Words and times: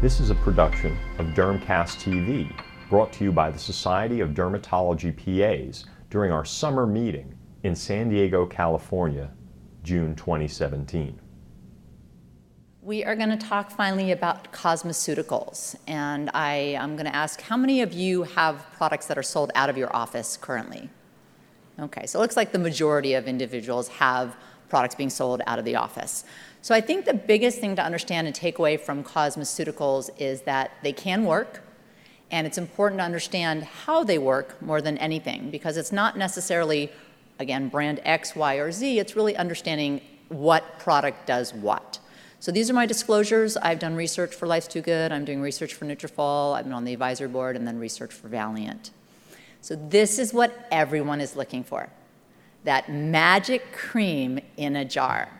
This 0.00 0.20
is 0.20 0.30
a 0.30 0.36
production 0.36 0.96
of 1.18 1.26
Dermcast 1.34 1.98
TV, 1.98 2.52
brought 2.88 3.12
to 3.14 3.24
you 3.24 3.32
by 3.32 3.50
the 3.50 3.58
Society 3.58 4.20
of 4.20 4.30
Dermatology 4.30 5.10
PAs 5.12 5.86
during 6.08 6.30
our 6.30 6.44
summer 6.44 6.86
meeting 6.86 7.34
in 7.64 7.74
San 7.74 8.08
Diego, 8.08 8.46
California, 8.46 9.28
June 9.82 10.14
2017. 10.14 11.18
We 12.80 13.04
are 13.04 13.16
going 13.16 13.30
to 13.30 13.36
talk 13.36 13.72
finally 13.72 14.12
about 14.12 14.52
cosmeceuticals. 14.52 15.74
And 15.88 16.30
I 16.32 16.54
am 16.78 16.94
going 16.94 17.06
to 17.06 17.16
ask 17.16 17.40
how 17.40 17.56
many 17.56 17.82
of 17.82 17.92
you 17.92 18.22
have 18.22 18.70
products 18.74 19.06
that 19.06 19.18
are 19.18 19.22
sold 19.24 19.50
out 19.56 19.68
of 19.68 19.76
your 19.76 19.94
office 19.94 20.36
currently? 20.36 20.90
Okay, 21.80 22.06
so 22.06 22.20
it 22.20 22.22
looks 22.22 22.36
like 22.36 22.52
the 22.52 22.58
majority 22.60 23.14
of 23.14 23.26
individuals 23.26 23.88
have 23.88 24.36
products 24.68 24.94
being 24.94 25.10
sold 25.10 25.42
out 25.46 25.58
of 25.58 25.64
the 25.64 25.74
office. 25.74 26.24
So 26.68 26.74
I 26.74 26.82
think 26.82 27.06
the 27.06 27.14
biggest 27.14 27.60
thing 27.60 27.76
to 27.76 27.82
understand 27.82 28.26
and 28.26 28.36
take 28.36 28.58
away 28.58 28.76
from 28.76 29.02
cosmeceuticals 29.02 30.10
is 30.18 30.42
that 30.42 30.72
they 30.82 30.92
can 30.92 31.24
work, 31.24 31.62
and 32.30 32.46
it's 32.46 32.58
important 32.58 32.98
to 32.98 33.06
understand 33.06 33.62
how 33.62 34.04
they 34.04 34.18
work 34.18 34.60
more 34.60 34.82
than 34.82 34.98
anything, 34.98 35.50
because 35.50 35.78
it's 35.78 35.92
not 35.92 36.18
necessarily, 36.18 36.92
again, 37.38 37.70
brand 37.70 38.02
X, 38.04 38.36
Y, 38.36 38.56
or 38.56 38.70
Z, 38.70 38.98
it's 38.98 39.16
really 39.16 39.34
understanding 39.34 40.02
what 40.28 40.78
product 40.78 41.26
does 41.26 41.54
what. 41.54 42.00
So 42.38 42.52
these 42.52 42.68
are 42.68 42.74
my 42.74 42.84
disclosures. 42.84 43.56
I've 43.56 43.78
done 43.78 43.96
research 43.96 44.34
for 44.34 44.46
Lifes2good, 44.46 45.10
I'm 45.10 45.24
doing 45.24 45.40
research 45.40 45.72
for 45.72 45.86
Nutrafol, 45.86 46.54
I've 46.54 46.64
been 46.64 46.74
on 46.74 46.84
the 46.84 46.92
advisory 46.92 47.28
board, 47.28 47.56
and 47.56 47.66
then 47.66 47.78
research 47.78 48.12
for 48.12 48.28
Valeant. 48.28 48.90
So 49.62 49.74
this 49.74 50.18
is 50.18 50.34
what 50.34 50.68
everyone 50.70 51.22
is 51.22 51.34
looking 51.34 51.64
for, 51.64 51.88
that 52.64 52.92
magic 52.92 53.72
cream 53.72 54.38
in 54.58 54.76
a 54.76 54.84
jar. 54.84 55.30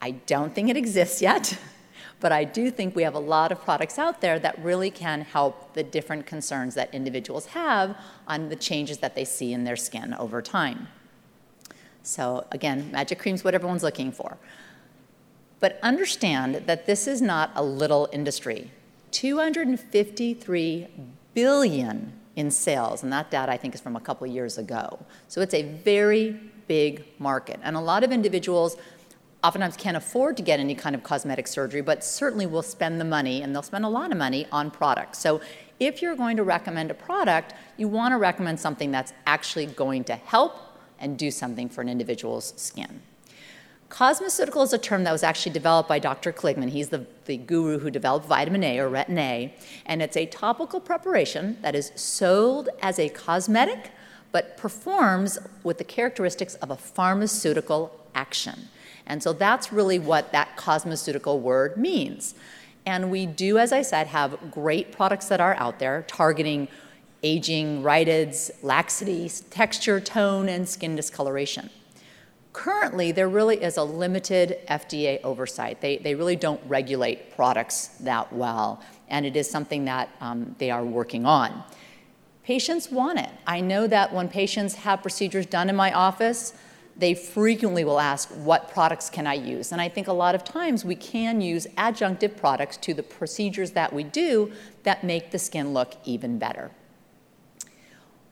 I 0.00 0.12
don't 0.12 0.54
think 0.54 0.68
it 0.70 0.76
exists 0.76 1.20
yet, 1.20 1.58
but 2.20 2.32
I 2.32 2.44
do 2.44 2.70
think 2.70 2.96
we 2.96 3.02
have 3.02 3.14
a 3.14 3.20
lot 3.20 3.52
of 3.52 3.60
products 3.62 3.98
out 3.98 4.20
there 4.20 4.38
that 4.38 4.58
really 4.62 4.90
can 4.90 5.22
help 5.22 5.74
the 5.74 5.82
different 5.82 6.26
concerns 6.26 6.74
that 6.74 6.94
individuals 6.94 7.46
have 7.46 7.96
on 8.26 8.48
the 8.48 8.56
changes 8.56 8.98
that 8.98 9.14
they 9.14 9.24
see 9.24 9.52
in 9.52 9.64
their 9.64 9.76
skin 9.76 10.14
over 10.14 10.40
time. 10.40 10.88
So 12.02 12.46
again, 12.50 12.90
magic 12.90 13.18
cream 13.18 13.34
is 13.34 13.44
what 13.44 13.54
everyone's 13.54 13.82
looking 13.82 14.10
for. 14.10 14.38
But 15.60 15.78
understand 15.82 16.62
that 16.66 16.86
this 16.86 17.06
is 17.06 17.20
not 17.20 17.50
a 17.54 17.62
little 17.62 18.08
industry. 18.12 18.70
253 19.10 20.88
billion 21.34 22.12
in 22.36 22.50
sales, 22.50 23.02
and 23.02 23.12
that 23.12 23.30
data 23.30 23.52
I 23.52 23.56
think 23.56 23.74
is 23.74 23.80
from 23.80 23.96
a 23.96 24.00
couple 24.00 24.26
years 24.26 24.56
ago. 24.56 24.98
So 25.28 25.42
it's 25.42 25.52
a 25.52 25.62
very 25.62 26.40
big 26.66 27.04
market. 27.18 27.60
And 27.62 27.76
a 27.76 27.80
lot 27.80 28.04
of 28.04 28.12
individuals 28.12 28.76
oftentimes 29.42 29.76
can't 29.76 29.96
afford 29.96 30.36
to 30.36 30.42
get 30.42 30.60
any 30.60 30.74
kind 30.74 30.94
of 30.94 31.02
cosmetic 31.02 31.46
surgery, 31.46 31.80
but 31.80 32.04
certainly 32.04 32.46
will 32.46 32.62
spend 32.62 33.00
the 33.00 33.04
money, 33.04 33.42
and 33.42 33.54
they'll 33.54 33.62
spend 33.62 33.84
a 33.84 33.88
lot 33.88 34.12
of 34.12 34.18
money 34.18 34.46
on 34.52 34.70
products. 34.70 35.18
So 35.18 35.40
if 35.78 36.02
you're 36.02 36.16
going 36.16 36.36
to 36.36 36.44
recommend 36.44 36.90
a 36.90 36.94
product, 36.94 37.54
you 37.76 37.88
want 37.88 38.12
to 38.12 38.18
recommend 38.18 38.60
something 38.60 38.90
that's 38.90 39.12
actually 39.26 39.66
going 39.66 40.04
to 40.04 40.14
help 40.16 40.56
and 40.98 41.18
do 41.18 41.30
something 41.30 41.68
for 41.68 41.80
an 41.80 41.88
individual's 41.88 42.52
skin. 42.56 43.00
Cosmeceutical 43.88 44.62
is 44.62 44.72
a 44.72 44.78
term 44.78 45.02
that 45.04 45.10
was 45.10 45.24
actually 45.24 45.52
developed 45.52 45.88
by 45.88 45.98
Dr. 45.98 46.32
Kligman. 46.32 46.70
He's 46.70 46.90
the, 46.90 47.06
the 47.24 47.36
guru 47.36 47.80
who 47.80 47.90
developed 47.90 48.26
vitamin 48.26 48.62
A 48.62 48.78
or 48.78 48.88
retin 48.88 49.18
A, 49.18 49.54
and 49.84 50.00
it's 50.00 50.16
a 50.16 50.26
topical 50.26 50.78
preparation 50.78 51.58
that 51.62 51.74
is 51.74 51.90
sold 51.96 52.68
as 52.82 52.98
a 52.98 53.08
cosmetic 53.08 53.90
but 54.32 54.56
performs 54.56 55.38
with 55.64 55.78
the 55.78 55.84
characteristics 55.84 56.54
of 56.56 56.70
a 56.70 56.76
pharmaceutical 56.76 57.98
action. 58.14 58.68
And 59.06 59.22
so 59.22 59.32
that's 59.32 59.72
really 59.72 59.98
what 59.98 60.32
that 60.32 60.56
cosmeceutical 60.56 61.40
word 61.40 61.76
means. 61.76 62.34
And 62.86 63.10
we 63.10 63.26
do, 63.26 63.58
as 63.58 63.72
I 63.72 63.82
said, 63.82 64.08
have 64.08 64.50
great 64.50 64.92
products 64.92 65.28
that 65.28 65.40
are 65.40 65.54
out 65.54 65.78
there 65.78 66.04
targeting 66.08 66.68
aging, 67.22 67.82
rhytids, 67.82 68.50
laxity, 68.62 69.30
texture, 69.50 70.00
tone, 70.00 70.48
and 70.48 70.68
skin 70.68 70.96
discoloration. 70.96 71.70
Currently, 72.52 73.12
there 73.12 73.28
really 73.28 73.62
is 73.62 73.76
a 73.76 73.84
limited 73.84 74.58
FDA 74.68 75.20
oversight. 75.22 75.80
They, 75.80 75.98
they 75.98 76.14
really 76.14 76.36
don't 76.36 76.60
regulate 76.66 77.36
products 77.36 77.88
that 78.00 78.32
well, 78.32 78.82
and 79.08 79.24
it 79.24 79.36
is 79.36 79.48
something 79.48 79.84
that 79.84 80.08
um, 80.20 80.56
they 80.58 80.70
are 80.70 80.84
working 80.84 81.26
on. 81.26 81.62
Patients 82.42 82.90
want 82.90 83.20
it. 83.20 83.30
I 83.46 83.60
know 83.60 83.86
that 83.86 84.12
when 84.12 84.28
patients 84.28 84.74
have 84.74 85.02
procedures 85.02 85.46
done 85.46 85.68
in 85.68 85.76
my 85.76 85.92
office, 85.92 86.54
they 86.96 87.14
frequently 87.14 87.84
will 87.84 88.00
ask, 88.00 88.28
What 88.30 88.70
products 88.70 89.10
can 89.10 89.26
I 89.26 89.34
use? 89.34 89.72
And 89.72 89.80
I 89.80 89.88
think 89.88 90.08
a 90.08 90.12
lot 90.12 90.34
of 90.34 90.44
times 90.44 90.84
we 90.84 90.94
can 90.94 91.40
use 91.40 91.66
adjunctive 91.78 92.36
products 92.36 92.76
to 92.78 92.94
the 92.94 93.02
procedures 93.02 93.72
that 93.72 93.92
we 93.92 94.04
do 94.04 94.52
that 94.82 95.04
make 95.04 95.30
the 95.30 95.38
skin 95.38 95.72
look 95.72 95.94
even 96.04 96.38
better. 96.38 96.70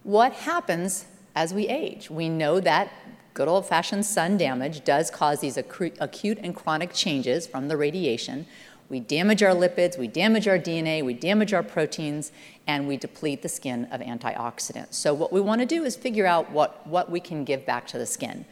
What 0.03 0.33
happens 0.33 1.07
as 1.35 1.53
we 1.53 1.69
age? 1.69 2.11
We 2.11 2.29
know 2.29 2.61
that 2.61 2.93
good 3.35 3.49
old 3.49 3.67
fashioned 3.67 4.05
sun 4.05 4.37
damage 4.37 4.85
does 4.85 5.11
cause 5.11 5.41
these 5.41 5.57
acute 5.57 6.39
and 6.43 6.57
chronic 6.57 6.93
changes 6.93 7.47
from 7.47 7.69
the 7.69 7.77
radiation. 7.77 8.47
We 8.89 9.01
damage 9.01 9.43
our 9.43 9.55
lipids, 9.55 9.99
we 9.99 10.09
damage 10.09 10.49
our 10.49 10.59
DNA, 10.59 11.05
we 11.05 11.13
damage 11.13 11.53
our 11.53 11.63
proteins, 11.63 12.33
and 12.67 12.89
we 12.89 12.97
deplete 12.97 13.43
the 13.43 13.49
skin 13.49 13.85
of 13.87 14.01
antioxidants. 14.01 14.95
So, 14.95 15.13
what 15.13 15.31
we 15.31 15.41
want 15.43 15.61
to 15.61 15.67
do 15.67 15.85
is 15.85 15.95
figure 15.95 16.27
out 16.27 16.51
what, 16.51 16.87
what 16.87 17.11
we 17.11 17.21
can 17.21 17.45
give 17.45 17.67
back 17.67 17.87
to 17.89 17.99
the 17.99 18.07
skin. 18.07 18.47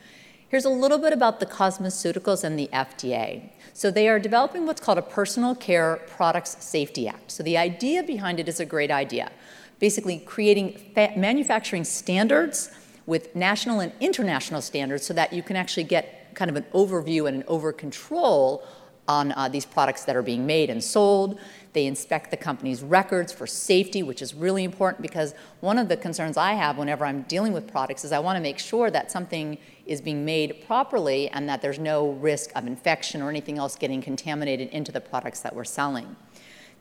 Here's 0.48 0.66
a 0.66 0.70
little 0.70 0.98
bit 0.98 1.12
about 1.12 1.40
the 1.40 1.46
cosmeceuticals 1.46 2.44
and 2.44 2.58
the 2.58 2.68
FDA. 2.68 3.50
So, 3.72 3.90
they 3.90 4.08
are 4.08 4.18
developing 4.18 4.66
what's 4.66 4.80
called 4.80 4.98
a 4.98 5.02
Personal 5.02 5.54
Care 5.54 6.02
Products 6.06 6.62
Safety 6.62 7.08
Act. 7.08 7.32
So, 7.32 7.42
the 7.42 7.56
idea 7.56 8.02
behind 8.02 8.38
it 8.38 8.46
is 8.46 8.60
a 8.60 8.66
great 8.66 8.90
idea. 8.90 9.32
Basically, 9.78 10.18
creating 10.18 10.92
manufacturing 11.16 11.84
standards 11.84 12.70
with 13.06 13.34
national 13.34 13.80
and 13.80 13.92
international 14.00 14.60
standards 14.60 15.06
so 15.06 15.14
that 15.14 15.32
you 15.32 15.42
can 15.42 15.56
actually 15.56 15.84
get 15.84 16.34
kind 16.34 16.50
of 16.50 16.56
an 16.56 16.64
overview 16.74 17.26
and 17.26 17.38
an 17.38 17.44
over 17.48 17.72
control 17.72 18.62
on 19.08 19.32
uh, 19.32 19.48
these 19.48 19.64
products 19.64 20.04
that 20.04 20.16
are 20.16 20.22
being 20.22 20.46
made 20.46 20.70
and 20.70 20.82
sold. 20.82 21.38
They 21.72 21.86
inspect 21.86 22.30
the 22.30 22.36
company's 22.36 22.82
records 22.82 23.32
for 23.32 23.46
safety, 23.46 24.02
which 24.02 24.22
is 24.22 24.34
really 24.34 24.64
important 24.64 25.02
because 25.02 25.34
one 25.60 25.78
of 25.78 25.88
the 25.88 25.96
concerns 25.96 26.36
I 26.36 26.54
have 26.54 26.78
whenever 26.78 27.04
I'm 27.04 27.22
dealing 27.22 27.52
with 27.52 27.70
products 27.70 28.04
is 28.04 28.12
I 28.12 28.18
want 28.18 28.36
to 28.36 28.40
make 28.40 28.58
sure 28.58 28.90
that 28.90 29.10
something 29.10 29.58
is 29.84 30.00
being 30.00 30.24
made 30.24 30.64
properly 30.66 31.28
and 31.28 31.48
that 31.48 31.60
there's 31.60 31.78
no 31.78 32.12
risk 32.12 32.50
of 32.56 32.66
infection 32.66 33.20
or 33.20 33.28
anything 33.28 33.58
else 33.58 33.76
getting 33.76 34.00
contaminated 34.00 34.70
into 34.70 34.90
the 34.90 35.00
products 35.00 35.40
that 35.40 35.54
we're 35.54 35.64
selling. 35.64 36.16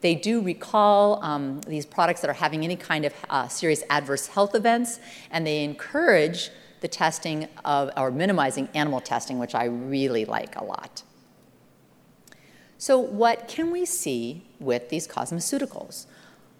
They 0.01 0.15
do 0.15 0.41
recall 0.41 1.23
um, 1.23 1.61
these 1.61 1.85
products 1.85 2.21
that 2.21 2.29
are 2.29 2.33
having 2.33 2.63
any 2.63 2.75
kind 2.75 3.05
of 3.05 3.13
uh, 3.29 3.47
serious 3.47 3.83
adverse 3.89 4.27
health 4.27 4.55
events, 4.55 4.99
and 5.31 5.45
they 5.45 5.63
encourage 5.63 6.51
the 6.81 6.87
testing 6.87 7.47
of, 7.63 7.89
or 7.97 8.11
minimizing 8.11 8.69
animal 8.75 9.01
testing, 9.01 9.39
which 9.39 9.55
I 9.55 9.65
really 9.65 10.23
like 10.25 10.55
a 10.57 10.63
lot. 10.63 11.03
So, 12.77 12.99
what 12.99 13.47
can 13.47 13.71
we 13.71 13.85
see 13.85 14.43
with 14.59 14.89
these 14.89 15.07
cosmeceuticals? 15.07 16.05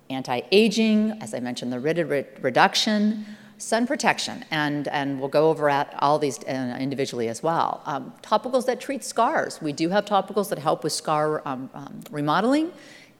Anti 0.10 0.42
aging, 0.52 1.12
as 1.22 1.34
I 1.34 1.40
mentioned, 1.40 1.74
the 1.74 1.80
rid 1.80 1.98
reduction, 2.42 3.26
sun 3.58 3.88
protection, 3.88 4.46
and, 4.52 4.88
and 4.90 5.20
we'll 5.20 5.30
go 5.30 5.50
over 5.50 5.70
all 6.00 6.20
these 6.20 6.40
uh, 6.44 6.78
individually 6.80 7.28
as 7.28 7.44
well. 7.44 7.82
Um, 7.86 8.14
topicals 8.22 8.66
that 8.66 8.80
treat 8.80 9.04
scars. 9.04 9.62
We 9.62 9.74
do 9.74 9.90
have 9.90 10.06
topicals 10.06 10.50
that 10.50 10.60
help 10.60 10.84
with 10.84 10.94
scar 10.94 11.42
um, 11.46 11.70
um, 11.74 12.02
remodeling, 12.12 12.72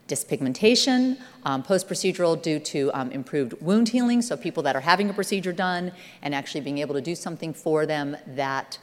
dyspigmentation, 0.08 1.18
um, 1.44 1.62
post 1.62 1.88
procedural 1.88 2.40
due 2.40 2.60
to 2.60 2.90
um, 2.94 3.10
improved 3.10 3.54
wound 3.60 3.90
healing. 3.90 4.22
So, 4.22 4.36
people 4.36 4.62
that 4.62 4.74
are 4.74 4.80
having 4.80 5.10
a 5.10 5.12
procedure 5.12 5.52
done 5.52 5.92
and 6.22 6.34
actually 6.34 6.62
being 6.62 6.78
able 6.78 6.94
to 6.94 7.02
do 7.02 7.14
something 7.14 7.52
for 7.52 7.84
them 7.84 8.16
that 8.26 8.78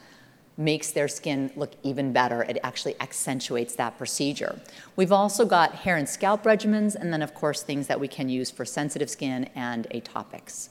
makes 0.56 0.92
their 0.92 1.08
skin 1.08 1.50
look 1.56 1.72
even 1.82 2.12
better. 2.12 2.42
It 2.42 2.58
actually 2.62 2.94
accentuates 3.00 3.74
that 3.76 3.98
procedure. 3.98 4.60
We've 4.96 5.12
also 5.12 5.44
got 5.44 5.74
hair 5.74 5.96
and 5.96 6.08
scalp 6.08 6.44
regimens, 6.44 6.94
and 6.94 7.12
then, 7.12 7.22
of 7.22 7.34
course, 7.34 7.62
things 7.62 7.86
that 7.88 7.98
we 7.98 8.08
can 8.08 8.28
use 8.28 8.50
for 8.50 8.64
sensitive 8.64 9.10
skin 9.10 9.50
and 9.54 9.86
atopics. 9.90 10.68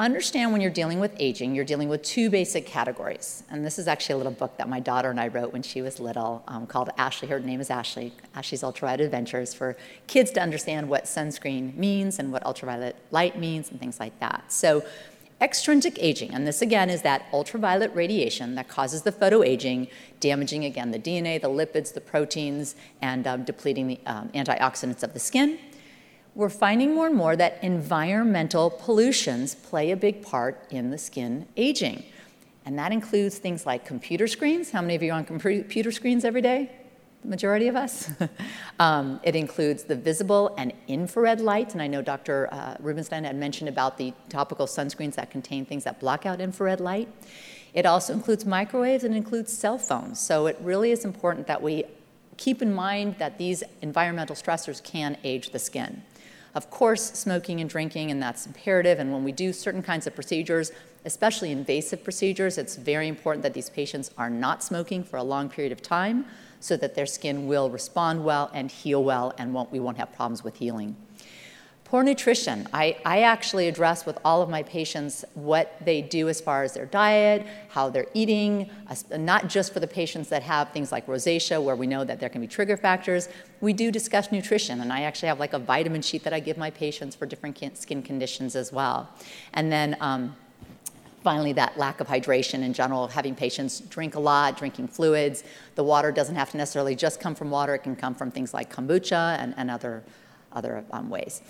Understand 0.00 0.52
when 0.52 0.60
you're 0.60 0.70
dealing 0.70 1.00
with 1.00 1.12
aging, 1.18 1.56
you're 1.56 1.64
dealing 1.64 1.88
with 1.88 2.04
two 2.04 2.30
basic 2.30 2.64
categories. 2.64 3.42
And 3.50 3.66
this 3.66 3.80
is 3.80 3.88
actually 3.88 4.12
a 4.12 4.18
little 4.18 4.32
book 4.32 4.56
that 4.58 4.68
my 4.68 4.78
daughter 4.78 5.10
and 5.10 5.18
I 5.18 5.26
wrote 5.26 5.52
when 5.52 5.62
she 5.62 5.82
was 5.82 5.98
little 5.98 6.44
um, 6.46 6.68
called 6.68 6.90
Ashley. 6.96 7.26
Her 7.26 7.40
name 7.40 7.60
is 7.60 7.68
Ashley, 7.68 8.12
Ashley's 8.36 8.62
Ultraviolet 8.62 9.00
Adventures, 9.00 9.54
for 9.54 9.76
kids 10.06 10.30
to 10.32 10.40
understand 10.40 10.88
what 10.88 11.06
sunscreen 11.06 11.74
means 11.74 12.20
and 12.20 12.30
what 12.30 12.46
ultraviolet 12.46 12.94
light 13.10 13.40
means 13.40 13.72
and 13.72 13.80
things 13.80 13.98
like 13.98 14.16
that. 14.20 14.44
So, 14.52 14.84
Extrinsic 15.40 15.96
aging, 16.02 16.34
and 16.34 16.46
this 16.46 16.60
again 16.62 16.90
is 16.90 17.02
that 17.02 17.26
ultraviolet 17.32 17.94
radiation 17.94 18.56
that 18.56 18.66
causes 18.66 19.02
the 19.02 19.12
photoaging, 19.12 19.88
damaging 20.18 20.64
again 20.64 20.90
the 20.90 20.98
DNA, 20.98 21.40
the 21.40 21.48
lipids, 21.48 21.94
the 21.94 22.00
proteins, 22.00 22.74
and 23.00 23.24
um, 23.24 23.44
depleting 23.44 23.86
the 23.86 24.00
um, 24.06 24.28
antioxidants 24.30 25.04
of 25.04 25.12
the 25.12 25.20
skin. 25.20 25.58
We're 26.34 26.48
finding 26.48 26.92
more 26.92 27.06
and 27.06 27.14
more 27.14 27.36
that 27.36 27.62
environmental 27.62 28.68
pollutions 28.68 29.54
play 29.54 29.92
a 29.92 29.96
big 29.96 30.22
part 30.22 30.66
in 30.70 30.90
the 30.90 30.98
skin 30.98 31.46
aging. 31.56 32.04
And 32.64 32.76
that 32.78 32.90
includes 32.90 33.38
things 33.38 33.64
like 33.64 33.84
computer 33.84 34.26
screens. 34.26 34.70
How 34.70 34.82
many 34.82 34.96
of 34.96 35.02
you 35.02 35.12
are 35.12 35.16
on 35.16 35.24
computer 35.24 35.92
screens 35.92 36.24
every 36.24 36.42
day? 36.42 36.70
The 37.22 37.28
majority 37.28 37.68
of 37.68 37.76
us. 37.76 38.10
um, 38.78 39.20
it 39.22 39.34
includes 39.34 39.84
the 39.84 39.96
visible 39.96 40.54
and 40.58 40.72
infrared 40.86 41.40
light, 41.40 41.72
and 41.72 41.82
I 41.82 41.86
know 41.86 42.02
Dr. 42.02 42.48
Uh, 42.52 42.76
Rubenstein 42.80 43.24
had 43.24 43.36
mentioned 43.36 43.68
about 43.68 43.98
the 43.98 44.12
topical 44.28 44.66
sunscreens 44.66 45.14
that 45.14 45.30
contain 45.30 45.64
things 45.64 45.84
that 45.84 46.00
block 46.00 46.26
out 46.26 46.40
infrared 46.40 46.80
light. 46.80 47.08
It 47.74 47.86
also 47.86 48.12
includes 48.12 48.46
microwaves 48.46 49.04
and 49.04 49.14
includes 49.14 49.52
cell 49.52 49.78
phones. 49.78 50.18
So 50.20 50.46
it 50.46 50.56
really 50.60 50.90
is 50.90 51.04
important 51.04 51.46
that 51.48 51.62
we 51.62 51.84
keep 52.36 52.62
in 52.62 52.72
mind 52.72 53.16
that 53.18 53.36
these 53.36 53.62
environmental 53.82 54.36
stressors 54.36 54.82
can 54.82 55.16
age 55.24 55.50
the 55.50 55.58
skin. 55.58 56.02
Of 56.54 56.70
course, 56.70 57.12
smoking 57.12 57.60
and 57.60 57.68
drinking, 57.68 58.10
and 58.10 58.22
that's 58.22 58.46
imperative. 58.46 58.98
And 58.98 59.12
when 59.12 59.22
we 59.22 59.32
do 59.32 59.52
certain 59.52 59.82
kinds 59.82 60.06
of 60.06 60.14
procedures, 60.14 60.72
especially 61.04 61.52
invasive 61.52 62.02
procedures, 62.02 62.58
it's 62.58 62.76
very 62.76 63.06
important 63.06 63.42
that 63.42 63.54
these 63.54 63.70
patients 63.70 64.10
are 64.16 64.30
not 64.30 64.62
smoking 64.62 65.04
for 65.04 65.16
a 65.18 65.22
long 65.22 65.48
period 65.48 65.72
of 65.72 65.82
time 65.82 66.24
so 66.60 66.76
that 66.76 66.94
their 66.94 67.06
skin 67.06 67.46
will 67.46 67.70
respond 67.70 68.24
well 68.24 68.50
and 68.54 68.70
heal 68.70 69.02
well 69.02 69.32
and 69.38 69.54
won't, 69.54 69.70
we 69.72 69.80
won't 69.80 69.96
have 69.96 70.12
problems 70.12 70.42
with 70.44 70.56
healing. 70.56 70.96
Poor 71.88 72.02
nutrition. 72.02 72.68
I, 72.74 72.98
I 73.06 73.22
actually 73.22 73.66
address 73.66 74.04
with 74.04 74.18
all 74.22 74.42
of 74.42 74.50
my 74.50 74.62
patients 74.62 75.24
what 75.32 75.74
they 75.82 76.02
do 76.02 76.28
as 76.28 76.38
far 76.38 76.62
as 76.62 76.74
their 76.74 76.84
diet, 76.84 77.46
how 77.70 77.88
they're 77.88 78.08
eating, 78.12 78.68
not 79.16 79.48
just 79.48 79.72
for 79.72 79.80
the 79.80 79.86
patients 79.86 80.28
that 80.28 80.42
have 80.42 80.70
things 80.70 80.92
like 80.92 81.06
rosacea, 81.06 81.62
where 81.62 81.76
we 81.76 81.86
know 81.86 82.04
that 82.04 82.20
there 82.20 82.28
can 82.28 82.42
be 82.42 82.46
trigger 82.46 82.76
factors. 82.76 83.30
We 83.62 83.72
do 83.72 83.90
discuss 83.90 84.30
nutrition, 84.30 84.82
and 84.82 84.92
I 84.92 85.04
actually 85.04 85.28
have 85.28 85.40
like 85.40 85.54
a 85.54 85.58
vitamin 85.58 86.02
sheet 86.02 86.24
that 86.24 86.34
I 86.34 86.40
give 86.40 86.58
my 86.58 86.70
patients 86.70 87.16
for 87.16 87.24
different 87.24 87.78
skin 87.78 88.02
conditions 88.02 88.54
as 88.54 88.70
well. 88.70 89.08
And 89.54 89.72
then 89.72 89.96
um, 90.02 90.36
finally, 91.28 91.52
that 91.52 91.76
lack 91.76 92.00
of 92.00 92.06
hydration 92.06 92.62
in 92.62 92.72
general, 92.72 93.06
having 93.06 93.34
patients 93.34 93.80
drink 93.80 94.14
a 94.14 94.18
lot, 94.18 94.56
drinking 94.56 94.88
fluids. 94.88 95.44
The 95.74 95.84
water 95.84 96.10
doesn't 96.10 96.36
have 96.36 96.50
to 96.52 96.56
necessarily 96.56 96.96
just 96.96 97.20
come 97.20 97.34
from 97.34 97.50
water, 97.50 97.74
it 97.74 97.80
can 97.80 97.96
come 97.96 98.14
from 98.14 98.30
things 98.30 98.54
like 98.54 98.74
kombucha 98.74 99.36
and, 99.38 99.52
and 99.58 99.70
other, 99.70 100.02
other 100.54 100.86
um, 100.90 101.10
ways. 101.10 101.42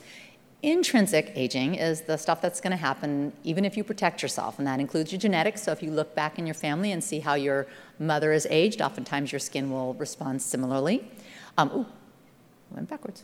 Intrinsic 0.65 1.31
aging 1.37 1.77
is 1.77 2.01
the 2.01 2.17
stuff 2.17 2.41
that's 2.41 2.61
going 2.61 2.73
to 2.73 2.77
happen 2.77 3.33
even 3.45 3.65
if 3.65 3.77
you 3.77 3.85
protect 3.85 4.21
yourself, 4.21 4.59
and 4.59 4.67
that 4.67 4.81
includes 4.81 5.13
your 5.13 5.21
genetics. 5.21 5.63
So 5.63 5.71
if 5.71 5.81
you 5.81 5.93
look 5.93 6.13
back 6.13 6.41
in 6.41 6.45
your 6.45 6.57
family 6.57 6.91
and 6.91 7.05
see 7.05 7.21
how 7.21 7.35
your 7.35 7.69
mother 8.01 8.33
is 8.33 8.49
aged, 8.51 8.83
oftentimes 8.83 9.31
your 9.31 9.39
skin 9.39 9.71
will 9.71 9.95
respond 9.95 10.43
similarly. 10.43 11.09
Um, 11.57 11.71
ooh, 11.73 11.87
went 12.73 12.89
backwards. 12.89 13.23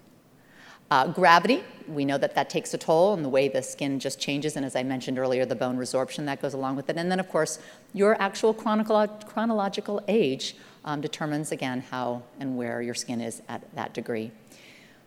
Uh, 0.91 1.09
gravity, 1.09 1.65
we 1.89 2.05
know 2.05 2.19
that 2.19 2.35
that 2.35 2.51
takes 2.51 2.73
a 2.75 2.79
toll 2.79 3.15
and 3.15 3.25
the 3.25 3.29
way 3.29 3.49
the 3.49 3.63
skin 3.63 3.99
just 3.99 4.21
changes, 4.21 4.57
and 4.57 4.65
as 4.65 4.77
I 4.77 4.83
mentioned 4.83 5.19
earlier, 5.19 5.45
the 5.45 5.55
bone 5.55 5.77
resorption 5.77 6.25
that 6.27 6.41
goes 6.41 6.55
along 6.55 6.77
with 6.77 6.89
it. 6.89 6.97
And 6.97 7.11
then, 7.11 7.21
of 7.21 7.29
course, 7.29 7.59
your 7.93 8.21
actual 8.21 8.55
chronological 8.55 10.03
age 10.09 10.57
um, 10.85 11.01
determines 11.01 11.53
again 11.53 11.81
how 11.91 12.23
and 12.41 12.57
where 12.57 12.83
your 12.83 12.95
skin 12.95 13.21
is 13.21 13.43
at 13.49 13.63
that 13.75 13.95
degree. 13.95 14.31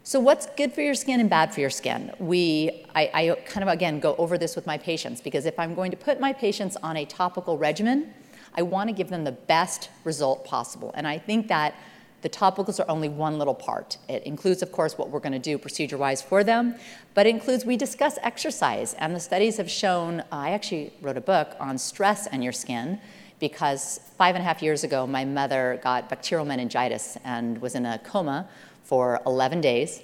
So, 0.03 0.19
what's 0.19 0.47
good 0.55 0.71
for 0.73 0.81
your 0.81 0.95
skin 0.95 1.19
and 1.19 1.29
bad 1.29 1.53
for 1.53 1.59
your 1.59 1.69
skin? 1.69 2.13
We, 2.17 2.85
I, 2.95 3.11
I, 3.13 3.35
kind 3.45 3.61
of 3.61 3.67
again 3.67 3.99
go 3.99 4.15
over 4.15 4.37
this 4.37 4.55
with 4.55 4.65
my 4.65 4.77
patients 4.77 5.19
because 5.19 5.45
if 5.45 5.59
I'm 5.59 5.75
going 5.75 5.91
to 5.91 5.97
put 5.97 6.19
my 6.19 6.31
patients 6.31 6.77
on 6.77 6.95
a 6.95 7.05
topical 7.05 7.57
regimen, 7.57 8.13
I 8.55 8.61
want 8.61 8.89
to 8.89 8.93
give 8.93 9.09
them 9.09 9.25
the 9.25 9.33
best 9.33 9.89
result 10.03 10.45
possible. 10.45 10.91
And 10.95 11.05
I 11.07 11.17
think 11.17 11.49
that 11.49 11.75
the 12.21 12.29
topicals 12.29 12.79
are 12.79 12.89
only 12.89 13.09
one 13.09 13.37
little 13.37 13.53
part. 13.53 13.97
It 14.09 14.23
includes, 14.23 14.61
of 14.61 14.71
course, 14.71 14.97
what 14.97 15.09
we're 15.09 15.19
going 15.19 15.33
to 15.33 15.39
do 15.39 15.57
procedure 15.57 15.97
wise 15.97 16.21
for 16.21 16.43
them, 16.43 16.75
but 17.13 17.27
it 17.27 17.29
includes 17.29 17.65
we 17.65 17.77
discuss 17.77 18.17
exercise. 18.23 18.95
And 18.95 19.15
the 19.15 19.19
studies 19.19 19.57
have 19.57 19.69
shown, 19.69 20.23
I 20.31 20.51
actually 20.51 20.93
wrote 21.01 21.17
a 21.17 21.21
book 21.21 21.55
on 21.59 21.77
stress 21.77 22.27
and 22.27 22.43
your 22.43 22.53
skin 22.53 22.99
because 23.39 23.99
five 24.17 24.35
and 24.35 24.41
a 24.41 24.45
half 24.45 24.63
years 24.63 24.83
ago, 24.83 25.05
my 25.05 25.23
mother 25.25 25.79
got 25.83 26.09
bacterial 26.09 26.45
meningitis 26.45 27.17
and 27.23 27.61
was 27.61 27.75
in 27.75 27.85
a 27.85 27.99
coma 27.99 28.47
for 28.83 29.21
11 29.25 29.61
days. 29.61 30.01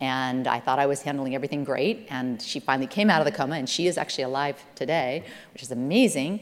And 0.00 0.48
I 0.48 0.58
thought 0.58 0.80
I 0.80 0.86
was 0.86 1.02
handling 1.02 1.36
everything 1.36 1.62
great. 1.62 2.08
And 2.10 2.42
she 2.42 2.58
finally 2.58 2.88
came 2.88 3.08
out 3.08 3.20
of 3.20 3.24
the 3.24 3.30
coma, 3.30 3.54
and 3.54 3.68
she 3.68 3.86
is 3.86 3.96
actually 3.96 4.24
alive 4.24 4.60
today, 4.74 5.22
which 5.52 5.62
is 5.62 5.70
amazing. 5.70 6.40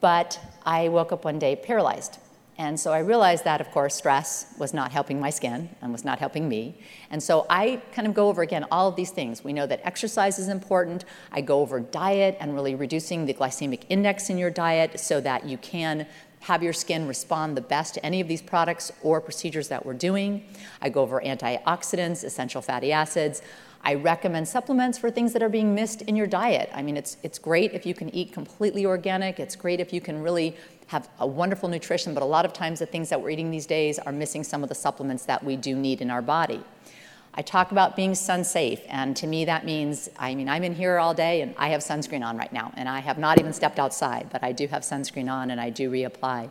But 0.00 0.40
I 0.64 0.88
woke 0.88 1.12
up 1.12 1.24
one 1.24 1.38
day 1.38 1.54
paralyzed. 1.54 2.18
And 2.58 2.78
so 2.78 2.92
I 2.92 2.98
realized 2.98 3.44
that, 3.44 3.60
of 3.60 3.70
course, 3.70 3.94
stress 3.94 4.52
was 4.58 4.74
not 4.74 4.90
helping 4.90 5.20
my 5.20 5.30
skin 5.30 5.70
and 5.80 5.92
was 5.92 6.04
not 6.04 6.18
helping 6.18 6.48
me. 6.48 6.80
And 7.08 7.22
so 7.22 7.46
I 7.48 7.80
kind 7.92 8.08
of 8.08 8.14
go 8.14 8.28
over 8.28 8.42
again 8.42 8.66
all 8.72 8.88
of 8.88 8.96
these 8.96 9.12
things. 9.12 9.44
We 9.44 9.52
know 9.52 9.66
that 9.68 9.80
exercise 9.84 10.40
is 10.40 10.48
important. 10.48 11.04
I 11.30 11.40
go 11.40 11.60
over 11.60 11.78
diet 11.78 12.36
and 12.40 12.54
really 12.54 12.74
reducing 12.74 13.26
the 13.26 13.34
glycemic 13.34 13.84
index 13.88 14.28
in 14.28 14.38
your 14.38 14.50
diet 14.50 14.98
so 14.98 15.20
that 15.20 15.46
you 15.46 15.56
can 15.58 16.08
have 16.40 16.62
your 16.62 16.72
skin 16.72 17.06
respond 17.06 17.56
the 17.56 17.60
best 17.60 17.94
to 17.94 18.04
any 18.04 18.20
of 18.20 18.26
these 18.26 18.42
products 18.42 18.90
or 19.02 19.20
procedures 19.20 19.68
that 19.68 19.86
we're 19.86 19.94
doing. 19.94 20.44
I 20.82 20.88
go 20.88 21.02
over 21.02 21.20
antioxidants, 21.20 22.24
essential 22.24 22.60
fatty 22.60 22.90
acids. 22.92 23.40
I 23.84 23.94
recommend 23.94 24.48
supplements 24.48 24.98
for 24.98 25.10
things 25.10 25.32
that 25.32 25.42
are 25.42 25.48
being 25.48 25.74
missed 25.74 26.02
in 26.02 26.16
your 26.16 26.26
diet. 26.26 26.70
I 26.74 26.82
mean, 26.82 26.96
it's, 26.96 27.16
it's 27.22 27.38
great 27.38 27.72
if 27.72 27.86
you 27.86 27.94
can 27.94 28.12
eat 28.12 28.32
completely 28.32 28.84
organic. 28.84 29.38
It's 29.38 29.54
great 29.54 29.78
if 29.78 29.92
you 29.92 30.00
can 30.00 30.22
really 30.22 30.56
have 30.88 31.08
a 31.20 31.26
wonderful 31.26 31.68
nutrition, 31.68 32.14
but 32.14 32.22
a 32.22 32.26
lot 32.26 32.44
of 32.44 32.52
times 32.52 32.80
the 32.80 32.86
things 32.86 33.10
that 33.10 33.20
we're 33.20 33.30
eating 33.30 33.50
these 33.50 33.66
days 33.66 33.98
are 33.98 34.12
missing 34.12 34.42
some 34.42 34.62
of 34.62 34.68
the 34.68 34.74
supplements 34.74 35.24
that 35.26 35.42
we 35.44 35.56
do 35.56 35.76
need 35.76 36.00
in 36.00 36.10
our 36.10 36.22
body. 36.22 36.62
I 37.34 37.42
talk 37.42 37.70
about 37.72 37.94
being 37.94 38.14
sun 38.14 38.42
safe, 38.42 38.80
and 38.88 39.16
to 39.18 39.26
me 39.26 39.44
that 39.44 39.64
means, 39.64 40.08
I 40.18 40.34
mean, 40.34 40.48
I'm 40.48 40.64
in 40.64 40.74
here 40.74 40.98
all 40.98 41.14
day 41.14 41.42
and 41.42 41.54
I 41.56 41.68
have 41.68 41.82
sunscreen 41.82 42.24
on 42.24 42.36
right 42.36 42.52
now, 42.52 42.72
and 42.76 42.88
I 42.88 43.00
have 43.00 43.18
not 43.18 43.38
even 43.38 43.52
stepped 43.52 43.78
outside, 43.78 44.28
but 44.32 44.42
I 44.42 44.52
do 44.52 44.66
have 44.66 44.82
sunscreen 44.82 45.30
on 45.30 45.50
and 45.50 45.60
I 45.60 45.70
do 45.70 45.90
reapply. 45.90 46.50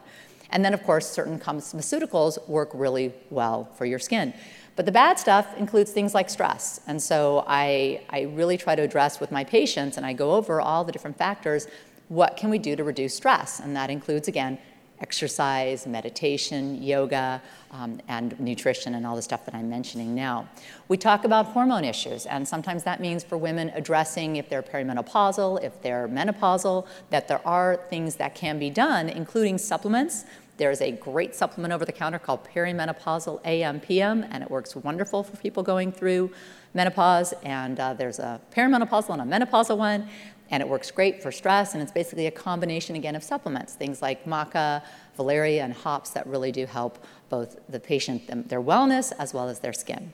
And 0.52 0.64
then, 0.64 0.74
of 0.74 0.84
course, 0.84 1.10
certain 1.10 1.40
cosmeceuticals 1.40 2.48
work 2.48 2.70
really 2.74 3.14
well 3.30 3.70
for 3.76 3.86
your 3.86 4.00
skin. 4.00 4.34
But 4.78 4.86
the 4.86 4.92
bad 4.92 5.18
stuff 5.18 5.58
includes 5.58 5.92
things 5.92 6.14
like 6.14 6.30
stress. 6.30 6.80
And 6.86 7.02
so 7.02 7.44
I, 7.48 8.02
I 8.12 8.22
really 8.22 8.58
try 8.58 8.76
to 8.76 8.84
address 8.84 9.20
with 9.20 9.32
my 9.32 9.44
patients, 9.44 9.98
and 9.98 10.06
I 10.06 10.14
go 10.14 10.36
over 10.36 10.62
all 10.62 10.84
the 10.84 10.92
different 10.92 11.18
factors 11.18 11.68
what 12.10 12.38
can 12.38 12.50
we 12.50 12.58
do 12.58 12.76
to 12.76 12.84
reduce 12.84 13.16
stress? 13.16 13.60
And 13.60 13.76
that 13.76 13.90
includes, 13.90 14.28
again, 14.28 14.58
exercise, 15.00 15.86
meditation, 15.86 16.82
yoga, 16.82 17.42
um, 17.72 18.00
and 18.08 18.40
nutrition, 18.40 18.96
and 18.96 19.06
all 19.06 19.16
the 19.16 19.22
stuff 19.22 19.46
that 19.46 19.54
I'm 19.54 19.70
mentioning 19.70 20.16
now. 20.16 20.48
We 20.88 20.98
talk 20.98 21.24
about 21.24 21.48
hormone 21.48 21.84
issues, 21.84 22.26
and 22.26 22.48
sometimes 22.48 22.84
that 22.84 23.00
means 23.00 23.24
for 23.24 23.38
women 23.38 23.70
addressing 23.76 24.38
if 24.38 24.50
they're 24.50 24.64
perimenopausal, 24.64 25.64
if 25.64 25.82
they're 25.82 26.08
menopausal, 26.08 26.88
that 27.10 27.28
there 27.28 27.46
are 27.48 27.78
things 27.90 28.16
that 28.16 28.34
can 28.34 28.58
be 28.58 28.70
done, 28.70 29.10
including 29.10 29.58
supplements. 29.58 30.26
There's 30.58 30.82
a 30.82 30.92
great 30.92 31.36
supplement 31.36 31.72
over 31.72 31.86
the 31.86 31.92
counter 31.92 32.18
called 32.18 32.44
Perimenopausal 32.46 33.46
AM/PM, 33.46 34.26
and 34.32 34.42
it 34.42 34.50
works 34.50 34.76
wonderful 34.76 35.22
for 35.22 35.38
people 35.38 35.62
going 35.62 35.92
through 35.92 36.32
menopause. 36.74 37.34
And 37.44 37.80
uh, 37.80 37.94
there's 37.94 38.18
a 38.18 38.42
perimenopausal 38.56 39.20
and 39.20 39.22
a 39.22 39.46
menopausal 39.46 39.78
one 39.78 40.08
and 40.50 40.62
it 40.62 40.70
works 40.70 40.92
great 40.92 41.22
for 41.22 41.32
stress 41.32 41.74
and 41.74 41.84
it's 41.84 41.92
basically 41.92 42.28
a 42.28 42.32
combination 42.32 42.96
again 42.96 43.16
of 43.16 43.24
supplements 43.24 43.74
things 43.74 44.02
like 44.02 44.26
maca 44.26 44.82
valerian 45.16 45.66
and 45.66 45.74
hops 45.74 46.12
that 46.12 46.26
really 46.28 46.52
do 46.52 46.66
help 46.66 47.04
both 47.30 47.58
the 47.68 47.80
patient 47.80 48.48
their 48.48 48.62
wellness 48.62 49.12
as 49.20 49.34
well 49.34 49.50
as 49.50 49.60
their 49.60 49.74
skin. 49.74 50.14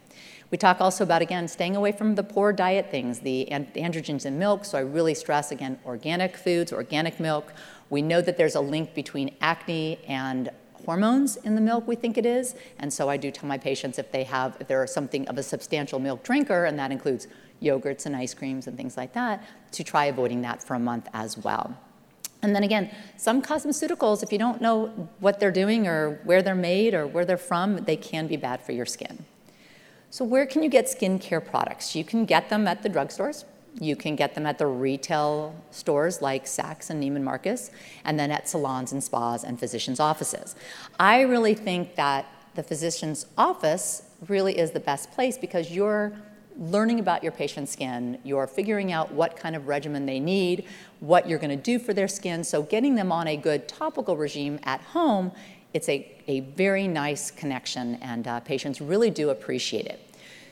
We 0.49 0.57
talk 0.57 0.81
also 0.81 1.03
about 1.03 1.21
again 1.21 1.47
staying 1.47 1.75
away 1.75 1.91
from 1.91 2.15
the 2.15 2.23
poor 2.23 2.53
diet 2.53 2.89
things 2.89 3.19
the 3.19 3.47
androgens 3.51 4.25
in 4.25 4.39
milk 4.39 4.65
so 4.65 4.77
i 4.77 4.81
really 4.81 5.13
stress 5.13 5.51
again 5.51 5.79
organic 5.85 6.37
foods 6.37 6.73
organic 6.73 7.19
milk. 7.19 7.53
We 7.89 8.01
know 8.01 8.21
that 8.21 8.37
there's 8.37 8.55
a 8.55 8.61
link 8.61 8.93
between 8.95 9.35
acne 9.41 9.99
and 10.07 10.49
hormones 10.85 11.37
in 11.37 11.55
the 11.55 11.61
milk 11.61 11.87
we 11.87 11.95
think 11.95 12.17
it 12.17 12.25
is 12.25 12.55
and 12.79 12.91
so 12.91 13.09
i 13.09 13.15
do 13.15 13.31
tell 13.31 13.47
my 13.47 13.57
patients 13.57 13.97
if 13.97 14.11
they 14.11 14.23
have 14.23 14.57
if 14.59 14.67
they're 14.67 14.85
something 14.85 15.27
of 15.29 15.37
a 15.37 15.43
substantial 15.43 15.97
milk 15.97 16.23
drinker 16.23 16.65
and 16.65 16.77
that 16.77 16.91
includes 16.91 17.27
yogurts 17.63 18.05
and 18.05 18.15
ice 18.15 18.33
creams 18.33 18.67
and 18.67 18.77
things 18.77 18.97
like 18.97 19.13
that, 19.13 19.43
to 19.71 19.83
try 19.83 20.05
avoiding 20.05 20.41
that 20.41 20.61
for 20.61 20.75
a 20.75 20.79
month 20.79 21.07
as 21.13 21.37
well. 21.37 21.77
And 22.43 22.53
then 22.53 22.63
again, 22.63 22.91
some 23.15 23.41
cosmeceuticals, 23.41 24.21
if 24.21 24.31
you 24.31 24.37
don't 24.37 24.61
know 24.61 24.87
what 25.19 25.39
they're 25.39 25.51
doing 25.51 25.87
or 25.87 26.19
where 26.25 26.41
they're 26.41 26.55
made 26.55 26.93
or 26.93 27.07
where 27.07 27.23
they're 27.23 27.37
from, 27.37 27.77
they 27.85 27.95
can 27.95 28.27
be 28.27 28.35
bad 28.35 28.61
for 28.61 28.73
your 28.73 28.85
skin. 28.85 29.25
So, 30.09 30.25
where 30.25 30.45
can 30.45 30.61
you 30.61 30.69
get 30.69 30.85
skincare 30.85 31.43
products? 31.43 31.95
You 31.95 32.03
can 32.03 32.25
get 32.25 32.49
them 32.49 32.67
at 32.67 32.83
the 32.83 32.89
drugstores. 32.89 33.45
You 33.79 33.95
can 33.95 34.15
get 34.15 34.35
them 34.35 34.45
at 34.45 34.59
the 34.59 34.67
retail 34.67 35.55
stores 35.71 36.21
like 36.21 36.45
Saks 36.45 36.91
and 36.91 37.01
Neiman 37.01 37.23
Marcus, 37.23 37.71
and 38.05 38.19
then 38.19 38.29
at 38.29 38.47
salons 38.47 38.91
and 38.91 39.03
spas 39.03 39.43
and 39.43 39.59
physicians' 39.59 39.99
offices. 39.99 40.55
I 40.99 41.21
really 41.21 41.55
think 41.55 41.95
that 41.95 42.27
the 42.53 42.61
physician's 42.61 43.25
office 43.37 44.03
really 44.27 44.57
is 44.59 44.71
the 44.71 44.79
best 44.79 45.11
place 45.11 45.37
because 45.37 45.71
you're 45.71 46.13
learning 46.57 46.99
about 46.99 47.23
your 47.23 47.31
patient's 47.31 47.71
skin, 47.71 48.19
you're 48.23 48.47
figuring 48.47 48.91
out 48.91 49.11
what 49.11 49.35
kind 49.35 49.55
of 49.55 49.67
regimen 49.67 50.05
they 50.05 50.19
need, 50.19 50.65
what 50.99 51.27
you're 51.27 51.39
going 51.39 51.49
to 51.49 51.55
do 51.55 51.79
for 51.79 51.93
their 51.93 52.07
skin. 52.07 52.43
So, 52.43 52.63
getting 52.63 52.95
them 52.95 53.11
on 53.11 53.27
a 53.27 53.37
good 53.37 53.67
topical 53.67 54.17
regime 54.17 54.59
at 54.63 54.81
home, 54.81 55.31
it's 55.73 55.89
a, 55.89 56.11
a 56.27 56.41
very 56.41 56.87
nice 56.87 57.31
connection, 57.31 57.95
and 57.95 58.27
uh, 58.27 58.39
patients 58.41 58.81
really 58.81 59.09
do 59.09 59.29
appreciate 59.31 59.85
it. 59.85 59.99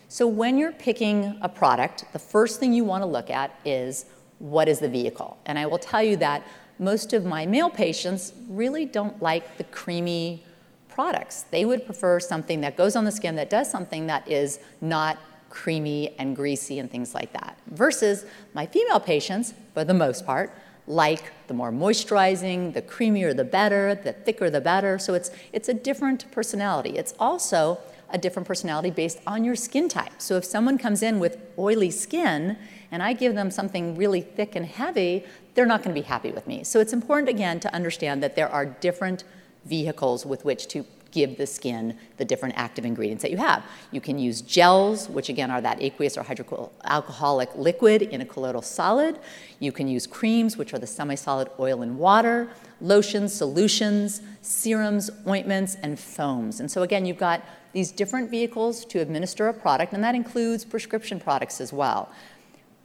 So, 0.07 0.27
when 0.27 0.57
you're 0.57 0.73
picking 0.73 1.37
a 1.41 1.49
product, 1.49 2.05
the 2.13 2.19
first 2.19 2.59
thing 2.59 2.73
you 2.73 2.83
want 2.83 3.01
to 3.03 3.07
look 3.07 3.29
at 3.29 3.57
is 3.63 4.05
what 4.39 4.67
is 4.67 4.79
the 4.79 4.89
vehicle? 4.89 5.37
And 5.45 5.57
I 5.59 5.67
will 5.67 5.77
tell 5.77 6.01
you 6.01 6.17
that 6.17 6.43
most 6.79 7.13
of 7.13 7.25
my 7.25 7.45
male 7.45 7.69
patients 7.69 8.33
really 8.49 8.85
don't 8.85 9.21
like 9.21 9.57
the 9.57 9.63
creamy 9.65 10.43
products. 10.89 11.43
They 11.43 11.63
would 11.63 11.85
prefer 11.85 12.19
something 12.19 12.61
that 12.61 12.75
goes 12.75 12.95
on 12.95 13.05
the 13.05 13.11
skin 13.11 13.35
that 13.35 13.49
does 13.49 13.69
something 13.69 14.07
that 14.07 14.27
is 14.27 14.59
not 14.81 15.17
creamy 15.51 16.15
and 16.17 16.35
greasy 16.35 16.79
and 16.79 16.89
things 16.89 17.13
like 17.13 17.31
that. 17.33 17.57
Versus 17.67 18.25
my 18.53 18.65
female 18.65 18.99
patients, 18.99 19.53
for 19.73 19.83
the 19.83 19.93
most 19.93 20.25
part, 20.25 20.51
like 20.87 21.31
the 21.47 21.53
more 21.53 21.71
moisturizing, 21.71 22.73
the 22.73 22.81
creamier 22.81 23.35
the 23.35 23.43
better, 23.43 23.93
the 23.93 24.13
thicker 24.13 24.49
the 24.49 24.61
better. 24.61 24.97
So 24.97 25.13
it's, 25.13 25.29
it's 25.53 25.69
a 25.69 25.73
different 25.73 26.29
personality. 26.31 26.97
It's 26.97 27.13
also 27.19 27.77
a 28.09 28.17
different 28.17 28.47
personality 28.47 28.89
based 28.89 29.19
on 29.25 29.43
your 29.43 29.55
skin 29.55 29.87
type. 29.87 30.13
So 30.17 30.35
if 30.35 30.43
someone 30.43 30.77
comes 30.77 31.01
in 31.01 31.19
with 31.19 31.37
oily 31.57 31.91
skin 31.91 32.57
and 32.91 33.01
I 33.01 33.13
give 33.13 33.35
them 33.35 33.51
something 33.51 33.95
really 33.95 34.21
thick 34.21 34.55
and 34.55 34.65
heavy, 34.65 35.23
they're 35.53 35.65
not 35.65 35.83
going 35.83 35.95
to 35.95 36.01
be 36.01 36.05
happy 36.05 36.31
with 36.31 36.47
me. 36.47 36.63
So 36.63 36.79
it's 36.79 36.93
important 36.93 37.29
again 37.29 37.59
to 37.61 37.73
understand 37.73 38.21
that 38.23 38.35
there 38.35 38.49
are 38.49 38.65
different 38.65 39.23
vehicles 39.65 40.25
with 40.25 40.43
which 40.43 40.67
to 40.69 40.85
give 41.11 41.37
the 41.37 41.45
skin 41.45 41.97
the 42.17 42.25
different 42.25 42.55
active 42.57 42.85
ingredients 42.85 43.21
that 43.21 43.31
you 43.31 43.37
have. 43.37 43.63
You 43.91 44.01
can 44.01 44.17
use 44.17 44.41
gels, 44.41 45.09
which 45.09 45.29
again 45.29 45.51
are 45.51 45.61
that 45.61 45.81
aqueous 45.81 46.17
or 46.17 46.23
hydroalcoholic 46.23 47.55
liquid 47.55 48.01
in 48.01 48.21
a 48.21 48.25
colloidal 48.25 48.61
solid. 48.61 49.19
You 49.59 49.71
can 49.71 49.87
use 49.87 50.07
creams, 50.07 50.57
which 50.57 50.73
are 50.73 50.79
the 50.79 50.87
semi-solid 50.87 51.49
oil 51.59 51.81
and 51.81 51.97
water, 51.97 52.49
lotions, 52.79 53.33
solutions, 53.33 54.21
serums, 54.41 55.09
ointments, 55.27 55.75
and 55.83 55.99
foams. 55.99 56.59
And 56.59 56.71
so 56.71 56.81
again, 56.83 57.05
you've 57.05 57.17
got 57.17 57.43
these 57.73 57.91
different 57.91 58.29
vehicles 58.29 58.83
to 58.85 58.99
administer 58.99 59.47
a 59.47 59.53
product, 59.53 59.93
and 59.93 60.03
that 60.03 60.15
includes 60.15 60.65
prescription 60.65 61.19
products 61.19 61.61
as 61.61 61.71
well. 61.71 62.09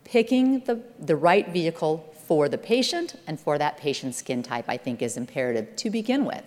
Picking 0.04 0.60
the, 0.60 0.80
the 1.00 1.16
right 1.16 1.48
vehicle 1.48 2.14
for 2.26 2.48
the 2.48 2.58
patient 2.58 3.18
and 3.26 3.38
for 3.38 3.58
that 3.58 3.76
patient's 3.76 4.18
skin 4.18 4.42
type, 4.42 4.66
I 4.68 4.76
think, 4.76 5.02
is 5.02 5.16
imperative 5.16 5.74
to 5.76 5.90
begin 5.90 6.24
with. 6.24 6.44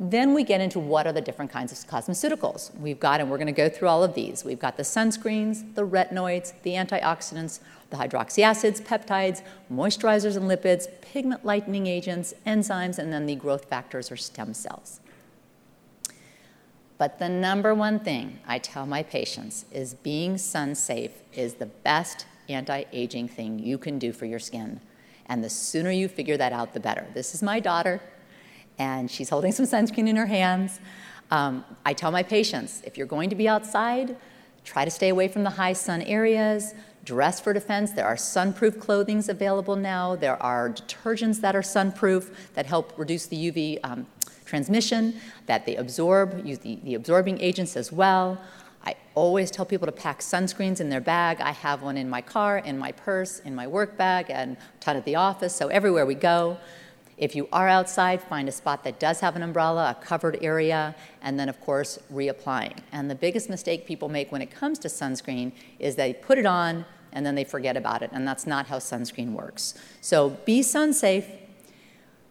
Then 0.00 0.32
we 0.32 0.44
get 0.44 0.60
into 0.60 0.78
what 0.78 1.08
are 1.08 1.12
the 1.12 1.20
different 1.20 1.50
kinds 1.50 1.72
of 1.72 1.88
cosmeceuticals. 1.90 2.72
We've 2.78 3.00
got, 3.00 3.20
and 3.20 3.28
we're 3.28 3.36
going 3.36 3.46
to 3.46 3.52
go 3.52 3.68
through 3.68 3.88
all 3.88 4.04
of 4.04 4.14
these. 4.14 4.44
We've 4.44 4.58
got 4.58 4.76
the 4.76 4.84
sunscreens, 4.84 5.74
the 5.74 5.84
retinoids, 5.84 6.52
the 6.62 6.74
antioxidants, 6.74 7.58
the 7.90 7.96
hydroxy 7.96 8.44
acids, 8.44 8.80
peptides, 8.80 9.42
moisturizers 9.72 10.36
and 10.36 10.48
lipids, 10.48 10.86
pigment 11.00 11.44
lightening 11.44 11.88
agents, 11.88 12.32
enzymes, 12.46 12.98
and 12.98 13.12
then 13.12 13.26
the 13.26 13.34
growth 13.34 13.64
factors 13.64 14.12
or 14.12 14.16
stem 14.16 14.54
cells. 14.54 15.00
But 16.96 17.18
the 17.18 17.28
number 17.28 17.74
one 17.74 17.98
thing 17.98 18.38
I 18.46 18.60
tell 18.60 18.86
my 18.86 19.02
patients 19.02 19.64
is 19.72 19.94
being 19.94 20.38
sun 20.38 20.76
safe 20.76 21.12
is 21.32 21.54
the 21.54 21.66
best 21.66 22.26
anti 22.48 22.84
aging 22.92 23.28
thing 23.28 23.58
you 23.58 23.78
can 23.78 23.98
do 23.98 24.12
for 24.12 24.26
your 24.26 24.38
skin. 24.38 24.80
And 25.26 25.42
the 25.42 25.50
sooner 25.50 25.90
you 25.90 26.06
figure 26.06 26.36
that 26.36 26.52
out, 26.52 26.72
the 26.72 26.80
better. 26.80 27.06
This 27.14 27.34
is 27.34 27.42
my 27.42 27.58
daughter 27.58 28.00
and 28.78 29.10
she's 29.10 29.28
holding 29.28 29.52
some 29.52 29.66
sunscreen 29.66 30.08
in 30.08 30.16
her 30.16 30.26
hands. 30.26 30.80
Um, 31.30 31.64
I 31.84 31.92
tell 31.92 32.10
my 32.10 32.22
patients 32.22 32.82
if 32.84 32.96
you're 32.96 33.06
going 33.06 33.30
to 33.30 33.36
be 33.36 33.48
outside, 33.48 34.16
try 34.64 34.84
to 34.84 34.90
stay 34.90 35.08
away 35.08 35.28
from 35.28 35.44
the 35.44 35.50
high 35.50 35.72
sun 35.72 36.02
areas. 36.02 36.74
Dress 37.04 37.40
for 37.40 37.52
defense. 37.52 37.92
There 37.92 38.06
are 38.06 38.16
sunproof 38.16 38.78
clothings 38.78 39.28
available 39.28 39.76
now. 39.76 40.14
There 40.16 40.40
are 40.42 40.70
detergents 40.70 41.40
that 41.40 41.56
are 41.56 41.62
sunproof 41.62 42.52
that 42.54 42.66
help 42.66 42.92
reduce 42.98 43.26
the 43.26 43.50
UV 43.50 43.80
um, 43.82 44.06
transmission, 44.44 45.14
that 45.46 45.64
they 45.64 45.76
absorb, 45.76 46.44
use 46.44 46.58
the, 46.58 46.78
the 46.82 46.94
absorbing 46.94 47.40
agents 47.40 47.76
as 47.76 47.92
well. 47.92 48.38
I 48.84 48.94
always 49.14 49.50
tell 49.50 49.66
people 49.66 49.86
to 49.86 49.92
pack 49.92 50.20
sunscreens 50.20 50.80
in 50.80 50.88
their 50.88 51.00
bag. 51.00 51.40
I 51.40 51.52
have 51.52 51.82
one 51.82 51.96
in 51.96 52.08
my 52.08 52.22
car, 52.22 52.58
in 52.58 52.78
my 52.78 52.92
purse, 52.92 53.40
in 53.40 53.54
my 53.54 53.66
work 53.66 53.96
bag, 53.96 54.26
and 54.28 54.56
a 54.56 54.80
ton 54.80 54.96
at 54.96 55.04
the 55.04 55.16
office, 55.16 55.54
so 55.54 55.68
everywhere 55.68 56.06
we 56.06 56.14
go. 56.14 56.58
If 57.18 57.34
you 57.34 57.48
are 57.52 57.68
outside, 57.68 58.22
find 58.22 58.48
a 58.48 58.52
spot 58.52 58.84
that 58.84 59.00
does 59.00 59.18
have 59.20 59.34
an 59.34 59.42
umbrella, 59.42 59.96
a 60.00 60.04
covered 60.04 60.38
area, 60.40 60.94
and 61.20 61.38
then, 61.38 61.48
of 61.48 61.60
course, 61.60 61.98
reapplying. 62.12 62.78
And 62.92 63.10
the 63.10 63.16
biggest 63.16 63.50
mistake 63.50 63.86
people 63.86 64.08
make 64.08 64.30
when 64.30 64.40
it 64.40 64.52
comes 64.52 64.78
to 64.80 64.88
sunscreen 64.88 65.50
is 65.80 65.96
they 65.96 66.14
put 66.14 66.38
it 66.38 66.46
on 66.46 66.84
and 67.12 67.26
then 67.26 67.34
they 67.34 67.42
forget 67.44 67.76
about 67.76 68.02
it, 68.02 68.10
and 68.12 68.28
that's 68.28 68.46
not 68.46 68.66
how 68.66 68.78
sunscreen 68.78 69.32
works. 69.32 69.74
So 70.00 70.30
be 70.44 70.62
sun 70.62 70.92
safe. 70.92 71.26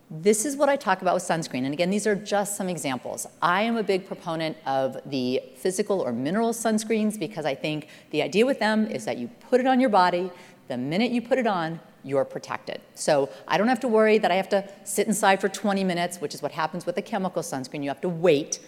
This 0.09 0.45
is 0.45 0.55
what 0.55 0.69
I 0.69 0.77
talk 0.77 1.01
about 1.01 1.15
with 1.15 1.23
sunscreen. 1.23 1.65
And 1.65 1.73
again, 1.73 1.89
these 1.89 2.07
are 2.07 2.15
just 2.15 2.55
some 2.55 2.69
examples. 2.69 3.27
I 3.41 3.63
am 3.63 3.75
a 3.75 3.83
big 3.83 4.07
proponent 4.07 4.55
of 4.65 4.97
the 5.05 5.41
physical 5.57 5.99
or 5.99 6.13
mineral 6.13 6.53
sunscreens 6.53 7.19
because 7.19 7.45
I 7.45 7.55
think 7.55 7.89
the 8.11 8.21
idea 8.21 8.45
with 8.45 8.59
them 8.59 8.87
is 8.87 9.03
that 9.03 9.17
you 9.17 9.27
put 9.49 9.59
it 9.59 9.67
on 9.67 9.81
your 9.81 9.89
body, 9.89 10.31
the 10.69 10.77
minute 10.77 11.11
you 11.11 11.21
put 11.21 11.39
it 11.39 11.47
on, 11.47 11.81
you're 12.07 12.25
protected. 12.25 12.81
So 12.95 13.29
I 13.47 13.57
don't 13.57 13.67
have 13.67 13.79
to 13.81 13.87
worry 13.87 14.17
that 14.17 14.31
I 14.31 14.35
have 14.35 14.49
to 14.49 14.67
sit 14.83 15.07
inside 15.07 15.41
for 15.41 15.49
20 15.49 15.83
minutes, 15.83 16.21
which 16.21 16.33
is 16.33 16.41
what 16.41 16.51
happens 16.51 16.85
with 16.85 16.97
a 16.97 17.01
chemical 17.01 17.41
sunscreen. 17.41 17.83
You 17.83 17.89
have 17.89 18.01
to 18.01 18.09
wait, 18.09 18.59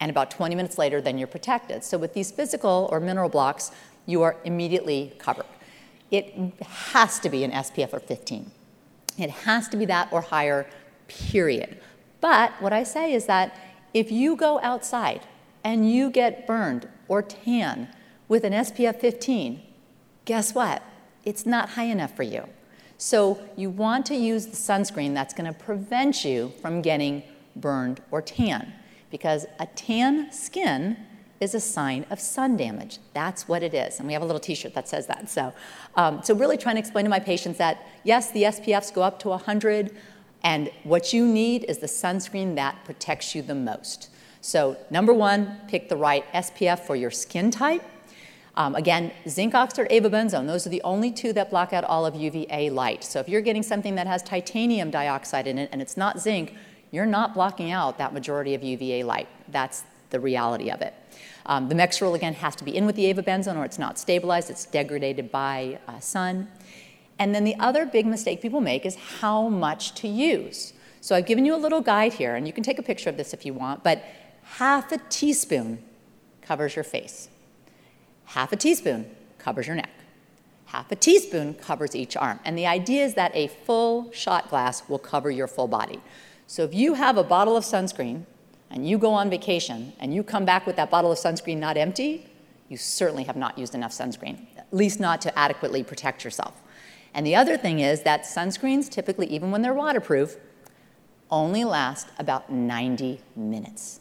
and 0.00 0.10
about 0.10 0.30
20 0.30 0.54
minutes 0.54 0.78
later, 0.78 1.00
then 1.00 1.18
you're 1.18 1.28
protected. 1.28 1.84
So 1.84 1.98
with 1.98 2.14
these 2.14 2.30
physical 2.30 2.88
or 2.90 3.00
mineral 3.00 3.28
blocks, 3.28 3.70
you 4.06 4.22
are 4.22 4.36
immediately 4.44 5.14
covered. 5.18 5.46
It 6.10 6.34
has 6.62 7.18
to 7.20 7.28
be 7.28 7.44
an 7.44 7.50
SPF 7.50 7.92
of 7.92 8.02
15. 8.04 8.50
It 9.18 9.30
has 9.30 9.68
to 9.68 9.76
be 9.76 9.84
that 9.86 10.12
or 10.12 10.20
higher, 10.20 10.66
period. 11.08 11.80
But 12.20 12.52
what 12.60 12.72
I 12.72 12.82
say 12.82 13.12
is 13.12 13.26
that 13.26 13.58
if 13.92 14.10
you 14.12 14.36
go 14.36 14.60
outside 14.60 15.22
and 15.64 15.90
you 15.90 16.10
get 16.10 16.46
burned 16.46 16.88
or 17.08 17.22
tan 17.22 17.88
with 18.28 18.44
an 18.44 18.52
SPF 18.52 19.00
15, 19.00 19.62
guess 20.24 20.54
what? 20.54 20.82
It's 21.24 21.46
not 21.46 21.70
high 21.70 21.84
enough 21.84 22.14
for 22.14 22.22
you. 22.22 22.44
So 22.98 23.38
you 23.56 23.70
want 23.70 24.06
to 24.06 24.14
use 24.14 24.46
the 24.46 24.56
sunscreen 24.56 25.14
that's 25.14 25.34
going 25.34 25.52
to 25.52 25.58
prevent 25.58 26.24
you 26.24 26.52
from 26.62 26.82
getting 26.82 27.22
burned 27.54 28.00
or 28.10 28.22
tan 28.22 28.72
because 29.10 29.46
a 29.60 29.66
tan 29.66 30.32
skin 30.32 30.96
is 31.40 31.54
a 31.54 31.60
sign 31.60 32.06
of 32.10 32.18
sun 32.18 32.56
damage. 32.56 32.98
That's 33.12 33.46
what 33.46 33.62
it 33.62 33.74
is. 33.74 33.98
And 33.98 34.06
we 34.06 34.14
have 34.14 34.22
a 34.22 34.24
little 34.24 34.40
t-shirt 34.40 34.74
that 34.74 34.88
says 34.88 35.06
that. 35.06 35.28
So, 35.28 35.52
um, 35.94 36.22
so 36.22 36.34
really 36.34 36.56
trying 36.56 36.76
to 36.76 36.80
explain 36.80 37.04
to 37.04 37.10
my 37.10 37.18
patients 37.18 37.58
that 37.58 37.86
yes, 38.04 38.30
the 38.30 38.44
SPFs 38.44 38.92
go 38.92 39.02
up 39.02 39.18
to 39.20 39.28
100 39.28 39.94
and 40.42 40.70
what 40.84 41.12
you 41.12 41.26
need 41.26 41.64
is 41.64 41.78
the 41.78 41.86
sunscreen 41.86 42.54
that 42.54 42.84
protects 42.84 43.34
you 43.34 43.42
the 43.42 43.54
most. 43.54 44.10
So 44.40 44.76
number 44.90 45.12
one, 45.12 45.58
pick 45.68 45.88
the 45.88 45.96
right 45.96 46.24
SPF 46.32 46.80
for 46.80 46.96
your 46.96 47.10
skin 47.10 47.50
type. 47.50 47.82
Um, 48.56 48.74
again, 48.74 49.12
zinc 49.28 49.54
oxide, 49.54 49.86
or 49.86 49.88
avobenzone, 49.88 50.46
those 50.46 50.66
are 50.66 50.70
the 50.70 50.82
only 50.82 51.12
two 51.12 51.32
that 51.34 51.50
block 51.50 51.72
out 51.72 51.84
all 51.84 52.06
of 52.06 52.14
UVA 52.14 52.70
light. 52.70 53.04
So 53.04 53.20
if 53.20 53.28
you're 53.28 53.42
getting 53.42 53.62
something 53.62 53.96
that 53.96 54.06
has 54.06 54.22
titanium 54.22 54.90
dioxide 54.90 55.46
in 55.46 55.58
it 55.58 55.68
and 55.72 55.82
it's 55.82 55.96
not 55.96 56.18
zinc, 56.18 56.54
you're 56.90 57.06
not 57.06 57.34
blocking 57.34 57.70
out 57.70 57.98
that 57.98 58.14
majority 58.14 58.54
of 58.54 58.62
UVA 58.62 59.02
light. 59.02 59.28
That's 59.48 59.84
the 60.10 60.20
reality 60.20 60.70
of 60.70 60.80
it. 60.80 60.94
Um, 61.44 61.68
the 61.68 61.74
Mexoryl, 61.74 62.14
again, 62.14 62.34
has 62.34 62.56
to 62.56 62.64
be 62.64 62.74
in 62.76 62.86
with 62.86 62.96
the 62.96 63.12
avobenzone 63.12 63.56
or 63.56 63.64
it's 63.64 63.78
not 63.78 63.98
stabilized, 63.98 64.50
it's 64.50 64.64
degraded 64.64 65.30
by 65.30 65.78
uh, 65.86 66.00
sun. 66.00 66.48
And 67.18 67.34
then 67.34 67.44
the 67.44 67.56
other 67.56 67.86
big 67.86 68.06
mistake 68.06 68.40
people 68.40 68.60
make 68.60 68.86
is 68.86 68.96
how 69.20 69.48
much 69.48 69.94
to 69.96 70.08
use. 70.08 70.72
So 71.00 71.14
I've 71.14 71.26
given 71.26 71.44
you 71.44 71.54
a 71.54 71.56
little 71.56 71.80
guide 71.80 72.14
here, 72.14 72.34
and 72.34 72.46
you 72.46 72.52
can 72.52 72.64
take 72.64 72.78
a 72.78 72.82
picture 72.82 73.08
of 73.08 73.16
this 73.16 73.32
if 73.32 73.46
you 73.46 73.54
want, 73.54 73.84
but 73.84 74.02
half 74.42 74.90
a 74.92 74.98
teaspoon 75.08 75.82
covers 76.42 76.74
your 76.74 76.84
face. 76.84 77.28
Half 78.26 78.52
a 78.52 78.56
teaspoon 78.56 79.10
covers 79.38 79.66
your 79.66 79.76
neck. 79.76 79.90
Half 80.66 80.92
a 80.92 80.96
teaspoon 80.96 81.54
covers 81.54 81.94
each 81.94 82.16
arm. 82.16 82.40
And 82.44 82.58
the 82.58 82.66
idea 82.66 83.04
is 83.04 83.14
that 83.14 83.34
a 83.34 83.46
full 83.48 84.12
shot 84.12 84.50
glass 84.50 84.88
will 84.88 84.98
cover 84.98 85.30
your 85.30 85.46
full 85.46 85.68
body. 85.68 86.00
So 86.46 86.64
if 86.64 86.74
you 86.74 86.94
have 86.94 87.16
a 87.16 87.24
bottle 87.24 87.56
of 87.56 87.64
sunscreen 87.64 88.24
and 88.70 88.88
you 88.88 88.98
go 88.98 89.12
on 89.12 89.30
vacation 89.30 89.92
and 90.00 90.12
you 90.14 90.22
come 90.22 90.44
back 90.44 90.66
with 90.66 90.76
that 90.76 90.90
bottle 90.90 91.12
of 91.12 91.18
sunscreen 91.18 91.58
not 91.58 91.76
empty, 91.76 92.26
you 92.68 92.76
certainly 92.76 93.24
have 93.24 93.36
not 93.36 93.56
used 93.56 93.74
enough 93.74 93.92
sunscreen, 93.92 94.46
at 94.56 94.66
least 94.72 94.98
not 94.98 95.20
to 95.22 95.38
adequately 95.38 95.84
protect 95.84 96.24
yourself. 96.24 96.60
And 97.14 97.24
the 97.24 97.36
other 97.36 97.56
thing 97.56 97.80
is 97.80 98.02
that 98.02 98.22
sunscreens, 98.22 98.90
typically, 98.90 99.26
even 99.28 99.50
when 99.50 99.62
they're 99.62 99.72
waterproof, 99.72 100.36
only 101.30 101.64
last 101.64 102.08
about 102.18 102.50
90 102.50 103.20
minutes. 103.34 104.00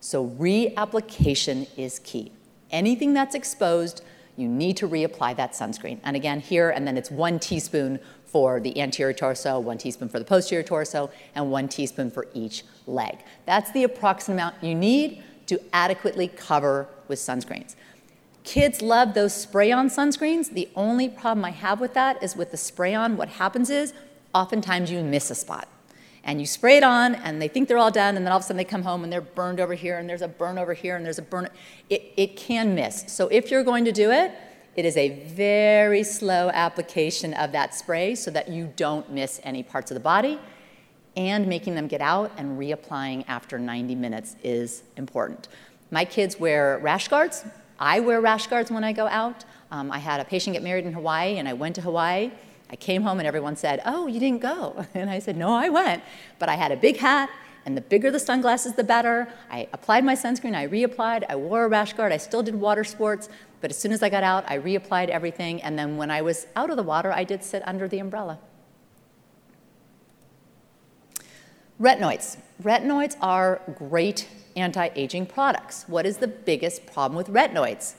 So 0.00 0.26
reapplication 0.26 1.68
is 1.76 2.00
key. 2.00 2.32
Anything 2.72 3.12
that's 3.12 3.34
exposed, 3.34 4.02
you 4.36 4.48
need 4.48 4.76
to 4.78 4.88
reapply 4.88 5.36
that 5.36 5.52
sunscreen. 5.52 6.00
And 6.02 6.16
again, 6.16 6.40
here, 6.40 6.70
and 6.70 6.86
then 6.86 6.96
it's 6.96 7.10
one 7.10 7.38
teaspoon 7.38 8.00
for 8.24 8.60
the 8.60 8.80
anterior 8.80 9.12
torso, 9.12 9.60
one 9.60 9.76
teaspoon 9.76 10.08
for 10.08 10.18
the 10.18 10.24
posterior 10.24 10.62
torso, 10.62 11.10
and 11.34 11.50
one 11.50 11.68
teaspoon 11.68 12.10
for 12.10 12.26
each 12.32 12.64
leg. 12.86 13.18
That's 13.44 13.70
the 13.72 13.84
approximate 13.84 14.36
amount 14.36 14.54
you 14.62 14.74
need 14.74 15.22
to 15.46 15.60
adequately 15.74 16.28
cover 16.28 16.88
with 17.08 17.18
sunscreens. 17.18 17.76
Kids 18.42 18.80
love 18.80 19.14
those 19.14 19.34
spray 19.34 19.70
on 19.70 19.88
sunscreens. 19.88 20.52
The 20.52 20.68
only 20.74 21.08
problem 21.08 21.44
I 21.44 21.50
have 21.50 21.78
with 21.78 21.94
that 21.94 22.22
is 22.22 22.34
with 22.34 22.50
the 22.50 22.56
spray 22.56 22.94
on, 22.94 23.16
what 23.16 23.28
happens 23.28 23.68
is 23.70 23.92
oftentimes 24.34 24.90
you 24.90 25.02
miss 25.02 25.30
a 25.30 25.34
spot 25.34 25.68
and 26.24 26.40
you 26.40 26.46
spray 26.46 26.76
it 26.76 26.84
on 26.84 27.14
and 27.16 27.42
they 27.42 27.48
think 27.48 27.68
they're 27.68 27.78
all 27.78 27.90
done 27.90 28.16
and 28.16 28.24
then 28.24 28.32
all 28.32 28.38
of 28.38 28.44
a 28.44 28.46
sudden 28.46 28.56
they 28.56 28.64
come 28.64 28.82
home 28.82 29.04
and 29.04 29.12
they're 29.12 29.20
burned 29.20 29.60
over 29.60 29.74
here 29.74 29.98
and 29.98 30.08
there's 30.08 30.22
a 30.22 30.28
burn 30.28 30.58
over 30.58 30.74
here 30.74 30.96
and 30.96 31.04
there's 31.04 31.18
a 31.18 31.22
burn 31.22 31.48
it, 31.90 32.12
it 32.16 32.36
can 32.36 32.74
miss 32.74 33.04
so 33.08 33.28
if 33.28 33.50
you're 33.50 33.64
going 33.64 33.84
to 33.84 33.92
do 33.92 34.10
it 34.10 34.32
it 34.74 34.84
is 34.84 34.96
a 34.96 35.10
very 35.26 36.02
slow 36.02 36.48
application 36.50 37.34
of 37.34 37.52
that 37.52 37.74
spray 37.74 38.14
so 38.14 38.30
that 38.30 38.48
you 38.48 38.72
don't 38.76 39.10
miss 39.10 39.40
any 39.44 39.62
parts 39.62 39.90
of 39.90 39.94
the 39.94 40.00
body 40.00 40.38
and 41.16 41.46
making 41.46 41.74
them 41.74 41.86
get 41.86 42.00
out 42.00 42.32
and 42.36 42.58
reapplying 42.58 43.24
after 43.28 43.58
90 43.58 43.94
minutes 43.94 44.36
is 44.42 44.82
important. 44.96 45.48
My 45.90 46.04
kids 46.04 46.40
wear 46.40 46.78
rash 46.78 47.08
guards. 47.08 47.44
I 47.78 48.00
wear 48.00 48.20
rash 48.20 48.46
guards 48.46 48.70
when 48.70 48.84
I 48.84 48.92
go 48.92 49.06
out. 49.06 49.44
Um, 49.70 49.90
I 49.90 49.98
had 49.98 50.20
a 50.20 50.24
patient 50.24 50.54
get 50.54 50.62
married 50.62 50.86
in 50.86 50.92
Hawaii, 50.92 51.36
and 51.38 51.48
I 51.48 51.52
went 51.52 51.74
to 51.74 51.80
Hawaii. 51.80 52.30
I 52.72 52.76
came 52.76 53.02
home, 53.02 53.18
and 53.20 53.28
everyone 53.28 53.54
said, 53.54 53.82
Oh, 53.84 54.06
you 54.06 54.18
didn't 54.18 54.40
go. 54.40 54.86
And 54.94 55.10
I 55.10 55.18
said, 55.18 55.36
No, 55.36 55.52
I 55.52 55.68
went. 55.68 56.02
But 56.38 56.48
I 56.48 56.54
had 56.54 56.72
a 56.72 56.76
big 56.76 56.96
hat, 56.96 57.30
and 57.64 57.76
the 57.76 57.82
bigger 57.82 58.10
the 58.10 58.18
sunglasses, 58.18 58.72
the 58.72 58.84
better. 58.84 59.28
I 59.50 59.68
applied 59.72 60.04
my 60.04 60.14
sunscreen, 60.14 60.54
I 60.54 60.66
reapplied, 60.66 61.24
I 61.28 61.36
wore 61.36 61.64
a 61.64 61.68
rash 61.68 61.92
guard, 61.92 62.10
I 62.10 62.16
still 62.16 62.42
did 62.42 62.54
water 62.54 62.82
sports. 62.82 63.28
But 63.60 63.70
as 63.70 63.78
soon 63.78 63.92
as 63.92 64.02
I 64.02 64.08
got 64.08 64.24
out, 64.24 64.44
I 64.48 64.58
reapplied 64.58 65.08
everything. 65.08 65.62
And 65.62 65.78
then 65.78 65.96
when 65.96 66.10
I 66.10 66.22
was 66.22 66.46
out 66.56 66.70
of 66.70 66.76
the 66.76 66.82
water, 66.82 67.12
I 67.12 67.22
did 67.22 67.44
sit 67.44 67.62
under 67.64 67.86
the 67.86 68.00
umbrella. 68.00 68.38
Retinoids. 71.80 72.38
Retinoids 72.62 73.16
are 73.20 73.60
great 73.76 74.28
anti 74.56 74.88
aging 74.96 75.26
products. 75.26 75.84
What 75.86 76.06
is 76.06 76.16
the 76.16 76.28
biggest 76.28 76.86
problem 76.86 77.16
with 77.16 77.28
retinoids? 77.28 77.94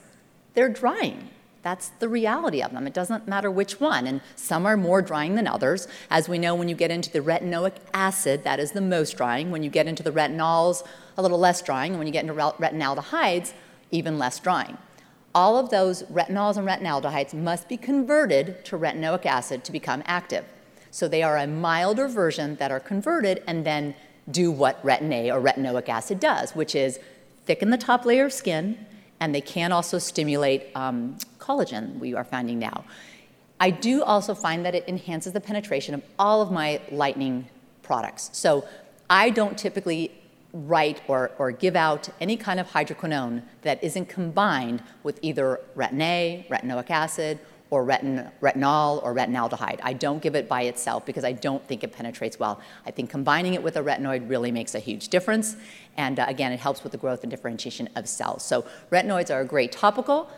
They're 0.53 0.70
drying. 0.70 1.30
That's 1.63 1.89
the 2.00 2.10
reality 2.10 2.62
of 2.62 2.74
them. 2.74 2.86
It 2.86 2.93
doesn't 2.93 3.27
matter 3.27 3.50
which 3.50 3.79
one. 3.79 4.05
And 4.05 4.20
some 4.36 4.65
are 4.65 4.75
more 4.75 5.01
drying 5.01 5.36
than 5.36 5.48
others. 5.48 5.88
As 6.10 6.27
we 6.27 6.38
know, 6.38 6.53
when 6.53 6.67
you 6.67 6.75
get 6.75 6.91
into 6.91 7.10
the 7.10 7.22
retinoic 7.22 7.75
acid, 7.93 8.43
that 8.43 8.60
is 8.60 8.74
the 8.74 8.82
most 8.82 9.15
drying. 9.15 9.50
When 9.50 9.63
you 9.63 9.70
get 9.70 9.88
into 9.88 10.03
the 10.03 10.12
retinols, 10.12 10.86
a 11.17 11.22
little 11.22 11.39
less 11.39 11.62
drying. 11.62 11.93
And 11.93 12.00
when 12.00 12.08
you 12.08 12.13
get 12.13 12.25
into 12.25 12.34
retinaldehydes, 12.34 13.53
even 13.91 14.20
less 14.20 14.39
drying. 14.39 14.77
All 15.34 15.58
of 15.58 15.70
those 15.70 16.03
retinols 16.03 16.58
and 16.58 16.67
retinaldehydes 16.67 17.34
must 17.34 17.70
be 17.70 17.77
converted 17.77 18.63
to 18.65 18.77
retinoic 18.77 19.25
acid 19.25 19.63
to 19.63 19.72
become 19.72 20.03
active. 20.05 20.46
So 20.91 21.08
they 21.08 21.24
are 21.24 21.38
a 21.38 21.48
milder 21.48 22.08
version 22.08 22.58
that 22.58 22.72
are 22.72 22.79
converted 22.79 23.41
and 23.48 23.65
then 23.65 23.96
do 24.29 24.51
what 24.51 24.84
retin 24.84 25.12
A 25.12 25.32
or 25.32 25.41
retinoic 25.41 25.89
acid 25.89 26.20
does, 26.20 26.53
which 26.55 26.75
is 26.75 27.00
thicken 27.46 27.72
the 27.72 27.77
top 27.77 28.05
layer 28.05 28.25
of 28.25 28.34
skin, 28.34 28.86
and 29.24 29.34
they 29.34 29.39
can 29.39 29.72
also 29.72 29.98
stimulate 30.00 30.68
um, 30.75 31.18
collagen, 31.39 31.98
we 31.98 32.13
are 32.13 32.25
finding 32.25 32.60
now. 32.60 32.84
I 33.58 33.70
do 33.70 34.03
also 34.03 34.36
find 34.36 34.65
that 34.65 34.75
it 34.75 34.84
enhances 34.86 35.32
the 35.32 35.39
penetration 35.39 35.96
of 35.96 36.03
all 36.20 36.42
of 36.42 36.51
my 36.51 36.82
lightning 36.92 37.48
products. 37.84 38.30
So 38.34 38.68
I 39.10 39.30
don't 39.30 39.58
typically 39.58 40.12
write 40.51 41.01
or, 41.08 41.32
or 41.38 41.53
give 41.53 41.77
out 41.77 42.10
any 42.20 42.36
kind 42.36 42.60
of 42.60 42.68
hydroquinone 42.68 43.44
that 43.62 43.82
isn't 43.82 44.10
combined 44.10 44.84
with 45.03 45.20
either 45.22 45.62
retin 45.77 46.01
A, 46.01 46.46
retinoic 46.51 46.89
acid, 46.89 47.39
or 47.74 47.84
retin, 47.84 48.32
retinol 48.39 49.01
or 49.03 49.15
retinaldehyde. 49.15 49.80
I 49.82 49.94
don't 49.94 50.22
give 50.22 50.36
it 50.36 50.48
by 50.48 50.62
itself 50.62 51.08
because 51.08 51.24
I 51.24 51.32
don't 51.32 51.68
think 51.68 51.84
it 51.84 51.92
penetrates 51.92 52.38
well. 52.38 52.62
I 52.86 52.92
think 52.92 53.10
combining 53.10 53.56
it 53.56 53.63
with 53.63 53.77
a 53.77 53.82
retinoid 53.82 54.30
really 54.30 54.51
makes 54.51 54.75
a 54.75 54.80
huge 54.80 55.08
difference. 55.08 55.56
And 55.98 56.20
uh, 56.20 56.25
again, 56.27 56.51
it 56.51 56.60
helps 56.60 56.84
with 56.84 56.92
the 56.92 57.00
growth 57.00 57.24
and 57.24 57.32
differentiation 57.32 57.89
of 57.96 58.08
cells. 58.08 58.44
So 58.44 58.63
retinoids 58.92 59.34
are 59.34 59.42
a 59.42 59.46
great 59.46 59.72
topical. 59.72 60.30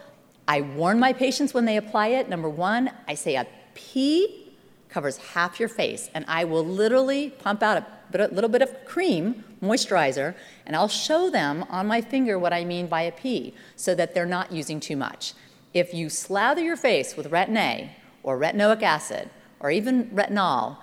I 0.48 0.62
warn 0.62 0.98
my 0.98 1.12
patients 1.12 1.54
when 1.54 1.66
they 1.66 1.76
apply 1.76 2.08
it. 2.08 2.30
Number 2.30 2.48
one, 2.48 2.90
I 3.06 3.16
say 3.16 3.36
a 3.36 3.46
pea 3.74 4.54
covers 4.88 5.18
half 5.18 5.60
your 5.60 5.68
face, 5.68 6.10
and 6.14 6.24
I 6.30 6.46
will 6.46 6.66
literally 6.66 7.32
pump 7.32 7.62
out 7.62 7.84
a, 8.14 8.18
a 8.18 8.32
little 8.34 8.50
bit 8.50 8.62
of 8.62 8.86
cream, 8.86 9.44
moisturizer, 9.62 10.36
and 10.66 10.74
I'll 10.74 10.88
show 10.88 11.30
them 11.30 11.66
on 11.70 11.86
my 11.86 12.00
finger 12.00 12.40
what 12.40 12.54
I 12.54 12.64
mean 12.64 12.88
by 12.88 13.02
a 13.02 13.12
pea 13.12 13.54
so 13.76 13.94
that 13.96 14.14
they're 14.14 14.26
not 14.26 14.54
using 14.54 14.80
too 14.80 14.96
much. 14.96 15.34
If 15.76 15.94
you 15.94 16.10
slather 16.10 16.64
your 16.64 16.78
face 16.78 17.18
with 17.18 17.30
retin 17.30 17.58
A 17.58 17.92
or 18.24 18.40
retinoic 18.40 18.82
acid 18.82 19.30
or 19.60 19.70
even 19.70 20.10
retinol, 20.12 20.78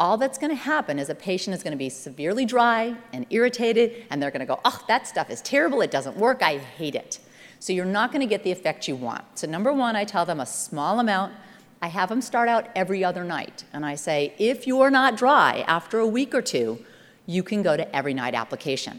all 0.00 0.16
that's 0.18 0.36
going 0.36 0.50
to 0.50 0.56
happen 0.56 0.98
is 0.98 1.08
a 1.08 1.14
patient 1.14 1.54
is 1.54 1.62
going 1.62 1.70
to 1.70 1.78
be 1.78 1.88
severely 1.88 2.44
dry 2.44 2.96
and 3.12 3.24
irritated, 3.30 4.04
and 4.10 4.20
they're 4.20 4.32
going 4.32 4.40
to 4.40 4.46
go, 4.46 4.58
oh, 4.64 4.84
that 4.88 5.06
stuff 5.06 5.30
is 5.30 5.40
terrible, 5.42 5.80
it 5.80 5.92
doesn't 5.92 6.16
work, 6.16 6.42
I 6.42 6.58
hate 6.58 6.96
it. 6.96 7.20
So 7.60 7.72
you're 7.72 7.84
not 7.84 8.10
going 8.10 8.18
to 8.18 8.26
get 8.26 8.42
the 8.42 8.50
effect 8.50 8.88
you 8.88 8.96
want. 8.96 9.22
So, 9.38 9.46
number 9.46 9.72
one, 9.72 9.94
I 9.94 10.02
tell 10.02 10.26
them 10.26 10.40
a 10.40 10.46
small 10.46 10.98
amount. 10.98 11.34
I 11.80 11.86
have 11.86 12.08
them 12.08 12.20
start 12.20 12.48
out 12.48 12.68
every 12.74 13.04
other 13.04 13.22
night. 13.22 13.62
And 13.72 13.86
I 13.86 13.94
say, 13.94 14.34
if 14.40 14.66
you're 14.66 14.90
not 14.90 15.16
dry 15.16 15.64
after 15.68 16.00
a 16.00 16.06
week 16.06 16.34
or 16.34 16.42
two, 16.42 16.84
you 17.26 17.44
can 17.44 17.62
go 17.62 17.76
to 17.76 17.94
every 17.94 18.12
night 18.12 18.34
application. 18.34 18.98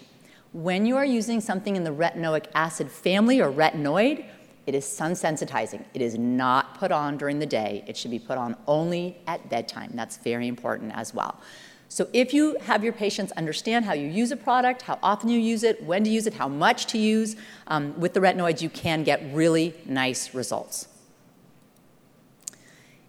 When 0.54 0.86
you 0.86 0.96
are 0.96 1.06
using 1.06 1.42
something 1.42 1.76
in 1.76 1.84
the 1.84 1.92
retinoic 1.92 2.46
acid 2.56 2.90
family 2.90 3.42
or 3.42 3.52
retinoid, 3.52 4.24
it 4.66 4.76
is 4.76 4.86
sun 4.86 5.14
sensitizing. 5.14 5.84
It 5.94 6.02
is 6.02 6.18
not 6.18 6.78
put 6.80 6.92
on 6.92 7.18
during 7.18 7.40
the 7.40 7.46
day. 7.46 7.84
It 7.88 7.98
should 7.98 8.12
be 8.12 8.20
put 8.20 8.38
on 8.38 8.56
only 8.68 9.18
at 9.28 9.50
bedtime. 9.50 9.92
That's 9.94 10.18
very 10.18 10.48
important 10.48 10.94
as 10.96 11.14
well. 11.14 11.40
So 11.90 12.08
if 12.12 12.34
you 12.34 12.58
have 12.62 12.84
your 12.84 12.94
patients 12.94 13.32
understand 13.34 13.86
how 13.86 13.94
you 13.94 14.08
use 14.08 14.32
a 14.32 14.38
product, 14.38 14.82
how 14.82 14.98
often 15.04 15.30
you 15.30 15.40
use 15.40 15.64
it, 15.64 15.84
when 15.84 16.04
to 16.06 16.10
use 16.10 16.26
it, 16.26 16.34
how 16.34 16.48
much 16.48 16.88
to 16.88 16.98
use, 16.98 17.36
um, 17.68 18.00
with 18.00 18.14
the 18.14 18.20
retinoids, 18.20 18.62
you 18.62 18.70
can 18.70 19.04
get 19.04 19.22
really 19.32 19.76
nice 19.86 20.34
results. 20.34 20.88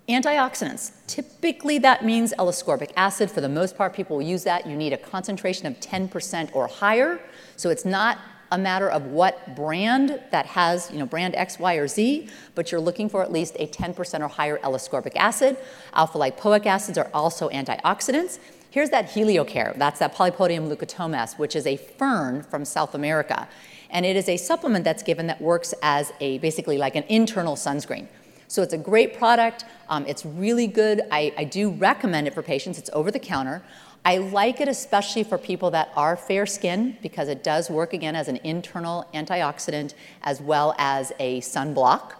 Antioxidants. 0.06 0.92
Typically, 1.06 1.78
that 1.78 2.04
means 2.04 2.34
L-ascorbic 2.36 2.90
acid. 2.94 3.30
For 3.30 3.40
the 3.40 3.48
most 3.48 3.78
part, 3.78 3.94
people 3.94 4.16
will 4.16 4.26
use 4.26 4.44
that. 4.44 4.66
You 4.66 4.76
need 4.76 4.92
a 4.92 4.98
concentration 4.98 5.66
of 5.66 5.80
10% 5.80 6.54
or 6.54 6.66
higher. 6.66 7.20
So 7.56 7.70
it's 7.70 7.86
not 7.86 8.18
a 8.54 8.58
matter 8.58 8.88
of 8.88 9.06
what 9.06 9.56
brand 9.56 10.20
that 10.30 10.46
has, 10.46 10.88
you 10.92 10.98
know, 10.98 11.06
brand 11.06 11.34
X, 11.34 11.58
Y, 11.58 11.74
or 11.74 11.88
Z, 11.88 12.28
but 12.54 12.70
you're 12.70 12.80
looking 12.80 13.08
for 13.08 13.20
at 13.22 13.32
least 13.32 13.56
a 13.58 13.66
10% 13.66 14.20
or 14.20 14.28
higher 14.28 14.60
L-ascorbic 14.62 15.16
acid. 15.16 15.56
Alpha 15.92 16.18
lipoic 16.18 16.64
acids 16.64 16.96
are 16.96 17.10
also 17.12 17.48
antioxidants. 17.48 18.38
Here's 18.70 18.90
that 18.90 19.10
heliocare. 19.10 19.76
That's 19.76 19.98
that 19.98 20.14
Polypodium 20.14 20.72
leucotomos, 20.72 21.36
which 21.36 21.56
is 21.56 21.66
a 21.66 21.76
fern 21.76 22.44
from 22.44 22.64
South 22.64 22.94
America. 22.94 23.48
And 23.90 24.06
it 24.06 24.14
is 24.14 24.28
a 24.28 24.36
supplement 24.36 24.84
that's 24.84 25.02
given 25.02 25.26
that 25.26 25.40
works 25.40 25.74
as 25.82 26.12
a 26.20 26.38
basically 26.38 26.78
like 26.78 26.94
an 26.94 27.04
internal 27.08 27.56
sunscreen. 27.56 28.06
So 28.46 28.62
it's 28.62 28.72
a 28.72 28.78
great 28.78 29.18
product. 29.18 29.64
Um, 29.88 30.06
it's 30.06 30.24
really 30.24 30.68
good. 30.68 31.02
I, 31.10 31.32
I 31.36 31.42
do 31.42 31.70
recommend 31.70 32.28
it 32.28 32.34
for 32.34 32.42
patients. 32.42 32.78
It's 32.78 32.90
over 32.92 33.10
the 33.10 33.18
counter. 33.18 33.62
I 34.06 34.18
like 34.18 34.60
it 34.60 34.68
especially 34.68 35.24
for 35.24 35.38
people 35.38 35.70
that 35.70 35.90
are 35.96 36.14
fair 36.14 36.44
skinned 36.44 37.00
because 37.00 37.28
it 37.28 37.42
does 37.42 37.70
work 37.70 37.94
again 37.94 38.14
as 38.14 38.28
an 38.28 38.36
internal 38.44 39.06
antioxidant 39.14 39.94
as 40.22 40.42
well 40.42 40.74
as 40.76 41.12
a 41.18 41.40
sunblock. 41.40 42.12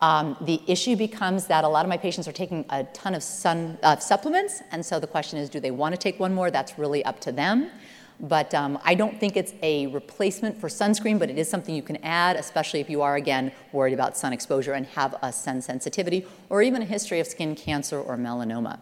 Um, 0.00 0.36
the 0.40 0.60
issue 0.66 0.96
becomes 0.96 1.46
that 1.46 1.62
a 1.62 1.68
lot 1.68 1.84
of 1.84 1.88
my 1.88 1.96
patients 1.96 2.26
are 2.26 2.32
taking 2.32 2.64
a 2.70 2.82
ton 2.92 3.14
of 3.14 3.22
sun 3.22 3.78
uh, 3.84 3.96
supplements, 3.98 4.60
and 4.72 4.84
so 4.84 4.98
the 4.98 5.06
question 5.06 5.38
is, 5.38 5.48
do 5.48 5.60
they 5.60 5.70
want 5.70 5.94
to 5.94 5.96
take 5.96 6.18
one 6.18 6.34
more? 6.34 6.50
That's 6.50 6.76
really 6.76 7.04
up 7.04 7.20
to 7.20 7.30
them. 7.30 7.70
But 8.18 8.52
um, 8.52 8.80
I 8.84 8.96
don't 8.96 9.18
think 9.20 9.36
it's 9.36 9.54
a 9.62 9.86
replacement 9.88 10.60
for 10.60 10.68
sunscreen, 10.68 11.20
but 11.20 11.30
it 11.30 11.38
is 11.38 11.48
something 11.48 11.72
you 11.72 11.82
can 11.82 11.98
add, 11.98 12.34
especially 12.34 12.80
if 12.80 12.90
you 12.90 13.00
are, 13.00 13.14
again, 13.14 13.52
worried 13.72 13.94
about 13.94 14.16
sun 14.16 14.32
exposure 14.32 14.72
and 14.72 14.86
have 14.86 15.14
a 15.22 15.32
sun 15.32 15.62
sensitivity 15.62 16.26
or 16.48 16.62
even 16.62 16.82
a 16.82 16.84
history 16.84 17.20
of 17.20 17.28
skin 17.28 17.54
cancer 17.54 18.00
or 18.00 18.16
melanoma. 18.16 18.80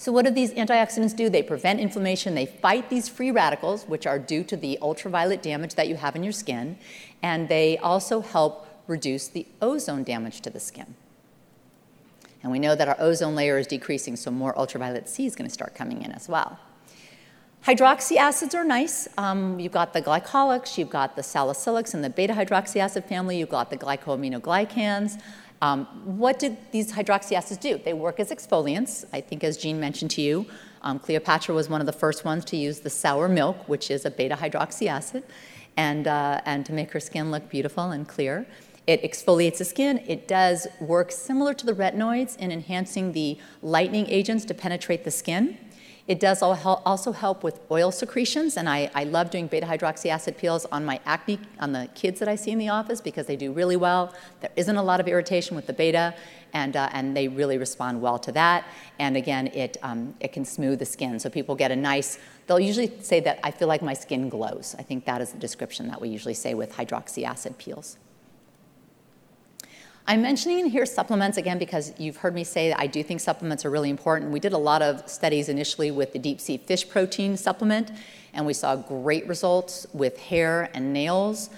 So, 0.00 0.12
what 0.12 0.24
do 0.24 0.30
these 0.30 0.54
antioxidants 0.54 1.14
do? 1.14 1.28
They 1.28 1.42
prevent 1.42 1.78
inflammation, 1.78 2.34
they 2.34 2.46
fight 2.46 2.88
these 2.88 3.06
free 3.06 3.30
radicals, 3.30 3.84
which 3.84 4.06
are 4.06 4.18
due 4.18 4.42
to 4.44 4.56
the 4.56 4.78
ultraviolet 4.80 5.42
damage 5.42 5.74
that 5.74 5.88
you 5.88 5.96
have 5.96 6.16
in 6.16 6.22
your 6.22 6.32
skin, 6.32 6.78
and 7.22 7.50
they 7.50 7.76
also 7.76 8.22
help 8.22 8.66
reduce 8.86 9.28
the 9.28 9.46
ozone 9.60 10.02
damage 10.02 10.40
to 10.40 10.48
the 10.48 10.58
skin. 10.58 10.94
And 12.42 12.50
we 12.50 12.58
know 12.58 12.74
that 12.74 12.88
our 12.88 12.96
ozone 12.98 13.34
layer 13.34 13.58
is 13.58 13.66
decreasing, 13.66 14.16
so 14.16 14.30
more 14.30 14.58
ultraviolet 14.58 15.06
C 15.06 15.26
is 15.26 15.36
going 15.36 15.48
to 15.48 15.52
start 15.52 15.74
coming 15.74 16.00
in 16.00 16.12
as 16.12 16.30
well. 16.30 16.58
Hydroxy 17.66 18.16
acids 18.16 18.54
are 18.54 18.64
nice. 18.64 19.06
Um, 19.18 19.60
you've 19.60 19.70
got 19.70 19.92
the 19.92 20.00
glycolics, 20.00 20.78
you've 20.78 20.88
got 20.88 21.14
the 21.14 21.20
salicylics 21.20 21.92
and 21.92 22.02
the 22.02 22.08
beta 22.08 22.32
hydroxy 22.32 22.76
acid 22.76 23.04
family, 23.04 23.38
you've 23.38 23.50
got 23.50 23.68
the 23.68 23.76
glycoaminoglycans. 23.76 25.20
Um, 25.62 25.84
what 26.04 26.38
did 26.38 26.56
these 26.72 26.92
hydroxy 26.92 27.32
acids 27.32 27.60
do? 27.60 27.78
They 27.78 27.92
work 27.92 28.18
as 28.18 28.30
exfoliants. 28.30 29.04
I 29.12 29.20
think, 29.20 29.44
as 29.44 29.58
Jean 29.58 29.78
mentioned 29.78 30.10
to 30.12 30.22
you, 30.22 30.46
um, 30.82 30.98
Cleopatra 30.98 31.54
was 31.54 31.68
one 31.68 31.80
of 31.80 31.86
the 31.86 31.92
first 31.92 32.24
ones 32.24 32.44
to 32.46 32.56
use 32.56 32.80
the 32.80 32.88
sour 32.88 33.28
milk, 33.28 33.68
which 33.68 33.90
is 33.90 34.06
a 34.06 34.10
beta 34.10 34.36
hydroxy 34.36 34.86
acid, 34.86 35.22
and, 35.76 36.08
uh, 36.08 36.40
and 36.46 36.64
to 36.64 36.72
make 36.72 36.92
her 36.92 37.00
skin 37.00 37.30
look 37.30 37.50
beautiful 37.50 37.90
and 37.90 38.08
clear. 38.08 38.46
It 38.86 39.02
exfoliates 39.02 39.58
the 39.58 39.66
skin. 39.66 40.02
It 40.06 40.26
does 40.26 40.66
work 40.80 41.12
similar 41.12 41.52
to 41.54 41.66
the 41.66 41.74
retinoids 41.74 42.38
in 42.38 42.50
enhancing 42.50 43.12
the 43.12 43.38
lightening 43.62 44.08
agents 44.08 44.46
to 44.46 44.54
penetrate 44.54 45.04
the 45.04 45.10
skin. 45.10 45.58
It 46.10 46.18
does 46.18 46.42
also 46.42 47.12
help 47.12 47.44
with 47.44 47.60
oil 47.70 47.92
secretions, 47.92 48.56
and 48.56 48.68
I, 48.68 48.90
I 48.96 49.04
love 49.04 49.30
doing 49.30 49.46
beta 49.46 49.64
hydroxy 49.64 50.10
acid 50.10 50.36
peels 50.36 50.66
on 50.72 50.84
my 50.84 50.98
acne, 51.06 51.38
on 51.60 51.70
the 51.70 51.88
kids 51.94 52.18
that 52.18 52.28
I 52.28 52.34
see 52.34 52.50
in 52.50 52.58
the 52.58 52.68
office 52.68 53.00
because 53.00 53.26
they 53.26 53.36
do 53.36 53.52
really 53.52 53.76
well. 53.76 54.12
There 54.40 54.50
isn't 54.56 54.74
a 54.74 54.82
lot 54.82 54.98
of 54.98 55.06
irritation 55.06 55.54
with 55.54 55.68
the 55.68 55.72
beta, 55.72 56.16
and, 56.52 56.76
uh, 56.76 56.88
and 56.92 57.16
they 57.16 57.28
really 57.28 57.58
respond 57.58 58.02
well 58.02 58.18
to 58.18 58.32
that. 58.32 58.64
And 58.98 59.16
again, 59.16 59.46
it, 59.54 59.76
um, 59.84 60.16
it 60.18 60.32
can 60.32 60.44
smooth 60.44 60.80
the 60.80 60.84
skin. 60.84 61.20
So 61.20 61.30
people 61.30 61.54
get 61.54 61.70
a 61.70 61.76
nice, 61.76 62.18
they'll 62.48 62.58
usually 62.58 62.92
say 63.00 63.20
that 63.20 63.38
I 63.44 63.52
feel 63.52 63.68
like 63.68 63.80
my 63.80 63.94
skin 63.94 64.28
glows. 64.28 64.74
I 64.80 64.82
think 64.82 65.04
that 65.04 65.20
is 65.20 65.30
the 65.30 65.38
description 65.38 65.86
that 65.90 66.00
we 66.00 66.08
usually 66.08 66.34
say 66.34 66.54
with 66.54 66.72
hydroxy 66.72 67.22
acid 67.22 67.56
peels. 67.56 67.98
I'm 70.10 70.22
mentioning 70.22 70.66
here 70.66 70.86
supplements 70.86 71.38
again 71.38 71.56
because 71.56 71.94
you've 71.96 72.16
heard 72.16 72.34
me 72.34 72.42
say 72.42 72.70
that 72.70 72.80
I 72.80 72.88
do 72.88 73.00
think 73.00 73.20
supplements 73.20 73.64
are 73.64 73.70
really 73.70 73.90
important. 73.90 74.32
We 74.32 74.40
did 74.40 74.52
a 74.52 74.58
lot 74.58 74.82
of 74.82 75.08
studies 75.08 75.48
initially 75.48 75.92
with 75.92 76.12
the 76.12 76.18
deep 76.18 76.40
sea 76.40 76.56
fish 76.56 76.88
protein 76.88 77.36
supplement, 77.36 77.92
and 78.34 78.44
we 78.44 78.52
saw 78.52 78.74
great 78.74 79.28
results 79.28 79.86
with 79.92 80.18
hair 80.18 80.68
and 80.74 80.92
nails. 80.92 81.50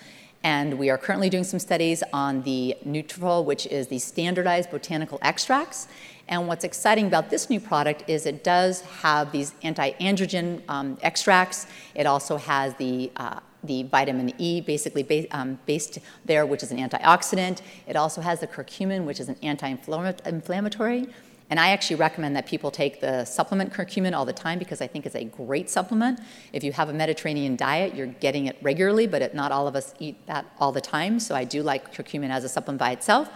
And 0.44 0.78
we 0.78 0.90
are 0.90 0.98
currently 0.98 1.30
doing 1.30 1.44
some 1.44 1.60
studies 1.60 2.02
on 2.12 2.42
the 2.42 2.76
Nutrafol, 2.86 3.46
which 3.46 3.64
is 3.68 3.88
the 3.88 3.98
standardized 3.98 4.70
botanical 4.70 5.18
extracts. 5.22 5.88
And 6.28 6.46
what's 6.46 6.64
exciting 6.64 7.06
about 7.06 7.30
this 7.30 7.48
new 7.48 7.58
product 7.58 8.04
is 8.06 8.26
it 8.26 8.44
does 8.44 8.82
have 9.00 9.32
these 9.32 9.54
anti-androgen 9.62 10.60
um, 10.68 10.98
extracts. 11.00 11.68
It 11.94 12.04
also 12.04 12.36
has 12.36 12.74
the 12.74 13.12
uh, 13.16 13.40
the 13.64 13.84
vitamin 13.84 14.32
E, 14.38 14.60
basically 14.60 15.02
ba- 15.02 15.36
um, 15.36 15.58
based 15.66 15.98
there, 16.24 16.44
which 16.46 16.62
is 16.62 16.72
an 16.72 16.78
antioxidant. 16.78 17.62
It 17.86 17.96
also 17.96 18.20
has 18.20 18.40
the 18.40 18.46
curcumin, 18.46 19.04
which 19.04 19.20
is 19.20 19.28
an 19.28 19.36
anti-inflammatory. 19.42 21.06
And 21.50 21.60
I 21.60 21.68
actually 21.68 21.96
recommend 21.96 22.34
that 22.36 22.46
people 22.46 22.70
take 22.70 23.02
the 23.02 23.26
supplement 23.26 23.74
curcumin 23.74 24.14
all 24.14 24.24
the 24.24 24.32
time 24.32 24.58
because 24.58 24.80
I 24.80 24.86
think 24.86 25.04
it's 25.04 25.14
a 25.14 25.24
great 25.24 25.68
supplement. 25.68 26.18
If 26.54 26.64
you 26.64 26.72
have 26.72 26.88
a 26.88 26.94
Mediterranean 26.94 27.56
diet, 27.56 27.94
you're 27.94 28.06
getting 28.06 28.46
it 28.46 28.56
regularly, 28.62 29.06
but 29.06 29.20
it, 29.20 29.34
not 29.34 29.52
all 29.52 29.68
of 29.68 29.76
us 29.76 29.92
eat 29.98 30.26
that 30.26 30.46
all 30.58 30.72
the 30.72 30.80
time. 30.80 31.20
So 31.20 31.34
I 31.34 31.44
do 31.44 31.62
like 31.62 31.94
curcumin 31.94 32.30
as 32.30 32.44
a 32.44 32.48
supplement 32.48 32.78
by 32.78 32.92
itself. 32.92 33.28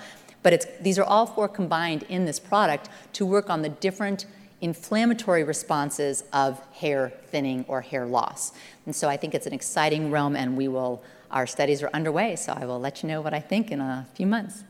But 0.43 0.83
these 0.83 0.99
are 0.99 1.05
all 1.05 1.27
four 1.27 1.47
combined 1.47 2.05
in 2.05 2.25
this 2.25 2.39
product 2.41 2.89
to 3.15 3.27
work 3.27 3.51
on 3.51 3.61
the 3.61 3.69
different 3.69 4.25
inflammatory 4.61 5.45
responses 5.45 6.25
of 6.33 6.61
hair 6.73 7.13
thinning 7.27 7.65
or 7.69 7.81
hair 7.81 8.07
loss. 8.07 8.53
And 8.87 8.97
so 8.97 9.09
I 9.09 9.17
think 9.17 9.35
it's 9.35 9.47
an 9.47 9.53
exciting 9.53 10.11
realm, 10.11 10.35
and 10.37 10.57
we 10.57 10.69
will, 10.69 11.03
our 11.31 11.47
studies 11.47 11.83
are 11.83 11.91
underway, 11.93 12.37
so 12.37 12.53
I 12.53 12.65
will 12.65 12.81
let 12.81 13.03
you 13.03 13.09
know 13.09 13.21
what 13.21 13.35
I 13.35 13.41
think 13.41 13.71
in 13.71 13.81
a 13.81 14.07
few 14.15 14.27
months. 14.27 14.65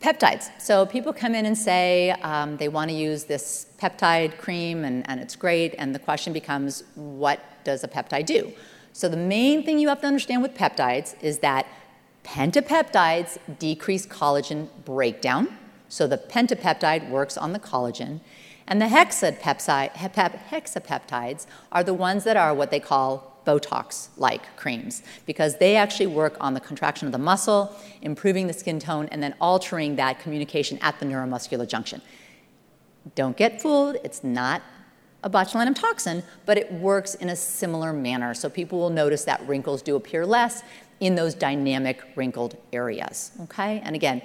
Peptides. 0.00 0.50
So 0.60 0.84
people 0.84 1.12
come 1.12 1.32
in 1.34 1.46
and 1.46 1.56
say 1.56 2.10
um, 2.22 2.56
they 2.56 2.68
want 2.68 2.90
to 2.90 2.96
use 2.96 3.24
this 3.24 3.66
peptide 3.78 4.36
cream, 4.36 4.84
and, 4.84 5.08
and 5.08 5.20
it's 5.20 5.36
great, 5.36 5.76
and 5.78 5.94
the 5.94 6.00
question 6.00 6.32
becomes 6.32 6.82
what 6.96 7.40
does 7.62 7.84
a 7.84 7.88
peptide 7.88 8.26
do? 8.26 8.52
So 8.92 9.08
the 9.08 9.16
main 9.16 9.64
thing 9.64 9.78
you 9.78 9.88
have 9.88 10.00
to 10.00 10.06
understand 10.08 10.42
with 10.42 10.54
peptides 10.54 11.14
is 11.22 11.38
that 11.38 11.66
pentapeptides 12.24 13.38
decrease 13.58 14.06
collagen 14.06 14.68
breakdown 14.84 15.56
so 15.92 16.06
the 16.06 16.16
pentapeptide 16.16 17.10
works 17.10 17.36
on 17.36 17.52
the 17.52 17.58
collagen. 17.58 18.20
And 18.66 18.80
the 18.80 18.86
hexapeptides 18.86 21.46
are 21.70 21.84
the 21.84 21.92
ones 21.92 22.24
that 22.24 22.34
are 22.34 22.54
what 22.54 22.70
they 22.70 22.80
call 22.80 23.42
Botox 23.46 24.08
like 24.16 24.56
creams 24.56 25.02
because 25.26 25.58
they 25.58 25.76
actually 25.76 26.06
work 26.06 26.38
on 26.40 26.54
the 26.54 26.60
contraction 26.60 27.04
of 27.04 27.12
the 27.12 27.18
muscle, 27.18 27.76
improving 28.00 28.46
the 28.46 28.54
skin 28.54 28.78
tone, 28.78 29.06
and 29.12 29.22
then 29.22 29.34
altering 29.38 29.96
that 29.96 30.18
communication 30.18 30.78
at 30.80 30.98
the 30.98 31.04
neuromuscular 31.04 31.68
junction. 31.68 32.00
Don't 33.14 33.36
get 33.36 33.60
fooled, 33.60 33.96
it's 34.02 34.24
not 34.24 34.62
a 35.22 35.28
botulinum 35.28 35.74
toxin, 35.74 36.22
but 36.46 36.56
it 36.56 36.72
works 36.72 37.16
in 37.16 37.28
a 37.28 37.36
similar 37.36 37.92
manner. 37.92 38.32
So 38.32 38.48
people 38.48 38.78
will 38.78 38.88
notice 38.88 39.24
that 39.24 39.46
wrinkles 39.46 39.82
do 39.82 39.96
appear 39.96 40.24
less 40.24 40.62
in 41.00 41.16
those 41.16 41.34
dynamic 41.34 42.00
wrinkled 42.16 42.56
areas. 42.72 43.32
Okay? 43.42 43.82
And 43.84 43.94
again, 43.94 44.22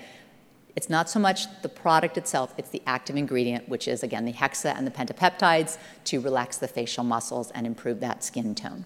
it's 0.77 0.91
not 0.91 1.09
so 1.09 1.19
much 1.19 1.47
the 1.63 1.69
product 1.69 2.19
itself, 2.19 2.53
it's 2.55 2.69
the 2.69 2.83
active 2.85 3.17
ingredient, 3.17 3.67
which 3.67 3.87
is, 3.87 4.03
again, 4.03 4.25
the 4.25 4.31
hexa 4.31 4.77
and 4.77 4.85
the 4.85 4.91
pentapeptides 4.91 5.79
to 6.03 6.21
relax 6.21 6.57
the 6.57 6.67
facial 6.67 7.03
muscles 7.03 7.49
and 7.51 7.65
improve 7.65 7.99
that 7.99 8.23
skin 8.23 8.53
tone. 8.53 8.85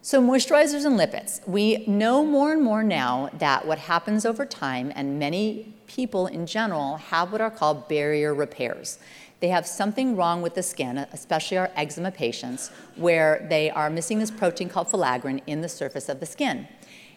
So, 0.00 0.22
moisturizers 0.22 0.84
and 0.84 0.96
lipids. 0.96 1.44
We 1.48 1.84
know 1.88 2.24
more 2.24 2.52
and 2.52 2.62
more 2.62 2.84
now 2.84 3.30
that 3.38 3.66
what 3.66 3.78
happens 3.78 4.24
over 4.24 4.46
time, 4.46 4.92
and 4.94 5.18
many 5.18 5.74
people 5.88 6.28
in 6.28 6.46
general 6.46 6.98
have 6.98 7.32
what 7.32 7.40
are 7.40 7.50
called 7.50 7.88
barrier 7.88 8.32
repairs. 8.32 9.00
They 9.40 9.48
have 9.48 9.66
something 9.66 10.14
wrong 10.14 10.40
with 10.40 10.54
the 10.54 10.62
skin, 10.62 10.98
especially 10.98 11.56
our 11.56 11.72
eczema 11.74 12.12
patients, 12.12 12.70
where 12.94 13.44
they 13.50 13.70
are 13.70 13.90
missing 13.90 14.20
this 14.20 14.30
protein 14.30 14.68
called 14.68 14.88
filaggrin 14.88 15.42
in 15.48 15.62
the 15.62 15.68
surface 15.68 16.08
of 16.08 16.20
the 16.20 16.26
skin. 16.26 16.68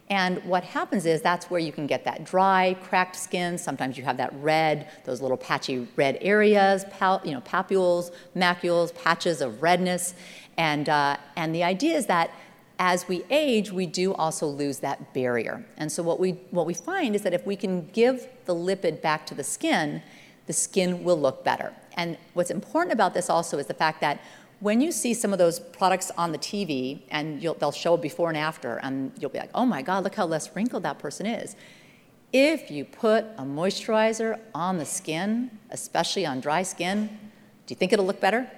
And 0.09 0.41
what 0.45 0.63
happens 0.63 1.05
is 1.05 1.21
that's 1.21 1.49
where 1.49 1.59
you 1.59 1.71
can 1.71 1.85
get 1.85 2.05
that 2.05 2.23
dry, 2.23 2.77
cracked 2.83 3.15
skin. 3.15 3.57
Sometimes 3.57 3.97
you 3.97 4.05
have 4.05 4.17
that 4.17 4.33
red, 4.35 4.89
those 5.03 5.21
little 5.21 5.37
patchy 5.37 5.87
red 5.97 6.17
areas, 6.21 6.85
pal, 6.91 7.21
you 7.25 7.31
know, 7.31 7.41
papules, 7.41 8.11
macules, 8.35 8.95
patches 8.95 9.41
of 9.41 9.61
redness. 9.61 10.13
And, 10.57 10.87
uh, 10.87 11.17
and 11.35 11.53
the 11.53 11.63
idea 11.63 11.97
is 11.97 12.05
that 12.05 12.31
as 12.79 13.07
we 13.07 13.23
age, 13.29 13.71
we 13.71 13.85
do 13.85 14.13
also 14.13 14.47
lose 14.47 14.79
that 14.79 15.13
barrier. 15.13 15.65
And 15.77 15.91
so 15.91 16.03
what 16.03 16.19
we, 16.19 16.31
what 16.51 16.65
we 16.65 16.73
find 16.73 17.15
is 17.15 17.23
that 17.23 17.33
if 17.33 17.45
we 17.45 17.55
can 17.55 17.87
give 17.87 18.27
the 18.45 18.55
lipid 18.55 19.01
back 19.01 19.25
to 19.27 19.35
the 19.35 19.43
skin, 19.43 20.01
the 20.45 20.53
skin 20.53 21.03
will 21.03 21.19
look 21.19 21.43
better. 21.43 21.73
And 21.97 22.17
what's 22.33 22.51
important 22.51 22.93
about 22.93 23.13
this 23.13 23.29
also 23.29 23.57
is 23.57 23.65
the 23.65 23.73
fact 23.73 23.99
that 24.01 24.21
when 24.59 24.81
you 24.81 24.91
see 24.91 25.13
some 25.13 25.33
of 25.33 25.39
those 25.39 25.59
products 25.59 26.11
on 26.17 26.31
the 26.31 26.37
TV 26.37 27.01
and 27.09 27.41
they'll 27.41 27.71
show 27.71 27.95
before 27.95 28.29
and 28.29 28.37
after, 28.37 28.77
and 28.77 29.11
you'll 29.19 29.29
be 29.29 29.39
like, 29.39 29.51
oh 29.53 29.65
my 29.65 29.81
God, 29.81 30.03
look 30.03 30.15
how 30.15 30.25
less 30.25 30.55
wrinkled 30.55 30.83
that 30.83 30.99
person 30.99 31.25
is. 31.25 31.55
If 32.33 32.71
you 32.71 32.83
put 32.83 33.25
a 33.37 33.43
moisturizer 33.43 34.39
on 34.53 34.77
the 34.79 34.85
skin, 34.85 35.51
especially 35.69 36.25
on 36.25 36.39
dry 36.39 36.63
skin, 36.63 37.07
do 37.65 37.71
you 37.71 37.75
think 37.75 37.93
it'll 37.93 38.05
look 38.05 38.19
better? 38.19 38.49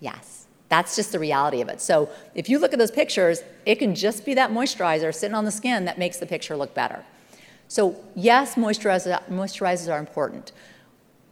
Yes. 0.00 0.46
That's 0.70 0.96
just 0.96 1.12
the 1.12 1.18
reality 1.18 1.60
of 1.60 1.68
it. 1.68 1.80
So 1.80 2.08
if 2.34 2.48
you 2.48 2.58
look 2.58 2.72
at 2.72 2.78
those 2.78 2.90
pictures, 2.90 3.42
it 3.66 3.76
can 3.76 3.94
just 3.94 4.24
be 4.24 4.34
that 4.34 4.50
moisturizer 4.50 5.14
sitting 5.14 5.34
on 5.34 5.44
the 5.44 5.52
skin 5.52 5.84
that 5.84 5.98
makes 5.98 6.16
the 6.16 6.26
picture 6.26 6.56
look 6.56 6.74
better. 6.74 7.04
So 7.68 8.02
yes, 8.16 8.56
moisturizers 8.56 9.92
are 9.92 9.98
important. 9.98 10.52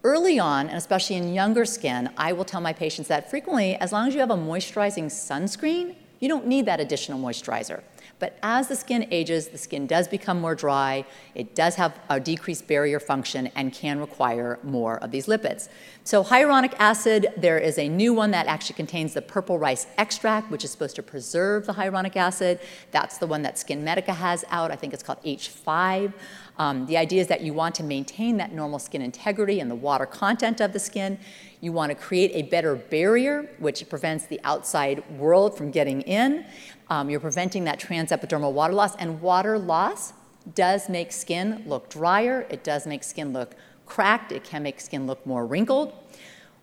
Early 0.05 0.37
on, 0.37 0.67
and 0.67 0.77
especially 0.77 1.15
in 1.15 1.33
younger 1.33 1.63
skin, 1.63 2.09
I 2.17 2.33
will 2.33 2.43
tell 2.43 2.59
my 2.59 2.73
patients 2.73 3.07
that 3.07 3.29
frequently, 3.29 3.75
as 3.75 3.93
long 3.93 4.09
as 4.09 4.13
you 4.13 4.19
have 4.19 4.31
a 4.31 4.35
moisturizing 4.35 5.05
sunscreen, 5.05 5.95
you 6.19 6.27
don't 6.27 6.45
need 6.45 6.65
that 6.65 6.81
additional 6.81 7.17
moisturizer. 7.17 7.83
But 8.19 8.37
as 8.43 8.67
the 8.67 8.75
skin 8.75 9.07
ages, 9.11 9.47
the 9.47 9.57
skin 9.57 9.87
does 9.87 10.09
become 10.09 10.41
more 10.41 10.55
dry, 10.55 11.05
it 11.35 11.55
does 11.55 11.75
have 11.75 11.97
a 12.09 12.19
decreased 12.19 12.67
barrier 12.67 12.99
function, 12.99 13.47
and 13.55 13.73
can 13.73 13.99
require 13.99 14.59
more 14.61 14.97
of 14.97 15.11
these 15.11 15.25
lipids. 15.25 15.69
So, 16.03 16.21
hyaluronic 16.21 16.73
acid, 16.79 17.27
there 17.37 17.57
is 17.57 17.77
a 17.77 17.87
new 17.87 18.13
one 18.13 18.31
that 18.31 18.47
actually 18.47 18.75
contains 18.75 19.13
the 19.13 19.21
purple 19.21 19.57
rice 19.57 19.87
extract, 19.97 20.51
which 20.51 20.65
is 20.65 20.71
supposed 20.71 20.97
to 20.97 21.03
preserve 21.03 21.65
the 21.65 21.73
hyaluronic 21.73 22.17
acid. 22.17 22.59
That's 22.91 23.17
the 23.17 23.27
one 23.27 23.41
that 23.43 23.55
SkinMedica 23.55 24.15
has 24.15 24.43
out. 24.49 24.69
I 24.69 24.75
think 24.75 24.93
it's 24.93 25.03
called 25.03 25.23
HA5. 25.23 26.13
Um, 26.57 26.85
the 26.85 26.97
idea 26.97 27.21
is 27.21 27.27
that 27.27 27.41
you 27.41 27.53
want 27.53 27.75
to 27.75 27.83
maintain 27.83 28.37
that 28.37 28.53
normal 28.53 28.79
skin 28.79 29.01
integrity 29.01 29.59
and 29.59 29.71
the 29.71 29.75
water 29.75 30.05
content 30.05 30.61
of 30.61 30.71
the 30.71 30.79
skin. 30.79 31.17
You 31.61 31.71
want 31.71 31.89
to 31.89 31.95
create 31.95 32.31
a 32.33 32.43
better 32.43 32.75
barrier, 32.75 33.49
which 33.57 33.87
prevents 33.89 34.25
the 34.25 34.39
outside 34.43 35.03
world 35.17 35.57
from 35.57 35.71
getting 35.71 36.01
in. 36.01 36.45
Um, 36.89 37.09
you're 37.09 37.19
preventing 37.19 37.63
that 37.63 37.79
transepidermal 37.79 38.51
water 38.51 38.73
loss, 38.73 38.95
and 38.97 39.21
water 39.21 39.57
loss 39.57 40.13
does 40.53 40.89
make 40.89 41.11
skin 41.11 41.63
look 41.65 41.89
drier. 41.89 42.45
It 42.49 42.63
does 42.63 42.85
make 42.85 43.03
skin 43.03 43.33
look 43.33 43.55
cracked. 43.85 44.31
It 44.31 44.43
can 44.43 44.61
make 44.61 44.79
skin 44.79 45.07
look 45.07 45.25
more 45.25 45.45
wrinkled. 45.45 45.93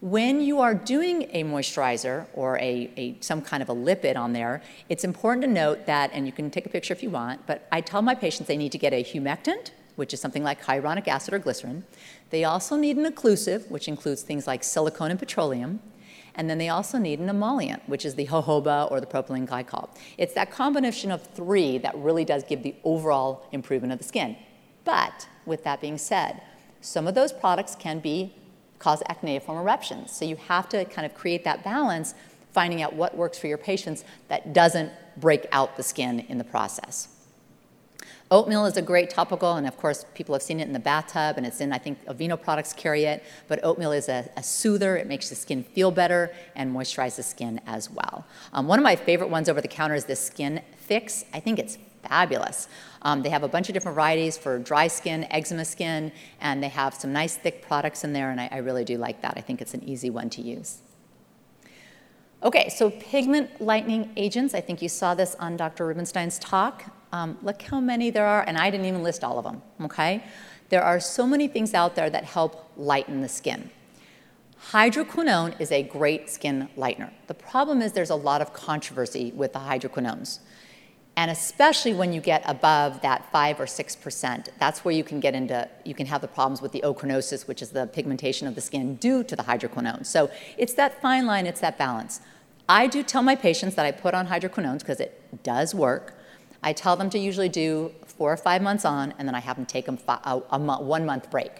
When 0.00 0.40
you 0.40 0.60
are 0.60 0.74
doing 0.74 1.28
a 1.32 1.44
moisturizer 1.44 2.26
or 2.32 2.56
a, 2.58 2.90
a, 2.96 3.16
some 3.20 3.42
kind 3.42 3.62
of 3.62 3.68
a 3.68 3.74
lipid 3.74 4.16
on 4.16 4.32
there, 4.32 4.62
it's 4.88 5.04
important 5.04 5.42
to 5.44 5.50
note 5.50 5.84
that, 5.86 6.10
and 6.14 6.24
you 6.26 6.32
can 6.32 6.50
take 6.50 6.64
a 6.64 6.70
picture 6.70 6.94
if 6.94 7.02
you 7.02 7.10
want, 7.10 7.46
but 7.46 7.68
I 7.70 7.82
tell 7.82 8.00
my 8.00 8.14
patients 8.14 8.46
they 8.46 8.56
need 8.56 8.72
to 8.72 8.78
get 8.78 8.94
a 8.94 9.04
humectant, 9.04 9.72
which 9.96 10.14
is 10.14 10.20
something 10.20 10.42
like 10.42 10.62
hyaluronic 10.62 11.08
acid 11.08 11.34
or 11.34 11.38
glycerin. 11.38 11.84
They 12.30 12.44
also 12.44 12.76
need 12.76 12.96
an 12.96 13.04
occlusive, 13.04 13.70
which 13.70 13.88
includes 13.88 14.22
things 14.22 14.46
like 14.46 14.62
silicone 14.64 15.10
and 15.10 15.18
petroleum. 15.18 15.80
And 16.34 16.48
then 16.48 16.58
they 16.58 16.68
also 16.68 16.96
need 16.96 17.18
an 17.18 17.28
emollient, 17.28 17.82
which 17.88 18.04
is 18.04 18.14
the 18.14 18.26
jojoba 18.26 18.90
or 18.90 19.00
the 19.00 19.06
propylene 19.06 19.46
glycol. 19.46 19.90
It's 20.16 20.32
that 20.34 20.50
combination 20.50 21.10
of 21.10 21.26
three 21.26 21.78
that 21.78 21.96
really 21.96 22.24
does 22.24 22.44
give 22.44 22.62
the 22.62 22.74
overall 22.84 23.46
improvement 23.52 23.92
of 23.92 23.98
the 23.98 24.04
skin. 24.04 24.36
But 24.84 25.28
with 25.44 25.64
that 25.64 25.80
being 25.80 25.98
said, 25.98 26.40
some 26.80 27.06
of 27.06 27.14
those 27.14 27.32
products 27.32 27.74
can 27.74 27.98
be 27.98 28.34
cause 28.78 29.02
acneiform 29.10 29.58
eruptions. 29.58 30.12
So 30.12 30.24
you 30.24 30.36
have 30.36 30.68
to 30.70 30.84
kind 30.86 31.04
of 31.04 31.14
create 31.14 31.44
that 31.44 31.62
balance, 31.62 32.14
finding 32.52 32.80
out 32.80 32.94
what 32.94 33.16
works 33.16 33.38
for 33.38 33.46
your 33.46 33.58
patients 33.58 34.04
that 34.28 34.52
doesn't 34.52 34.90
break 35.18 35.46
out 35.52 35.76
the 35.76 35.82
skin 35.82 36.20
in 36.20 36.38
the 36.38 36.44
process. 36.44 37.09
Oatmeal 38.32 38.64
is 38.66 38.76
a 38.76 38.82
great 38.82 39.10
topical, 39.10 39.54
and 39.54 39.66
of 39.66 39.76
course, 39.76 40.06
people 40.14 40.36
have 40.36 40.42
seen 40.42 40.60
it 40.60 40.68
in 40.68 40.72
the 40.72 40.78
bathtub, 40.78 41.36
and 41.36 41.44
it's 41.44 41.60
in, 41.60 41.72
I 41.72 41.78
think, 41.78 42.04
Aveeno 42.06 42.40
products 42.40 42.72
carry 42.72 43.02
it. 43.02 43.24
But 43.48 43.58
oatmeal 43.64 43.90
is 43.90 44.08
a, 44.08 44.30
a 44.36 44.42
soother, 44.42 44.96
it 44.96 45.08
makes 45.08 45.30
the 45.30 45.34
skin 45.34 45.64
feel 45.64 45.90
better 45.90 46.32
and 46.54 46.72
moisturizes 46.72 47.16
the 47.16 47.22
skin 47.24 47.60
as 47.66 47.90
well. 47.90 48.24
Um, 48.52 48.68
one 48.68 48.78
of 48.78 48.84
my 48.84 48.94
favorite 48.94 49.30
ones 49.30 49.48
over 49.48 49.60
the 49.60 49.66
counter 49.66 49.96
is 49.96 50.04
this 50.04 50.24
Skin 50.24 50.62
Fix. 50.76 51.24
I 51.34 51.40
think 51.40 51.58
it's 51.58 51.76
fabulous. 52.04 52.68
Um, 53.02 53.22
they 53.22 53.30
have 53.30 53.42
a 53.42 53.48
bunch 53.48 53.68
of 53.68 53.72
different 53.74 53.96
varieties 53.96 54.38
for 54.38 54.60
dry 54.60 54.86
skin, 54.86 55.26
eczema 55.32 55.64
skin, 55.64 56.12
and 56.40 56.62
they 56.62 56.68
have 56.68 56.94
some 56.94 57.12
nice 57.12 57.36
thick 57.36 57.62
products 57.62 58.04
in 58.04 58.12
there, 58.12 58.30
and 58.30 58.40
I, 58.40 58.48
I 58.52 58.58
really 58.58 58.84
do 58.84 58.96
like 58.96 59.22
that. 59.22 59.34
I 59.38 59.40
think 59.40 59.60
it's 59.60 59.74
an 59.74 59.82
easy 59.82 60.08
one 60.08 60.30
to 60.30 60.40
use. 60.40 60.82
Okay, 62.44 62.68
so 62.68 62.90
pigment 62.90 63.60
lightening 63.60 64.12
agents. 64.16 64.54
I 64.54 64.60
think 64.60 64.80
you 64.80 64.88
saw 64.88 65.16
this 65.16 65.34
on 65.40 65.56
Dr. 65.56 65.84
Rubenstein's 65.84 66.38
talk. 66.38 66.84
Um, 67.12 67.38
look 67.42 67.62
how 67.62 67.80
many 67.80 68.10
there 68.10 68.26
are, 68.26 68.42
and 68.46 68.56
I 68.56 68.70
didn't 68.70 68.86
even 68.86 69.02
list 69.02 69.24
all 69.24 69.38
of 69.38 69.44
them, 69.44 69.62
okay? 69.82 70.22
There 70.68 70.82
are 70.82 71.00
so 71.00 71.26
many 71.26 71.48
things 71.48 71.74
out 71.74 71.96
there 71.96 72.08
that 72.08 72.24
help 72.24 72.70
lighten 72.76 73.20
the 73.20 73.28
skin. 73.28 73.70
Hydroquinone 74.70 75.58
is 75.60 75.72
a 75.72 75.82
great 75.82 76.30
skin 76.30 76.68
lightener. 76.76 77.10
The 77.26 77.34
problem 77.34 77.82
is 77.82 77.92
there's 77.92 78.10
a 78.10 78.14
lot 78.14 78.40
of 78.40 78.52
controversy 78.52 79.32
with 79.34 79.52
the 79.52 79.60
hydroquinones. 79.60 80.40
And 81.16 81.30
especially 81.30 81.92
when 81.92 82.12
you 82.12 82.20
get 82.20 82.42
above 82.46 83.00
that 83.02 83.30
5 83.32 83.60
or 83.60 83.66
6%, 83.66 84.48
that's 84.58 84.84
where 84.84 84.94
you 84.94 85.02
can 85.02 85.18
get 85.18 85.34
into, 85.34 85.68
you 85.84 85.94
can 85.94 86.06
have 86.06 86.20
the 86.20 86.28
problems 86.28 86.62
with 86.62 86.72
the 86.72 86.82
ochronosis, 86.82 87.48
which 87.48 87.62
is 87.62 87.70
the 87.70 87.86
pigmentation 87.88 88.46
of 88.46 88.54
the 88.54 88.60
skin 88.60 88.94
due 88.96 89.24
to 89.24 89.34
the 89.34 89.42
hydroquinone. 89.42 90.06
So 90.06 90.30
it's 90.56 90.74
that 90.74 91.02
fine 91.02 91.26
line, 91.26 91.46
it's 91.46 91.60
that 91.60 91.76
balance. 91.76 92.20
I 92.68 92.86
do 92.86 93.02
tell 93.02 93.22
my 93.22 93.34
patients 93.34 93.74
that 93.74 93.84
I 93.84 93.90
put 93.90 94.14
on 94.14 94.28
hydroquinones 94.28 94.78
because 94.78 95.00
it 95.00 95.42
does 95.42 95.74
work. 95.74 96.14
I 96.62 96.72
tell 96.72 96.96
them 96.96 97.10
to 97.10 97.18
usually 97.18 97.48
do 97.48 97.92
four 98.06 98.32
or 98.32 98.36
five 98.36 98.62
months 98.62 98.84
on, 98.84 99.14
and 99.18 99.26
then 99.26 99.34
I 99.34 99.40
have 99.40 99.56
them 99.56 99.66
take 99.66 99.86
them 99.86 99.98
a, 100.08 100.42
a 100.50 100.58
one 100.58 101.06
month 101.06 101.30
break. 101.30 101.50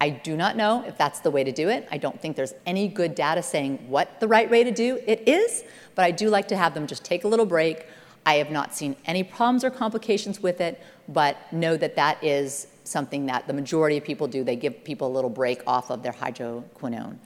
I 0.00 0.10
do 0.10 0.36
not 0.36 0.56
know 0.56 0.82
if 0.84 0.98
that's 0.98 1.20
the 1.20 1.30
way 1.30 1.44
to 1.44 1.52
do 1.52 1.68
it. 1.68 1.86
I 1.90 1.98
don't 1.98 2.20
think 2.20 2.34
there's 2.34 2.54
any 2.66 2.88
good 2.88 3.14
data 3.14 3.42
saying 3.42 3.78
what 3.88 4.18
the 4.20 4.26
right 4.26 4.50
way 4.50 4.64
to 4.64 4.72
do 4.72 5.00
it 5.06 5.28
is, 5.28 5.62
but 5.94 6.04
I 6.04 6.10
do 6.10 6.28
like 6.28 6.48
to 6.48 6.56
have 6.56 6.74
them 6.74 6.86
just 6.86 7.04
take 7.04 7.24
a 7.24 7.28
little 7.28 7.46
break. 7.46 7.86
I 8.26 8.34
have 8.34 8.50
not 8.50 8.74
seen 8.74 8.96
any 9.04 9.22
problems 9.22 9.64
or 9.64 9.70
complications 9.70 10.40
with 10.40 10.60
it, 10.60 10.82
but 11.08 11.36
know 11.52 11.76
that 11.76 11.94
that 11.96 12.22
is 12.22 12.66
something 12.84 13.26
that 13.26 13.46
the 13.46 13.52
majority 13.52 13.96
of 13.96 14.04
people 14.04 14.26
do. 14.26 14.42
They 14.42 14.56
give 14.56 14.82
people 14.82 15.06
a 15.08 15.12
little 15.12 15.30
break 15.30 15.62
off 15.66 15.90
of 15.90 16.02
their 16.02 16.12
hydroquinone. 16.12 17.18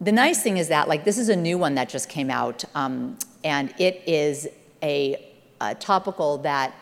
The 0.00 0.12
nice 0.12 0.42
thing 0.42 0.58
is 0.58 0.68
that, 0.68 0.88
like, 0.88 1.04
this 1.04 1.18
is 1.18 1.28
a 1.28 1.36
new 1.36 1.56
one 1.58 1.76
that 1.76 1.88
just 1.88 2.08
came 2.08 2.30
out, 2.30 2.64
um, 2.74 3.18
and 3.42 3.72
it 3.78 4.02
is 4.06 4.48
a, 4.82 5.33
a 5.60 5.74
topical 5.74 6.38
that 6.38 6.74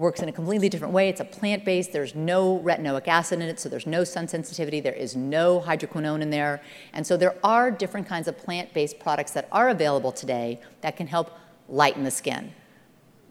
works 0.00 0.22
in 0.22 0.30
a 0.30 0.32
completely 0.32 0.70
different 0.70 0.94
way. 0.94 1.10
It's 1.10 1.20
a 1.20 1.26
plant 1.26 1.62
based, 1.62 1.92
there's 1.92 2.14
no 2.14 2.58
retinoic 2.60 3.06
acid 3.06 3.42
in 3.42 3.48
it, 3.48 3.60
so 3.60 3.68
there's 3.68 3.86
no 3.86 4.02
sun 4.02 4.28
sensitivity, 4.28 4.80
there 4.80 4.94
is 4.94 5.14
no 5.14 5.60
hydroquinone 5.60 6.22
in 6.22 6.30
there. 6.30 6.62
And 6.94 7.06
so 7.06 7.18
there 7.18 7.36
are 7.44 7.70
different 7.70 8.08
kinds 8.08 8.26
of 8.26 8.38
plant 8.38 8.72
based 8.72 8.98
products 8.98 9.32
that 9.32 9.46
are 9.52 9.68
available 9.68 10.10
today 10.10 10.58
that 10.80 10.96
can 10.96 11.06
help 11.06 11.38
lighten 11.68 12.04
the 12.04 12.10
skin. 12.10 12.52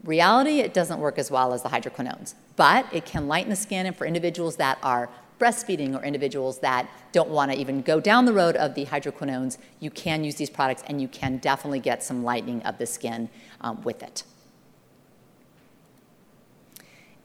Reality, 0.04 0.60
it 0.60 0.72
doesn't 0.72 1.00
work 1.00 1.18
as 1.18 1.28
well 1.28 1.52
as 1.52 1.64
the 1.64 1.68
hydroquinones, 1.70 2.34
but 2.54 2.86
it 2.92 3.04
can 3.04 3.26
lighten 3.26 3.50
the 3.50 3.56
skin, 3.56 3.86
and 3.86 3.96
for 3.96 4.06
individuals 4.06 4.54
that 4.56 4.78
are 4.80 5.10
breastfeeding 5.40 5.98
or 5.98 6.04
individuals 6.04 6.60
that 6.60 6.88
don't 7.10 7.30
want 7.30 7.50
to 7.50 7.58
even 7.58 7.82
go 7.82 7.98
down 7.98 8.26
the 8.26 8.32
road 8.32 8.54
of 8.56 8.74
the 8.74 8.86
hydroquinones, 8.86 9.58
you 9.80 9.90
can 9.90 10.22
use 10.22 10.36
these 10.36 10.50
products 10.50 10.84
and 10.86 11.02
you 11.02 11.08
can 11.08 11.38
definitely 11.38 11.80
get 11.80 12.04
some 12.04 12.22
lightening 12.22 12.62
of 12.62 12.78
the 12.78 12.86
skin 12.86 13.28
um, 13.62 13.82
with 13.82 14.02
it 14.02 14.22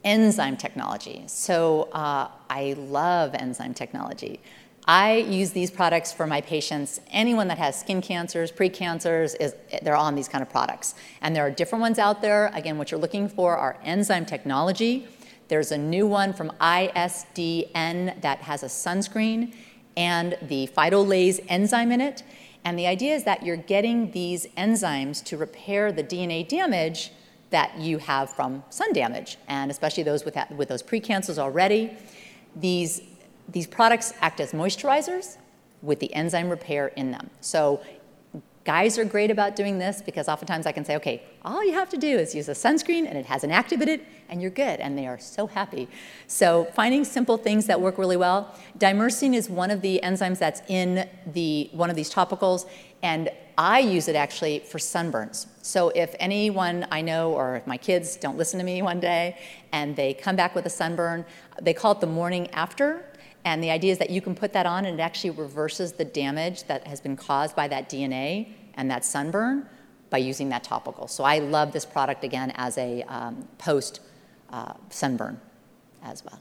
enzyme 0.06 0.56
technology. 0.56 1.24
So 1.26 1.90
uh, 1.92 2.28
I 2.48 2.76
love 2.78 3.34
enzyme 3.34 3.74
technology. 3.74 4.40
I 4.88 5.16
use 5.16 5.50
these 5.50 5.68
products 5.68 6.12
for 6.12 6.28
my 6.28 6.40
patients. 6.40 7.00
Anyone 7.10 7.48
that 7.48 7.58
has 7.58 7.78
skin 7.78 8.00
cancers, 8.00 8.52
precancers, 8.52 9.34
is 9.40 9.56
they're 9.82 9.96
on 9.96 10.14
these 10.14 10.28
kind 10.28 10.42
of 10.42 10.48
products. 10.48 10.94
And 11.20 11.34
there 11.34 11.44
are 11.44 11.50
different 11.50 11.82
ones 11.82 11.98
out 11.98 12.22
there. 12.22 12.52
Again, 12.54 12.78
what 12.78 12.92
you're 12.92 13.00
looking 13.00 13.28
for 13.28 13.56
are 13.56 13.76
enzyme 13.82 14.24
technology. 14.24 15.08
There's 15.48 15.72
a 15.72 15.78
new 15.78 16.06
one 16.06 16.32
from 16.32 16.52
ISDIN 16.60 18.20
that 18.20 18.38
has 18.38 18.62
a 18.62 18.66
sunscreen 18.66 19.54
and 19.96 20.38
the 20.40 20.68
photolyase 20.76 21.44
enzyme 21.48 21.90
in 21.90 22.00
it. 22.00 22.22
And 22.64 22.78
the 22.78 22.86
idea 22.86 23.16
is 23.16 23.24
that 23.24 23.44
you're 23.44 23.56
getting 23.56 24.12
these 24.12 24.46
enzymes 24.56 25.22
to 25.24 25.36
repair 25.36 25.90
the 25.90 26.04
DNA 26.04 26.46
damage 26.46 27.10
that 27.56 27.78
you 27.78 27.96
have 27.96 28.28
from 28.28 28.62
sun 28.68 28.92
damage, 28.92 29.38
and 29.48 29.70
especially 29.70 30.02
those 30.02 30.26
with, 30.26 30.34
that, 30.34 30.54
with 30.54 30.68
those 30.68 30.82
precancers 30.82 31.38
already. 31.38 31.96
These, 32.54 33.00
these 33.48 33.66
products 33.66 34.12
act 34.20 34.40
as 34.40 34.52
moisturizers 34.52 35.38
with 35.80 35.98
the 36.00 36.12
enzyme 36.12 36.50
repair 36.50 36.88
in 36.88 37.12
them. 37.12 37.30
So 37.40 37.80
guys 38.64 38.98
are 38.98 39.06
great 39.06 39.30
about 39.30 39.56
doing 39.56 39.78
this 39.78 40.02
because 40.02 40.28
oftentimes 40.28 40.66
I 40.66 40.72
can 40.72 40.84
say, 40.84 40.96
okay, 40.96 41.22
all 41.46 41.64
you 41.64 41.72
have 41.72 41.88
to 41.88 41.96
do 41.96 42.18
is 42.18 42.34
use 42.34 42.50
a 42.50 42.52
sunscreen 42.52 43.08
and 43.08 43.16
it 43.16 43.24
has 43.24 43.42
an 43.42 43.50
active 43.50 43.80
in 43.80 43.88
it 43.88 44.04
and 44.28 44.42
you're 44.42 44.50
good. 44.50 44.78
And 44.80 44.98
they 44.98 45.06
are 45.06 45.18
so 45.18 45.46
happy. 45.46 45.88
So 46.26 46.66
finding 46.74 47.06
simple 47.06 47.38
things 47.38 47.64
that 47.68 47.80
work 47.80 47.96
really 47.96 48.18
well. 48.18 48.54
Dimericine 48.76 49.32
is 49.32 49.48
one 49.48 49.70
of 49.70 49.80
the 49.80 49.98
enzymes 50.04 50.38
that's 50.38 50.60
in 50.68 51.08
the, 51.32 51.70
one 51.72 51.88
of 51.88 51.96
these 51.96 52.12
topicals. 52.12 52.68
And 53.02 53.30
I 53.58 53.78
use 53.80 54.08
it 54.08 54.16
actually 54.16 54.58
for 54.60 54.78
sunburns. 54.78 55.46
So 55.62 55.88
if 55.90 56.14
anyone 56.20 56.86
I 56.90 57.00
know 57.00 57.32
or 57.32 57.56
if 57.56 57.66
my 57.66 57.78
kids 57.78 58.16
don't 58.16 58.36
listen 58.36 58.58
to 58.58 58.64
me 58.64 58.82
one 58.82 59.00
day 59.00 59.38
and 59.72 59.96
they 59.96 60.12
come 60.14 60.36
back 60.36 60.54
with 60.54 60.66
a 60.66 60.70
sunburn, 60.70 61.24
they 61.62 61.72
call 61.72 61.92
it 61.92 62.00
the 62.00 62.06
morning 62.06 62.50
after. 62.50 63.04
And 63.44 63.62
the 63.62 63.70
idea 63.70 63.92
is 63.92 63.98
that 63.98 64.10
you 64.10 64.20
can 64.20 64.34
put 64.34 64.52
that 64.52 64.66
on 64.66 64.84
and 64.84 64.98
it 64.98 65.02
actually 65.02 65.30
reverses 65.30 65.92
the 65.92 66.04
damage 66.04 66.64
that 66.64 66.86
has 66.86 67.00
been 67.00 67.16
caused 67.16 67.56
by 67.56 67.68
that 67.68 67.88
DNA 67.88 68.48
and 68.74 68.90
that 68.90 69.04
sunburn 69.04 69.66
by 70.10 70.18
using 70.18 70.50
that 70.50 70.62
topical. 70.62 71.08
So 71.08 71.24
I 71.24 71.38
love 71.38 71.72
this 71.72 71.86
product 71.86 72.24
again 72.24 72.52
as 72.56 72.76
a 72.76 73.02
um, 73.04 73.48
post 73.58 74.00
uh, 74.50 74.74
sunburn 74.90 75.40
as 76.02 76.24
well. 76.24 76.40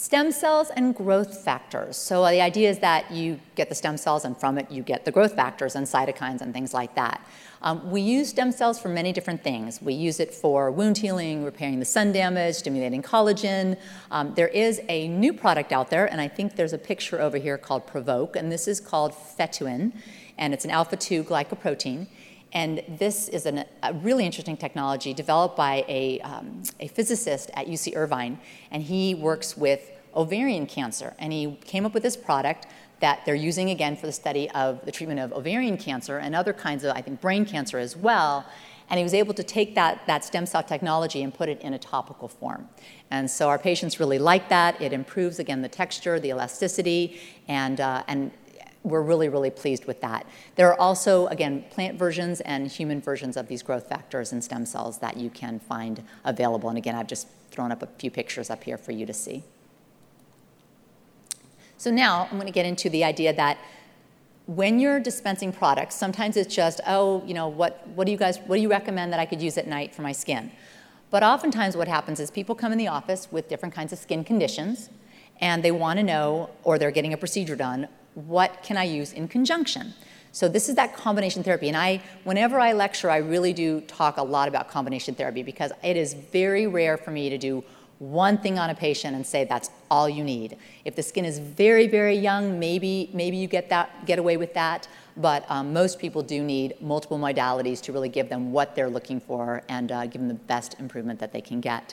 Stem 0.00 0.32
cells 0.32 0.70
and 0.76 0.94
growth 0.94 1.44
factors. 1.44 1.94
So 1.94 2.24
the 2.24 2.40
idea 2.40 2.70
is 2.70 2.78
that 2.78 3.10
you 3.10 3.38
get 3.54 3.68
the 3.68 3.74
stem 3.74 3.98
cells, 3.98 4.24
and 4.24 4.34
from 4.34 4.56
it, 4.56 4.70
you 4.70 4.82
get 4.82 5.04
the 5.04 5.12
growth 5.12 5.34
factors 5.34 5.76
and 5.76 5.86
cytokines 5.86 6.40
and 6.40 6.54
things 6.54 6.72
like 6.72 6.94
that. 6.94 7.20
Um, 7.60 7.90
we 7.90 8.00
use 8.00 8.30
stem 8.30 8.50
cells 8.50 8.80
for 8.80 8.88
many 8.88 9.12
different 9.12 9.44
things. 9.44 9.82
We 9.82 9.92
use 9.92 10.18
it 10.18 10.32
for 10.32 10.70
wound 10.70 10.96
healing, 10.96 11.44
repairing 11.44 11.80
the 11.80 11.84
sun 11.84 12.12
damage, 12.12 12.54
stimulating 12.54 13.02
collagen. 13.02 13.76
Um, 14.10 14.32
there 14.34 14.48
is 14.48 14.80
a 14.88 15.06
new 15.08 15.34
product 15.34 15.70
out 15.70 15.90
there, 15.90 16.06
and 16.10 16.18
I 16.18 16.28
think 16.28 16.56
there's 16.56 16.72
a 16.72 16.78
picture 16.78 17.20
over 17.20 17.36
here 17.36 17.58
called 17.58 17.86
Provoke, 17.86 18.36
and 18.36 18.50
this 18.50 18.66
is 18.66 18.80
called 18.80 19.12
Fetuin, 19.12 19.92
and 20.38 20.54
it's 20.54 20.64
an 20.64 20.70
alpha 20.70 20.96
2 20.96 21.24
glycoprotein. 21.24 22.06
And 22.52 22.82
this 22.88 23.28
is 23.28 23.46
an, 23.46 23.64
a 23.82 23.92
really 23.94 24.26
interesting 24.26 24.56
technology 24.56 25.14
developed 25.14 25.56
by 25.56 25.84
a, 25.88 26.20
um, 26.20 26.62
a 26.80 26.88
physicist 26.88 27.50
at 27.54 27.66
UC 27.66 27.96
Irvine, 27.96 28.38
and 28.70 28.82
he 28.82 29.14
works 29.14 29.56
with 29.56 29.90
ovarian 30.14 30.66
cancer. 30.66 31.14
And 31.18 31.32
he 31.32 31.56
came 31.64 31.86
up 31.86 31.94
with 31.94 32.02
this 32.02 32.16
product 32.16 32.66
that 33.00 33.24
they're 33.24 33.34
using 33.34 33.70
again 33.70 33.96
for 33.96 34.06
the 34.06 34.12
study 34.12 34.50
of 34.50 34.84
the 34.84 34.92
treatment 34.92 35.20
of 35.20 35.32
ovarian 35.32 35.76
cancer 35.76 36.18
and 36.18 36.34
other 36.34 36.52
kinds 36.52 36.84
of, 36.84 36.94
I 36.94 37.00
think, 37.00 37.20
brain 37.20 37.44
cancer 37.44 37.78
as 37.78 37.96
well. 37.96 38.44
And 38.90 38.98
he 38.98 39.04
was 39.04 39.14
able 39.14 39.34
to 39.34 39.44
take 39.44 39.76
that, 39.76 40.04
that 40.08 40.24
stem 40.24 40.46
cell 40.46 40.64
technology 40.64 41.22
and 41.22 41.32
put 41.32 41.48
it 41.48 41.60
in 41.62 41.74
a 41.74 41.78
topical 41.78 42.26
form. 42.26 42.68
And 43.12 43.30
so 43.30 43.48
our 43.48 43.58
patients 43.58 44.00
really 44.00 44.18
like 44.18 44.48
that. 44.48 44.80
It 44.82 44.92
improves, 44.92 45.38
again, 45.38 45.62
the 45.62 45.68
texture, 45.68 46.18
the 46.18 46.30
elasticity, 46.30 47.20
and, 47.46 47.80
uh, 47.80 48.02
and 48.08 48.32
we're 48.82 49.02
really, 49.02 49.28
really 49.28 49.50
pleased 49.50 49.84
with 49.84 50.00
that. 50.00 50.26
There 50.56 50.68
are 50.68 50.80
also, 50.80 51.26
again, 51.26 51.64
plant 51.70 51.98
versions 51.98 52.40
and 52.40 52.66
human 52.66 53.00
versions 53.00 53.36
of 53.36 53.48
these 53.48 53.62
growth 53.62 53.88
factors 53.88 54.32
and 54.32 54.42
stem 54.42 54.64
cells 54.64 54.98
that 54.98 55.16
you 55.16 55.28
can 55.28 55.60
find 55.60 56.02
available. 56.24 56.68
And 56.68 56.78
again, 56.78 56.94
I've 56.94 57.06
just 57.06 57.28
thrown 57.50 57.72
up 57.72 57.82
a 57.82 57.86
few 57.86 58.10
pictures 58.10 58.48
up 58.48 58.64
here 58.64 58.78
for 58.78 58.92
you 58.92 59.04
to 59.04 59.12
see. 59.12 59.44
So 61.76 61.90
now 61.90 62.28
I'm 62.30 62.36
going 62.36 62.46
to 62.46 62.52
get 62.52 62.66
into 62.66 62.88
the 62.88 63.04
idea 63.04 63.32
that 63.34 63.58
when 64.46 64.78
you're 64.80 64.98
dispensing 64.98 65.52
products, 65.52 65.94
sometimes 65.94 66.36
it's 66.36 66.54
just, 66.54 66.80
oh, 66.86 67.22
you 67.26 67.34
know, 67.34 67.48
what, 67.48 67.86
what 67.88 68.06
do 68.06 68.12
you 68.12 68.18
guys, 68.18 68.38
what 68.38 68.56
do 68.56 68.62
you 68.62 68.70
recommend 68.70 69.12
that 69.12 69.20
I 69.20 69.26
could 69.26 69.40
use 69.40 69.56
at 69.56 69.66
night 69.66 69.94
for 69.94 70.02
my 70.02 70.12
skin? 70.12 70.50
But 71.10 71.22
oftentimes 71.22 71.76
what 71.76 71.88
happens 71.88 72.20
is 72.20 72.30
people 72.30 72.54
come 72.54 72.72
in 72.72 72.78
the 72.78 72.88
office 72.88 73.28
with 73.30 73.48
different 73.48 73.74
kinds 73.74 73.92
of 73.92 73.98
skin 73.98 74.24
conditions 74.24 74.90
and 75.40 75.62
they 75.62 75.70
want 75.70 75.98
to 75.98 76.02
know, 76.02 76.50
or 76.64 76.78
they're 76.78 76.90
getting 76.90 77.12
a 77.12 77.16
procedure 77.16 77.56
done, 77.56 77.88
what 78.14 78.62
can 78.62 78.76
I 78.76 78.84
use 78.84 79.12
in 79.12 79.28
conjunction? 79.28 79.94
So 80.32 80.48
this 80.48 80.68
is 80.68 80.76
that 80.76 80.94
combination 80.94 81.42
therapy. 81.42 81.68
And 81.68 81.76
I, 81.76 82.00
whenever 82.24 82.60
I 82.60 82.72
lecture, 82.72 83.10
I 83.10 83.16
really 83.16 83.52
do 83.52 83.80
talk 83.82 84.16
a 84.16 84.22
lot 84.22 84.48
about 84.48 84.68
combination 84.68 85.14
therapy 85.14 85.42
because 85.42 85.72
it 85.82 85.96
is 85.96 86.14
very 86.14 86.66
rare 86.66 86.96
for 86.96 87.10
me 87.10 87.30
to 87.30 87.38
do 87.38 87.64
one 87.98 88.38
thing 88.38 88.58
on 88.58 88.70
a 88.70 88.74
patient 88.74 89.14
and 89.14 89.26
say 89.26 89.44
that's 89.44 89.70
all 89.90 90.08
you 90.08 90.24
need. 90.24 90.56
If 90.84 90.96
the 90.96 91.02
skin 91.02 91.24
is 91.26 91.38
very, 91.38 91.86
very 91.86 92.16
young, 92.16 92.58
maybe 92.58 93.10
maybe 93.12 93.36
you 93.36 93.46
get 93.46 93.68
that 93.68 94.06
get 94.06 94.18
away 94.18 94.38
with 94.38 94.54
that. 94.54 94.88
But 95.16 95.44
um, 95.50 95.74
most 95.74 95.98
people 95.98 96.22
do 96.22 96.42
need 96.42 96.80
multiple 96.80 97.18
modalities 97.18 97.82
to 97.82 97.92
really 97.92 98.08
give 98.08 98.30
them 98.30 98.52
what 98.52 98.74
they're 98.74 98.88
looking 98.88 99.20
for 99.20 99.62
and 99.68 99.92
uh, 99.92 100.06
give 100.06 100.22
them 100.22 100.28
the 100.28 100.34
best 100.34 100.80
improvement 100.80 101.20
that 101.20 101.32
they 101.32 101.42
can 101.42 101.60
get. 101.60 101.92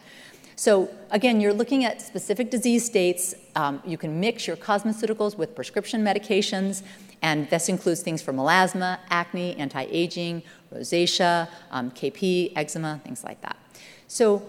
So 0.58 0.90
again, 1.12 1.40
you're 1.40 1.54
looking 1.54 1.86
at 1.86 2.02
specific 2.02 2.50
disease 2.50 2.84
states. 2.84 3.36
Um, 3.56 3.80
you 3.86 3.96
can 3.96 4.20
mix 4.20 4.48
your 4.48 4.58
cosmeceuticals 4.58 5.38
with 5.38 5.54
prescription 5.54 6.04
medications, 6.04 6.82
and 7.22 7.48
this 7.52 7.70
includes 7.70 8.02
things 8.02 8.24
for 8.24 8.34
melasma, 8.34 8.98
acne, 9.12 9.56
anti-aging, 9.58 10.42
rosacea, 10.74 11.48
um, 11.70 11.92
KP, 11.92 12.54
eczema, 12.56 13.00
things 13.04 13.24
like 13.24 13.40
that. 13.42 13.56
So 14.08 14.42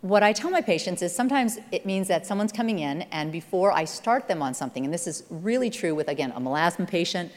what 0.00 0.24
I 0.24 0.32
tell 0.32 0.50
my 0.50 0.60
patients 0.60 1.00
is 1.00 1.14
sometimes 1.14 1.58
it 1.70 1.86
means 1.86 2.08
that 2.08 2.26
someone's 2.26 2.52
coming 2.52 2.80
in, 2.80 3.02
and 3.12 3.30
before 3.30 3.70
I 3.70 3.84
start 3.84 4.26
them 4.26 4.42
on 4.42 4.52
something, 4.52 4.84
and 4.84 4.92
this 4.92 5.06
is 5.06 5.22
really 5.30 5.70
true 5.70 5.94
with, 5.94 6.08
again, 6.08 6.32
a 6.32 6.40
melasma 6.40 6.88
patient, 6.88 7.30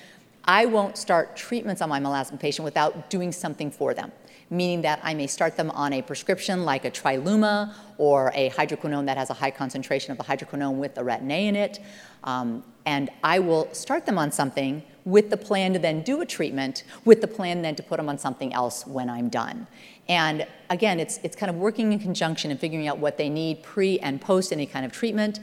I 0.45 0.65
won't 0.65 0.97
start 0.97 1.35
treatments 1.35 1.79
on 1.79 1.89
my 1.89 1.99
melasma 1.99 2.39
patient 2.39 2.63
without 2.63 3.11
doing 3.11 3.31
something 3.31 3.69
for 3.69 3.93
them, 3.93 4.11
meaning 4.49 4.81
that 4.81 4.99
I 5.03 5.13
may 5.13 5.27
start 5.27 5.57
them 5.57 5.69
on 5.71 5.93
a 5.93 6.01
prescription 6.01 6.65
like 6.65 6.85
a 6.85 6.91
Triluma 6.91 7.73
or 7.97 8.31
a 8.33 8.49
hydroquinone 8.51 9.05
that 9.05 9.17
has 9.17 9.29
a 9.29 9.33
high 9.33 9.51
concentration 9.51 10.12
of 10.12 10.17
the 10.17 10.23
hydroquinone 10.23 10.75
with 10.75 10.95
the 10.95 11.01
retin 11.01 11.31
A 11.31 11.47
in 11.47 11.55
it. 11.55 11.79
Um, 12.23 12.63
and 12.85 13.09
I 13.23 13.39
will 13.39 13.71
start 13.73 14.05
them 14.05 14.17
on 14.17 14.31
something 14.31 14.83
with 15.05 15.29
the 15.29 15.38
plan 15.38 15.73
to 15.73 15.79
then 15.79 16.01
do 16.01 16.21
a 16.21 16.25
treatment, 16.25 16.83
with 17.05 17.21
the 17.21 17.27
plan 17.27 17.62
then 17.62 17.75
to 17.75 17.83
put 17.83 17.97
them 17.97 18.09
on 18.09 18.17
something 18.17 18.53
else 18.53 18.85
when 18.85 19.09
I'm 19.09 19.29
done. 19.29 19.67
And 20.07 20.47
again, 20.69 20.99
it's, 20.99 21.19
it's 21.23 21.35
kind 21.35 21.49
of 21.49 21.55
working 21.55 21.93
in 21.93 21.99
conjunction 21.99 22.51
and 22.51 22.59
figuring 22.59 22.88
out 22.88 22.97
what 22.97 23.17
they 23.17 23.29
need 23.29 23.62
pre 23.63 23.99
and 23.99 24.19
post 24.19 24.51
any 24.51 24.65
kind 24.65 24.85
of 24.85 24.91
treatment. 24.91 25.39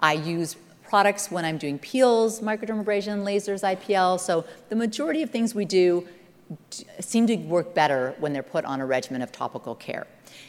I 0.00 0.12
use 0.12 0.56
products 0.82 1.30
when 1.30 1.44
I'm 1.44 1.56
doing 1.56 1.78
peels, 1.78 2.40
microdermabrasion, 2.40 3.24
lasers, 3.24 3.62
IPL. 3.62 4.18
So 4.18 4.44
the 4.68 4.76
majority 4.76 5.22
of 5.22 5.30
things 5.30 5.54
we 5.54 5.64
do 5.64 6.06
seem 6.98 7.26
to 7.26 7.36
work 7.36 7.74
better 7.74 8.14
when 8.18 8.32
they're 8.32 8.42
put 8.42 8.64
on 8.64 8.80
a 8.80 8.86
regimen 8.86 9.22
of 9.22 9.30
topical 9.30 9.74
care. 9.74 10.06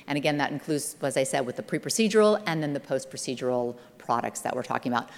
And 0.08 0.18
again, 0.18 0.38
that 0.38 0.52
includes, 0.52 0.96
as 1.02 1.18
I 1.18 1.24
said, 1.24 1.46
with 1.46 1.56
the 1.56 1.64
pre-procedural 1.64 2.42
and 2.46 2.62
then 2.62 2.74
the 2.74 2.80
post-procedural 2.80 3.76
products 3.98 4.42
that 4.42 4.56
we're 4.56 4.64
talking 4.64 4.92
about. 4.92 5.10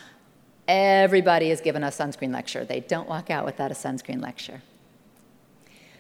Everybody 0.68 1.52
is 1.52 1.62
given 1.62 1.84
a 1.84 1.88
sunscreen 1.88 2.32
lecture. 2.32 2.64
They 2.66 2.80
don't 2.82 3.08
walk 3.08 3.30
out 3.30 3.46
without 3.46 3.72
a 3.72 3.74
sunscreen 3.74 4.22
lecture. 4.22 4.62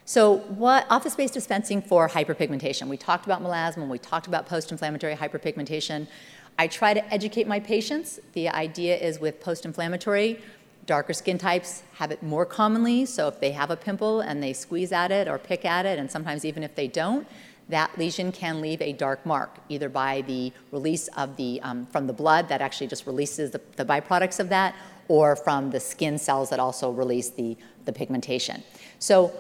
So 0.06 0.40
what 0.40 0.86
office-based 0.90 1.34
dispensing 1.34 1.82
for 1.82 2.10
hyperpigmentation? 2.10 2.88
We 2.88 2.98
talked 2.98 3.26
about 3.26 3.42
melasma, 3.42 3.88
we 3.88 4.00
talked 4.00 4.28
about 4.28 4.46
post-inflammatory 4.48 5.16
hyperpigmentation. 5.16 6.08
I 6.60 6.68
try 6.68 6.94
to 6.94 7.14
educate 7.14 7.48
my 7.48 7.60
patients. 7.60 8.20
The 8.34 8.50
idea 8.50 8.98
is 8.98 9.20
with 9.20 9.40
post-inflammatory, 9.40 10.42
darker 10.86 11.14
skin 11.14 11.38
types 11.38 11.84
have 11.96 12.12
it 12.12 12.22
more 12.22 12.46
commonly. 12.46 13.06
So 13.06 13.28
if 13.28 13.40
they 13.40 13.52
have 13.52 13.72
a 13.72 13.78
pimple 13.78 14.22
and 14.22 14.44
they 14.44 14.54
squeeze 14.54 14.92
at 14.92 15.12
it 15.12 15.28
or 15.28 15.38
pick 15.38 15.66
at 15.66 15.86
it, 15.86 16.00
and 16.00 16.12
sometimes 16.12 16.44
even 16.44 16.64
if 16.64 16.76
they 16.76 16.88
don't, 16.88 17.28
that 17.70 17.98
lesion 17.98 18.32
can 18.32 18.60
leave 18.60 18.82
a 18.82 18.92
dark 18.92 19.26
mark, 19.26 19.50
either 19.70 19.88
by 19.88 20.22
the 20.28 20.52
release 20.72 21.08
of 21.16 21.38
the, 21.38 21.62
um, 21.62 21.86
from 21.86 22.08
the 22.08 22.14
blood 22.14 22.50
that 22.50 22.62
actually 22.62 22.88
just 22.88 23.08
releases 23.08 23.52
the, 23.52 23.62
the 23.78 23.86
byproducts 23.86 24.40
of 24.40 24.50
that, 24.50 24.76
or 25.08 25.36
from 25.36 25.72
the 25.72 25.80
skin 25.80 26.18
cells 26.18 26.50
that 26.50 26.60
also 26.60 26.92
release 26.92 27.30
the, 27.30 27.56
the 27.86 27.94
pigmentation. 27.94 28.64
So 29.00 29.34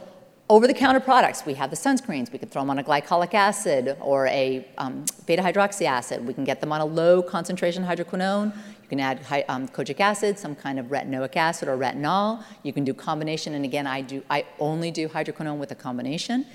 over-the-counter 0.49 0.99
products, 1.01 1.45
we 1.45 1.53
have 1.55 1.69
the 1.69 1.75
sunscreens. 1.75 2.31
We 2.31 2.39
can 2.39 2.49
throw 2.49 2.61
them 2.61 2.69
on 2.69 2.79
a 2.79 2.83
glycolic 2.83 3.33
acid 3.33 3.97
or 4.01 4.27
a 4.27 4.67
um, 4.77 5.05
beta-hydroxy 5.25 5.85
acid. 5.85 6.25
We 6.25 6.33
can 6.33 6.43
get 6.43 6.59
them 6.61 6.71
on 6.71 6.81
a 6.81 6.85
low 6.85 7.23
concentration 7.23 7.83
hydroquinone. 7.83 8.53
You 8.83 8.89
can 8.89 8.99
add 8.99 9.45
um, 9.49 9.67
kojic 9.67 9.99
acid, 9.99 10.37
some 10.37 10.55
kind 10.55 10.77
of 10.77 10.87
retinoic 10.87 11.35
acid 11.35 11.67
or 11.67 11.77
retinol. 11.77 12.43
You 12.63 12.73
can 12.73 12.83
do 12.83 12.93
combination, 12.93 13.55
and 13.55 13.65
again, 13.65 13.87
I, 13.87 14.01
do, 14.01 14.21
I 14.29 14.45
only 14.59 14.91
do 14.91 15.07
hydroquinone 15.07 15.57
with 15.57 15.71
a 15.71 15.75
combination. 15.75 16.45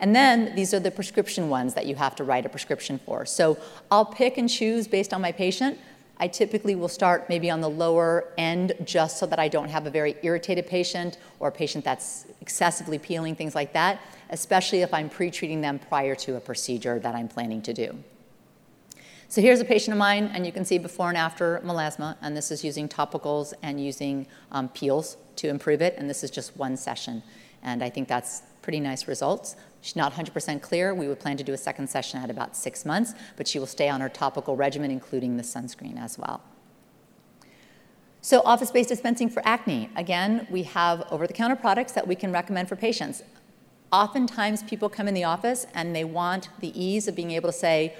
And 0.00 0.14
then 0.14 0.54
these 0.54 0.72
are 0.74 0.80
the 0.80 0.90
prescription 0.90 1.48
ones 1.48 1.74
that 1.74 1.86
you 1.86 1.96
have 1.96 2.14
to 2.16 2.24
write 2.24 2.46
a 2.46 2.48
prescription 2.48 3.00
for. 3.04 3.26
So 3.26 3.58
I'll 3.90 4.04
pick 4.04 4.38
and 4.38 4.48
choose 4.48 4.86
based 4.86 5.12
on 5.12 5.20
my 5.20 5.32
patient. 5.32 5.78
I 6.20 6.28
typically 6.28 6.74
will 6.74 6.88
start 6.88 7.28
maybe 7.28 7.48
on 7.50 7.60
the 7.60 7.70
lower 7.70 8.32
end 8.36 8.72
just 8.84 9.18
so 9.18 9.26
that 9.26 9.38
I 9.38 9.48
don't 9.48 9.68
have 9.68 9.86
a 9.86 9.90
very 9.90 10.16
irritated 10.22 10.66
patient 10.66 11.18
or 11.38 11.48
a 11.48 11.52
patient 11.52 11.84
that's 11.84 12.26
excessively 12.40 12.98
peeling, 12.98 13.34
things 13.36 13.54
like 13.54 13.72
that, 13.72 14.00
especially 14.30 14.82
if 14.82 14.92
I'm 14.92 15.08
pre-treating 15.08 15.60
them 15.60 15.78
prior 15.78 16.14
to 16.16 16.36
a 16.36 16.40
procedure 16.40 16.98
that 16.98 17.14
I'm 17.14 17.28
planning 17.28 17.62
to 17.62 17.72
do. 17.72 17.96
So 19.30 19.42
here's 19.42 19.60
a 19.60 19.64
patient 19.64 19.92
of 19.92 19.98
mine, 19.98 20.30
and 20.32 20.46
you 20.46 20.52
can 20.52 20.64
see 20.64 20.78
before 20.78 21.10
and 21.10 21.18
after 21.18 21.60
melasma, 21.62 22.16
and 22.22 22.34
this 22.34 22.50
is 22.50 22.64
using 22.64 22.88
topicals 22.88 23.52
and 23.62 23.78
using 23.78 24.26
um, 24.52 24.70
peels 24.70 25.18
to 25.36 25.50
improve 25.50 25.82
it, 25.82 25.94
and 25.98 26.08
this 26.08 26.24
is 26.24 26.30
just 26.30 26.56
one 26.56 26.78
session. 26.78 27.22
And 27.62 27.84
I 27.84 27.90
think 27.90 28.08
that's 28.08 28.40
pretty 28.62 28.80
nice 28.80 29.06
results. 29.06 29.54
She's 29.82 29.96
not 29.96 30.14
100% 30.14 30.62
clear. 30.62 30.94
We 30.94 31.08
would 31.08 31.20
plan 31.20 31.36
to 31.36 31.44
do 31.44 31.52
a 31.52 31.58
second 31.58 31.90
session 31.90 32.22
at 32.22 32.30
about 32.30 32.56
six 32.56 32.86
months, 32.86 33.12
but 33.36 33.46
she 33.46 33.58
will 33.58 33.66
stay 33.66 33.90
on 33.90 34.00
her 34.00 34.08
topical 34.08 34.56
regimen, 34.56 34.90
including 34.90 35.36
the 35.36 35.42
sunscreen 35.42 36.00
as 36.02 36.18
well. 36.18 36.40
So 38.22 38.40
office-based 38.46 38.88
dispensing 38.88 39.28
for 39.28 39.46
acne. 39.46 39.90
Again, 39.94 40.46
we 40.48 40.62
have 40.62 41.06
over-the-counter 41.10 41.56
products 41.56 41.92
that 41.92 42.08
we 42.08 42.14
can 42.14 42.32
recommend 42.32 42.70
for 42.70 42.76
patients. 42.76 43.22
Oftentimes 43.92 44.62
people 44.62 44.88
come 44.88 45.06
in 45.06 45.12
the 45.12 45.24
office 45.24 45.66
and 45.74 45.94
they 45.94 46.04
want 46.04 46.48
the 46.60 46.72
ease 46.82 47.08
of 47.08 47.14
being 47.14 47.32
able 47.32 47.50
to 47.50 47.56
say, 47.56 47.94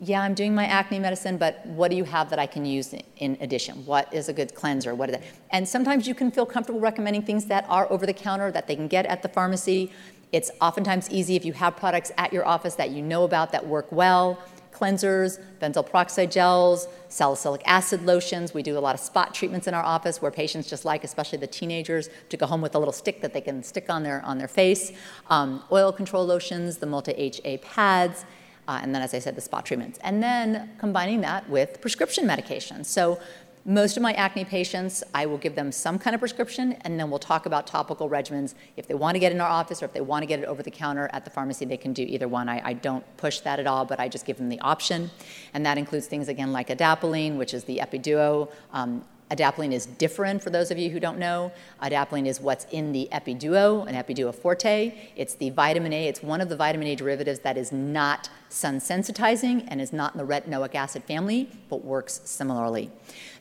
yeah, 0.00 0.22
I'm 0.22 0.34
doing 0.34 0.54
my 0.54 0.64
acne 0.66 1.00
medicine, 1.00 1.38
but 1.38 1.64
what 1.66 1.90
do 1.90 1.96
you 1.96 2.04
have 2.04 2.30
that 2.30 2.38
I 2.38 2.46
can 2.46 2.64
use 2.64 2.94
in 3.16 3.36
addition? 3.40 3.84
What 3.84 4.12
is 4.14 4.28
a 4.28 4.32
good 4.32 4.54
cleanser? 4.54 4.94
What 4.94 5.10
is? 5.10 5.16
And 5.50 5.68
sometimes 5.68 6.06
you 6.06 6.14
can 6.14 6.30
feel 6.30 6.46
comfortable 6.46 6.80
recommending 6.80 7.22
things 7.22 7.46
that 7.46 7.64
are 7.68 7.90
over 7.90 8.06
the 8.06 8.12
counter 8.12 8.52
that 8.52 8.68
they 8.68 8.76
can 8.76 8.86
get 8.86 9.06
at 9.06 9.22
the 9.22 9.28
pharmacy. 9.28 9.90
It's 10.30 10.50
oftentimes 10.60 11.10
easy 11.10 11.34
if 11.34 11.44
you 11.44 11.52
have 11.54 11.76
products 11.76 12.12
at 12.16 12.32
your 12.32 12.46
office 12.46 12.76
that 12.76 12.90
you 12.90 13.02
know 13.02 13.24
about 13.24 13.50
that 13.52 13.66
work 13.66 13.90
well. 13.90 14.38
Cleansers, 14.72 15.40
benzoyl 15.60 15.90
peroxide 15.90 16.30
gels, 16.30 16.86
salicylic 17.08 17.62
acid 17.66 18.06
lotions. 18.06 18.54
We 18.54 18.62
do 18.62 18.78
a 18.78 18.80
lot 18.80 18.94
of 18.94 19.00
spot 19.00 19.34
treatments 19.34 19.66
in 19.66 19.74
our 19.74 19.82
office 19.82 20.22
where 20.22 20.30
patients 20.30 20.70
just 20.70 20.84
like, 20.84 21.02
especially 21.02 21.38
the 21.38 21.48
teenagers, 21.48 22.08
to 22.28 22.36
go 22.36 22.46
home 22.46 22.60
with 22.60 22.76
a 22.76 22.78
little 22.78 22.92
stick 22.92 23.20
that 23.22 23.32
they 23.32 23.40
can 23.40 23.64
stick 23.64 23.90
on 23.90 24.04
their, 24.04 24.24
on 24.24 24.38
their 24.38 24.46
face. 24.46 24.92
Um, 25.28 25.64
oil 25.72 25.90
control 25.90 26.24
lotions, 26.24 26.76
the 26.76 26.86
multi-HA 26.86 27.58
pads, 27.58 28.24
uh, 28.68 28.78
and 28.82 28.94
then, 28.94 29.02
as 29.02 29.14
I 29.14 29.18
said, 29.18 29.34
the 29.34 29.40
spot 29.40 29.66
treatments. 29.66 29.98
And 30.02 30.22
then 30.22 30.70
combining 30.78 31.22
that 31.22 31.48
with 31.48 31.80
prescription 31.80 32.26
medication. 32.26 32.84
So 32.84 33.18
most 33.64 33.96
of 33.96 34.02
my 34.02 34.12
acne 34.14 34.44
patients, 34.44 35.02
I 35.14 35.26
will 35.26 35.36
give 35.36 35.54
them 35.54 35.72
some 35.72 35.98
kind 35.98 36.14
of 36.14 36.20
prescription, 36.20 36.72
and 36.82 36.98
then 36.98 37.10
we'll 37.10 37.18
talk 37.18 37.44
about 37.44 37.66
topical 37.66 38.08
regimens. 38.08 38.54
If 38.76 38.86
they 38.86 38.94
want 38.94 39.14
to 39.16 39.18
get 39.18 39.32
in 39.32 39.40
our 39.40 39.48
office 39.48 39.82
or 39.82 39.86
if 39.86 39.92
they 39.92 40.00
want 40.00 40.22
to 40.22 40.26
get 40.26 40.38
it 40.38 40.46
over 40.46 40.62
the 40.62 40.70
counter 40.70 41.10
at 41.12 41.24
the 41.24 41.30
pharmacy, 41.30 41.64
they 41.64 41.76
can 41.76 41.92
do 41.92 42.02
either 42.02 42.28
one. 42.28 42.48
I, 42.48 42.62
I 42.64 42.72
don't 42.74 43.04
push 43.16 43.40
that 43.40 43.58
at 43.58 43.66
all, 43.66 43.84
but 43.84 43.98
I 44.00 44.08
just 44.08 44.24
give 44.24 44.38
them 44.38 44.48
the 44.48 44.60
option. 44.60 45.10
And 45.52 45.66
that 45.66 45.76
includes 45.76 46.06
things, 46.06 46.28
again, 46.28 46.52
like 46.52 46.68
adapalene, 46.68 47.36
which 47.36 47.52
is 47.52 47.64
the 47.64 47.78
Epiduo 47.78 48.50
um, 48.72 49.04
Adapalene 49.30 49.72
is 49.72 49.84
different 49.84 50.42
for 50.42 50.50
those 50.50 50.70
of 50.70 50.78
you 50.78 50.88
who 50.90 50.98
don't 50.98 51.18
know. 51.18 51.52
Adapalene 51.82 52.26
is 52.26 52.40
what's 52.40 52.64
in 52.70 52.92
the 52.92 53.08
Epiduo, 53.12 53.86
an 53.86 53.94
Epiduo 53.94 54.34
Forte. 54.34 54.94
It's 55.16 55.34
the 55.34 55.50
vitamin 55.50 55.92
A. 55.92 56.08
It's 56.08 56.22
one 56.22 56.40
of 56.40 56.48
the 56.48 56.56
vitamin 56.56 56.88
A 56.88 56.94
derivatives 56.94 57.40
that 57.40 57.58
is 57.58 57.70
not 57.70 58.30
sun 58.48 58.78
sensitizing 58.78 59.66
and 59.68 59.80
is 59.80 59.92
not 59.92 60.14
in 60.14 60.18
the 60.18 60.24
retinoic 60.24 60.74
acid 60.74 61.04
family, 61.04 61.50
but 61.68 61.84
works 61.84 62.22
similarly. 62.24 62.90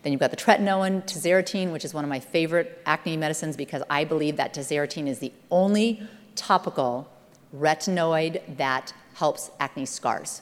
Then 0.04 0.12
you've 0.12 0.19
got 0.19 0.32
the 0.32 0.38
tretinoin, 0.38 1.04
tazarotene, 1.06 1.71
which 1.71 1.86
is 1.86 1.93
one 1.93 2.04
of 2.04 2.10
my 2.10 2.19
favorite 2.19 2.82
acne 2.86 3.15
medicines 3.15 3.56
because 3.56 3.82
I 3.89 4.04
believe 4.04 4.36
that 4.38 4.54
tazarotene 4.54 5.08
is 5.08 5.19
the 5.19 5.32
only 5.50 6.04
topical 6.36 7.10
retinoid 7.56 8.58
that 8.58 8.93
helps 9.13 9.52
acne 9.60 9.86
scars. 9.86 10.41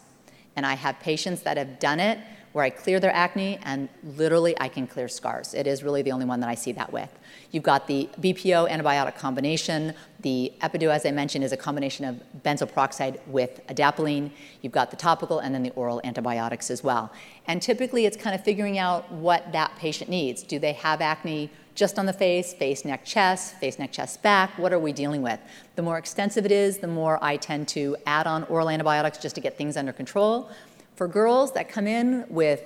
And 0.55 0.65
I 0.65 0.73
have 0.73 0.99
patients 0.99 1.41
that 1.43 1.57
have 1.57 1.79
done 1.79 1.99
it 1.99 2.17
where 2.55 2.63
I 2.63 2.69
clear 2.69 3.01
their 3.01 3.13
acne 3.13 3.59
and 3.63 3.89
literally 4.01 4.57
I 4.61 4.69
can 4.69 4.87
clear 4.87 5.09
scars. 5.09 5.53
It 5.53 5.67
is 5.67 5.83
really 5.83 6.03
the 6.03 6.13
only 6.13 6.25
one 6.25 6.39
that 6.39 6.47
I 6.47 6.55
see 6.55 6.71
that 6.71 6.93
with. 6.93 7.09
You've 7.51 7.63
got 7.63 7.85
the 7.85 8.07
BPO 8.21 8.69
antibiotic 8.69 9.17
combination. 9.17 9.93
The 10.21 10.53
Epiduo, 10.61 10.87
as 10.87 11.05
I 11.05 11.11
mentioned, 11.11 11.43
is 11.43 11.51
a 11.51 11.57
combination 11.57 12.05
of 12.05 12.21
benzoyl 12.45 12.71
peroxide 12.71 13.19
with 13.27 13.59
adapalene. 13.67 14.31
You've 14.61 14.71
got 14.71 14.89
the 14.89 14.95
topical 14.95 15.39
and 15.39 15.53
then 15.53 15.63
the 15.63 15.71
oral 15.71 15.99
antibiotics 16.05 16.71
as 16.71 16.81
well. 16.81 17.11
And 17.45 17.61
typically 17.61 18.05
it's 18.05 18.15
kind 18.15 18.33
of 18.33 18.41
figuring 18.41 18.77
out 18.77 19.11
what 19.11 19.51
that 19.51 19.75
patient 19.75 20.09
needs. 20.09 20.41
Do 20.41 20.57
they 20.57 20.71
have 20.71 21.01
acne 21.01 21.49
just 21.73 21.99
on 21.99 22.05
the 22.05 22.13
face, 22.13 22.53
face, 22.53 22.85
neck, 22.85 23.03
chest, 23.03 23.57
face, 23.57 23.77
neck, 23.77 23.91
chest, 23.91 24.23
back? 24.23 24.57
What 24.57 24.71
are 24.71 24.79
we 24.79 24.93
dealing 24.93 25.21
with? 25.21 25.41
The 25.75 25.81
more 25.81 25.97
extensive 25.97 26.45
it 26.45 26.53
is, 26.53 26.77
the 26.77 26.87
more 26.87 27.21
I 27.21 27.35
tend 27.35 27.67
to 27.69 27.97
add 28.05 28.27
on 28.27 28.45
oral 28.45 28.69
antibiotics 28.69 29.17
just 29.17 29.35
to 29.35 29.41
get 29.41 29.57
things 29.57 29.75
under 29.75 29.91
control. 29.91 30.49
For 30.95 31.07
girls 31.07 31.51
that 31.53 31.67
come 31.69 31.87
in 31.87 32.25
with 32.29 32.63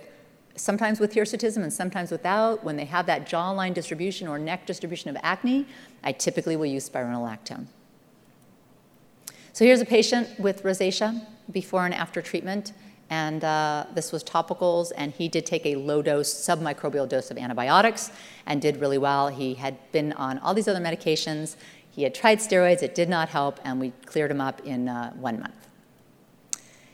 sometimes 0.56 1.00
with 1.00 1.14
hirsutism 1.14 1.64
and 1.64 1.72
sometimes 1.72 2.12
without, 2.12 2.64
when 2.64 2.76
they 2.76 2.86
have 2.86 3.06
that 3.06 3.28
jawline 3.28 3.74
distribution 3.74 4.28
or 4.28 4.38
neck 4.38 4.66
distribution 4.66 5.10
of 5.10 5.18
acne, 5.24 5.66
I 6.04 6.12
typically 6.12 6.56
will 6.56 6.66
use 6.66 6.88
spironolactone. 6.88 7.68
So 9.54 9.66
here's 9.66 9.82
a 9.82 9.86
patient 9.86 10.40
with 10.40 10.64
rosacea 10.64 11.26
before 11.52 11.86
and 11.86 11.94
after 11.94 12.22
treatment, 12.22 12.74
and 13.10 13.44
uh, 13.44 13.88
this 13.96 14.12
was 14.12 14.24
topicals, 14.24 14.92
and 14.96 15.12
he 15.12 15.28
did 15.28 15.46
take 15.46 15.66
a 15.66 15.76
low 15.76 16.02
dose, 16.02 16.32
submicrobial 16.32 17.10
dose 17.10 17.32
of 17.32 17.38
antibiotics 17.38 18.12
and 18.46 18.62
did 18.62 18.78
really 18.78 19.00
well. 19.00 19.30
He 19.30 19.56
had 19.56 19.78
been 19.92 20.14
on 20.14 20.38
all 20.40 20.54
these 20.54 20.68
other 20.68 20.80
medications. 20.80 21.56
He 21.90 22.04
had 22.04 22.14
tried 22.14 22.40
steroids, 22.40 22.84
it 22.84 22.94
did 22.94 23.10
not 23.10 23.30
help, 23.30 23.60
and 23.64 23.80
we 23.80 23.92
cleared 24.06 24.30
him 24.30 24.42
up 24.42 24.62
in 24.62 24.88
uh, 24.88 25.12
one 25.14 25.40
month. 25.40 25.69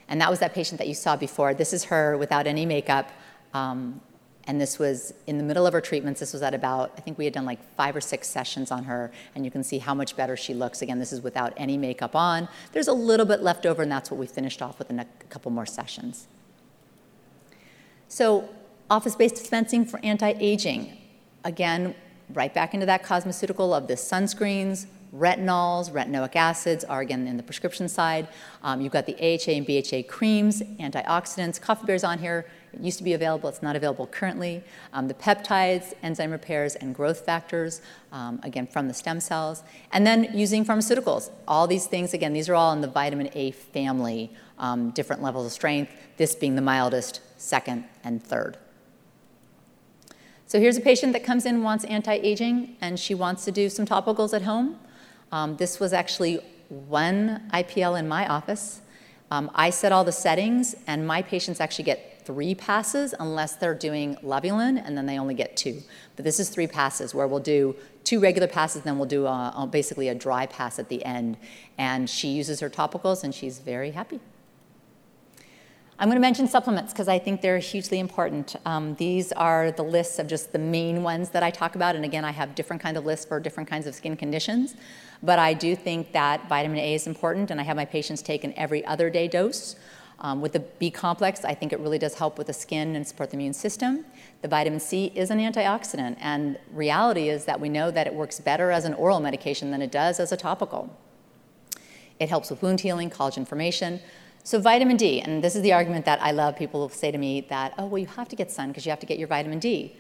And 0.08 0.22
that 0.22 0.30
was 0.30 0.39
that 0.39 0.53
patient 0.53 0.78
that 0.80 0.88
you 0.88 0.93
saw 0.93 1.16
before. 1.16 1.53
This 1.53 1.74
is 1.74 1.86
her 1.86 2.18
without 2.18 2.47
any 2.47 2.66
makeup. 2.66 3.12
Um, 3.53 4.01
and 4.47 4.62
this 4.62 4.78
was 4.78 5.14
in 5.26 5.38
the 5.38 5.43
middle 5.43 5.66
of 5.66 5.74
her 5.74 5.82
treatments. 5.82 6.20
This 6.20 6.34
was 6.34 6.43
at 6.43 6.53
about, 6.53 6.91
I 6.97 7.01
think 7.01 7.18
we 7.18 7.26
had 7.26 7.34
done 7.34 7.45
like 7.45 7.60
five 7.76 7.95
or 7.95 8.01
six 8.01 8.28
sessions 8.28 8.70
on 8.70 8.84
her, 8.84 9.12
and 9.34 9.43
you 9.43 9.49
can 9.49 9.64
see 9.64 9.80
how 9.80 9.95
much 9.95 10.16
better 10.16 10.38
she 10.38 10.53
looks. 10.53 10.82
Again, 10.82 10.99
this 10.99 11.12
is 11.12 11.22
without 11.22 11.53
any 11.58 11.78
makeup 11.78 12.16
on. 12.16 12.47
There's 12.72 12.88
a 12.88 12.93
little 12.93 13.26
bit 13.26 13.41
left 13.41 13.66
over, 13.66 13.82
and 13.82 13.91
that's 13.91 14.12
what 14.12 14.20
we 14.20 14.28
finished 14.28 14.62
off 14.62 14.78
with 14.78 14.91
in 14.91 14.99
a 14.99 15.06
couple 15.30 15.51
more 15.51 15.66
sessions. 15.66 16.28
So, 18.08 18.49
office 18.89 19.16
based 19.16 19.36
dispensing 19.36 19.84
for 19.84 19.99
anti 20.03 20.34
aging. 20.39 20.95
Again, 21.43 21.95
right 22.34 22.53
back 22.53 22.74
into 22.74 22.86
that 22.86 23.03
cosmeceutical 23.03 23.76
of 23.76 23.88
the 23.88 23.95
sunscreens, 23.95 24.86
retinols, 25.18 25.91
retinoic 25.91 26.36
acids 26.36 26.84
are 26.84 27.01
again 27.01 27.28
in 27.28 27.38
the 27.38 27.43
prescription 27.43 27.88
side. 27.88 28.28
Um, 28.63 28.82
you've 28.82 28.91
got 28.91 29.05
the 29.05 29.16
AHA 29.16 29.51
and 29.51 29.66
BHA 29.66 30.11
creams, 30.11 30.61
antioxidants. 30.80 31.59
Coffeeberry's 31.59 32.03
on 32.03 32.20
here. 32.20 32.45
It 32.74 32.82
used 32.82 32.97
to 32.97 33.03
be 33.03 33.13
available, 33.13 33.47
it's 33.47 33.61
not 33.61 33.76
available 33.76 34.07
currently. 34.07 34.61
Um, 34.91 35.07
the 35.07 35.13
peptides, 35.13 35.93
enzyme 36.03 36.32
repairs, 36.32 36.76
and 36.76 36.93
growth 36.93 37.22
factors, 37.22 37.82
um, 38.11 38.39
again, 38.43 38.68
from 38.68 38.88
the 38.89 38.93
stem 38.93 39.22
cells. 39.22 39.63
And 39.93 40.05
then 40.05 40.30
using 40.34 40.66
pharmaceuticals. 40.66 41.32
All 41.47 41.68
these 41.68 41.88
things, 41.88 42.13
again, 42.13 42.34
these 42.34 42.49
are 42.49 42.55
all 42.55 42.74
in 42.74 42.82
the 42.82 42.88
vitamin 42.88 43.30
A 43.34 43.51
family, 43.51 44.32
um, 44.59 44.89
different 44.91 45.22
levels 45.22 45.45
of 45.45 45.51
strength, 45.53 45.91
this 46.18 46.36
being 46.36 46.55
the 46.55 46.61
mildest, 46.61 47.22
second, 47.38 47.86
and 48.03 48.22
third. 48.22 48.57
So 50.47 50.59
here's 50.59 50.78
a 50.78 50.82
patient 50.82 51.13
that 51.13 51.24
comes 51.24 51.45
in, 51.45 51.63
wants 51.63 51.86
anti-aging, 51.86 52.76
and 52.82 52.99
she 52.99 53.16
wants 53.16 53.45
to 53.45 53.51
do 53.51 53.70
some 53.70 53.86
topicals 53.86 54.34
at 54.34 54.43
home. 54.43 54.80
Um, 55.32 55.57
this 55.57 55.80
was 55.80 55.93
actually 55.93 56.39
one 56.69 57.49
IPL 57.53 57.99
in 57.99 58.07
my 58.07 58.28
office. 58.28 58.82
Um, 59.32 59.49
I 59.55 59.69
set 59.69 59.91
all 59.91 60.03
the 60.03 60.11
settings, 60.11 60.76
and 60.88 61.05
my 61.05 61.21
patients 61.21 61.59
actually 61.59 61.86
get 61.86 62.23
three 62.26 62.55
passes 62.55 63.13
unless 63.19 63.55
they're 63.55 63.76
doing 63.76 64.15
Levulan, 64.23 64.82
and 64.84 64.97
then 64.97 65.05
they 65.05 65.19
only 65.19 65.34
get 65.34 65.55
two. 65.55 65.82
But 66.15 66.26
this 66.26 66.39
is 66.39 66.49
three 66.49 66.67
passes 66.67 67.13
where 67.13 67.28
we'll 67.28 67.39
do 67.39 67.76
two 68.03 68.19
regular 68.19 68.47
passes, 68.47 68.84
then 68.84 68.97
we'll 68.97 69.07
do 69.07 69.26
a, 69.26 69.53
a, 69.57 69.67
basically 69.67 70.09
a 70.09 70.15
dry 70.15 70.45
pass 70.45 70.80
at 70.80 70.89
the 70.89 71.03
end. 71.05 71.38
And 71.78 72.09
she 72.09 72.30
uses 72.30 72.59
her 72.59 72.69
topicals, 72.69 73.23
and 73.23 73.34
she's 73.34 73.59
very 73.59 73.91
happy. 73.91 74.19
I'm 75.97 76.09
going 76.09 76.17
to 76.17 76.21
mention 76.21 76.47
supplements 76.47 76.91
because 76.91 77.07
I 77.07 77.19
think 77.19 77.41
they're 77.41 77.57
hugely 77.57 77.99
important. 77.99 78.57
Um, 78.65 78.95
these 78.95 79.32
are 79.32 79.71
the 79.71 79.84
lists 79.84 80.19
of 80.19 80.28
just 80.28 80.51
the 80.51 80.59
main 80.59 81.03
ones 81.03 81.30
that 81.30 81.41
I 81.41 81.51
talk 81.51 81.76
about. 81.76 81.95
And 81.95 82.03
again, 82.03 82.26
I 82.26 82.32
have 82.32 82.53
different 82.53 82.82
kind 82.82 82.97
of 82.97 83.05
lists 83.05 83.26
for 83.26 83.39
different 83.39 83.69
kinds 83.69 83.88
of 83.88 83.95
skin 83.95 84.17
conditions. 84.17 84.76
But 85.24 85.39
I 85.39 85.53
do 85.53 85.76
think 85.76 86.11
that 86.13 86.47
vitamin 86.49 86.80
A 86.80 86.93
is 86.93 87.07
important, 87.07 87.51
and 87.51 87.59
I 87.59 87.63
have 87.63 87.76
my 87.76 87.86
patients 87.86 88.22
take 88.22 88.43
an 88.43 88.53
every 88.55 88.86
other 88.86 89.09
day 89.09 89.28
dose. 89.28 89.76
Um, 90.20 90.41
with 90.41 90.53
the 90.53 90.59
B 90.59 90.89
complex, 90.91 91.43
I 91.43 91.53
think 91.53 91.74
it 91.74 91.80
really 91.80 91.99
does 91.99 92.16
help 92.16 92.38
with 92.38 92.47
the 92.47 92.53
skin 92.53 92.95
and 92.95 93.05
support 93.05 93.32
the 93.32 93.36
immune 93.36 93.53
system. 93.53 94.05
The 94.41 94.47
vitamin 94.47 94.80
C 94.80 95.11
is 95.13 95.30
an 95.30 95.39
antioxidant, 95.39 96.18
and 96.22 96.57
reality 96.72 97.30
is 97.30 97.45
that 97.45 97.59
we 97.59 97.70
know 97.70 97.91
that 97.91 98.07
it 98.07 98.13
works 98.13 98.39
better 98.39 98.72
as 98.72 98.86
an 98.86 98.93
oral 98.93 99.20
medication 99.20 99.72
than 99.72 99.82
it 99.82 99.91
does 99.91 100.20
as 100.20 100.32
a 100.32 100.38
topical. 100.38 100.95
It 102.20 102.30
helps 102.30 102.49
with 102.49 102.61
wound 102.61 102.80
healing, 102.80 103.09
collagen 103.09 103.45
formation. 103.45 103.99
So 104.43 104.59
vitamin 104.59 104.95
D, 104.95 105.20
and 105.22 105.43
this 105.43 105.55
is 105.55 105.63
the 105.63 105.74
argument 105.74 106.05
that 106.05 106.22
I 106.22 106.32
love. 106.32 106.55
People 106.55 106.88
say 106.88 107.11
to 107.11 107.18
me 107.18 107.41
that, 107.49 107.74
oh, 107.78 107.88
well, 107.88 107.97
you 107.97 108.07
have 108.07 108.30
to 108.30 108.36
get 108.36 108.51
sun 108.51 108.70
because 108.70 108.86
you 108.86 108.91
have 108.91 108.99
to 108.99 109.05
get 109.05 109.20
your 109.20 109.28
vitamin 109.28 109.59
D. 109.59 109.95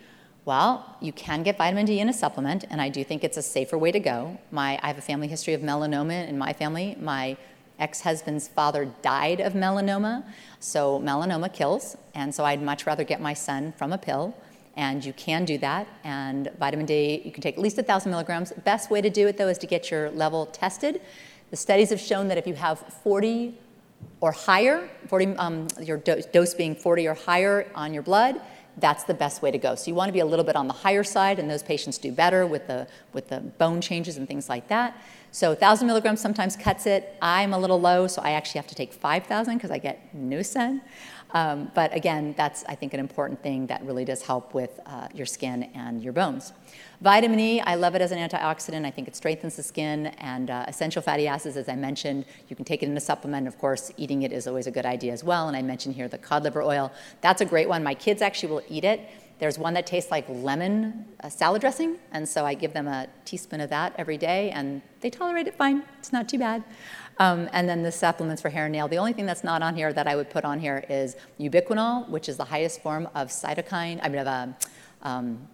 Well, 0.45 0.95
you 1.01 1.11
can 1.11 1.41
get 1.41 1.57
vitamin 1.57 1.87
D 1.87 1.99
in 1.99 2.07
a 2.07 2.13
supplement, 2.13 2.65
and 2.69 2.79
I 2.79 2.87
do 2.87 3.03
think 3.03 3.23
it's 3.23 3.35
a 3.35 3.41
safer 3.41 3.79
way 3.79 3.91
to 3.91 3.99
go. 3.99 4.37
My, 4.51 4.79
I 4.83 4.87
have 4.87 4.99
a 4.99 5.01
family 5.01 5.27
history 5.27 5.55
of 5.55 5.61
melanoma 5.61 6.27
in 6.29 6.37
my 6.37 6.53
family. 6.53 6.95
My 7.01 7.35
ex-husband's 7.79 8.47
father 8.47 8.85
died 9.01 9.39
of 9.39 9.53
melanoma, 9.53 10.23
so 10.59 10.99
melanoma 10.99 11.51
kills, 11.51 11.97
and 12.13 12.33
so 12.33 12.45
I'd 12.45 12.61
much 12.61 12.85
rather 12.85 13.03
get 13.03 13.19
my 13.19 13.33
sun 13.33 13.73
from 13.75 13.91
a 13.91 13.97
pill. 13.97 14.35
And 14.77 15.03
you 15.03 15.13
can 15.13 15.45
do 15.45 15.57
that. 15.57 15.87
And 16.03 16.51
vitamin 16.59 16.85
D, 16.85 17.23
you 17.25 17.31
can 17.31 17.41
take 17.41 17.55
at 17.55 17.63
least 17.63 17.77
1,000 17.77 18.11
milligrams. 18.11 18.51
Best 18.51 18.91
way 18.91 19.01
to 19.01 19.09
do 19.09 19.27
it, 19.27 19.37
though, 19.37 19.47
is 19.47 19.57
to 19.57 19.67
get 19.67 19.89
your 19.89 20.11
level 20.11 20.45
tested. 20.45 21.01
The 21.49 21.57
studies 21.57 21.89
have 21.89 21.99
shown 21.99 22.27
that 22.27 22.37
if 22.37 22.45
you 22.45 22.53
have 22.53 22.77
40 23.03 23.57
or 24.21 24.31
higher, 24.31 24.87
40, 25.07 25.37
um, 25.37 25.67
your 25.81 25.97
do- 25.97 26.21
dose 26.31 26.53
being 26.53 26.75
40 26.75 27.07
or 27.07 27.15
higher 27.15 27.67
on 27.73 27.95
your 27.95 28.03
blood, 28.03 28.39
that's 28.77 29.03
the 29.03 29.13
best 29.13 29.41
way 29.41 29.51
to 29.51 29.57
go. 29.57 29.75
So 29.75 29.89
you 29.89 29.95
want 29.95 30.09
to 30.09 30.13
be 30.13 30.19
a 30.19 30.25
little 30.25 30.45
bit 30.45 30.55
on 30.55 30.67
the 30.67 30.73
higher 30.73 31.03
side, 31.03 31.39
and 31.39 31.49
those 31.49 31.63
patients 31.63 31.97
do 31.97 32.11
better 32.11 32.45
with 32.45 32.67
the, 32.67 32.87
with 33.13 33.29
the 33.29 33.39
bone 33.39 33.81
changes 33.81 34.17
and 34.17 34.27
things 34.27 34.49
like 34.49 34.67
that. 34.67 35.01
So 35.31 35.49
1,000 35.49 35.87
milligrams 35.87 36.21
sometimes 36.21 36.55
cuts 36.55 36.85
it. 36.85 37.15
I'm 37.21 37.53
a 37.53 37.59
little 37.59 37.79
low, 37.79 38.07
so 38.07 38.21
I 38.21 38.31
actually 38.31 38.59
have 38.59 38.67
to 38.67 38.75
take 38.75 38.93
5,000 38.93 39.55
because 39.55 39.71
I 39.71 39.77
get 39.77 39.99
sun. 40.43 40.81
Um, 41.31 41.69
but 41.73 41.93
again, 41.93 42.33
that's, 42.37 42.63
I 42.65 42.75
think, 42.75 42.93
an 42.93 42.99
important 42.99 43.43
thing 43.43 43.67
that 43.67 43.83
really 43.83 44.05
does 44.05 44.21
help 44.21 44.53
with 44.53 44.79
uh, 44.85 45.09
your 45.13 45.25
skin 45.25 45.63
and 45.75 46.01
your 46.01 46.13
bones. 46.13 46.53
Vitamin 47.01 47.39
E, 47.39 47.61
I 47.61 47.75
love 47.75 47.95
it 47.95 48.01
as 48.01 48.11
an 48.11 48.17
antioxidant. 48.17 48.85
I 48.85 48.91
think 48.91 49.07
it 49.07 49.15
strengthens 49.15 49.55
the 49.55 49.63
skin 49.63 50.07
and 50.17 50.49
uh, 50.49 50.65
essential 50.67 51.01
fatty 51.01 51.27
acids, 51.27 51.57
as 51.57 51.67
I 51.67 51.75
mentioned. 51.75 52.25
You 52.47 52.55
can 52.55 52.65
take 52.65 52.83
it 52.83 52.89
in 52.89 52.95
a 52.95 53.01
supplement. 53.01 53.47
Of 53.47 53.57
course, 53.57 53.91
eating 53.97 54.23
it 54.23 54.31
is 54.31 54.47
always 54.47 54.67
a 54.67 54.71
good 54.71 54.85
idea 54.85 55.11
as 55.11 55.23
well. 55.23 55.47
And 55.47 55.57
I 55.57 55.61
mentioned 55.61 55.95
here 55.95 56.07
the 56.07 56.17
cod 56.17 56.43
liver 56.43 56.61
oil. 56.61 56.91
That's 57.21 57.41
a 57.41 57.45
great 57.45 57.67
one. 57.67 57.83
My 57.83 57.93
kids 57.93 58.21
actually 58.21 58.49
will 58.49 58.63
eat 58.69 58.83
it. 58.83 59.09
There's 59.37 59.59
one 59.59 59.73
that 59.73 59.85
tastes 59.85 60.11
like 60.11 60.25
lemon 60.29 61.05
uh, 61.21 61.27
salad 61.27 61.59
dressing, 61.59 61.97
and 62.13 62.27
so 62.27 62.45
I 62.45 62.53
give 62.53 62.71
them 62.71 62.87
a 62.87 63.07
teaspoon 63.25 63.59
of 63.59 63.69
that 63.69 63.93
every 63.97 64.17
day, 64.17 64.49
and 64.51 64.81
they 65.01 65.09
tolerate 65.09 65.45
it 65.47 65.55
fine. 65.55 65.83
It's 65.99 66.13
not 66.13 66.29
too 66.29 66.39
bad. 66.39 66.63
Um, 67.17 67.49
and 67.51 67.67
then 67.67 67.83
the 67.83 67.91
supplements 67.91 68.41
for 68.41 68.49
hair 68.49 68.65
and 68.65 68.71
nail. 68.71 68.87
The 68.87 68.97
only 68.97 69.11
thing 69.11 69.25
that's 69.25 69.43
not 69.43 69.61
on 69.61 69.75
here 69.75 69.91
that 69.91 70.07
I 70.07 70.15
would 70.15 70.29
put 70.29 70.45
on 70.45 70.59
here 70.59 70.85
is 70.89 71.17
ubiquinol, 71.39 72.07
which 72.09 72.29
is 72.29 72.37
the 72.37 72.45
highest 72.45 72.81
form 72.81 73.09
of 73.13 73.27
cytokine, 73.27 73.99
I 74.01 74.07
mean, 74.07 74.19
of 74.19 74.27
a, 74.27 74.55
um, 75.01 75.11
um 75.11 75.47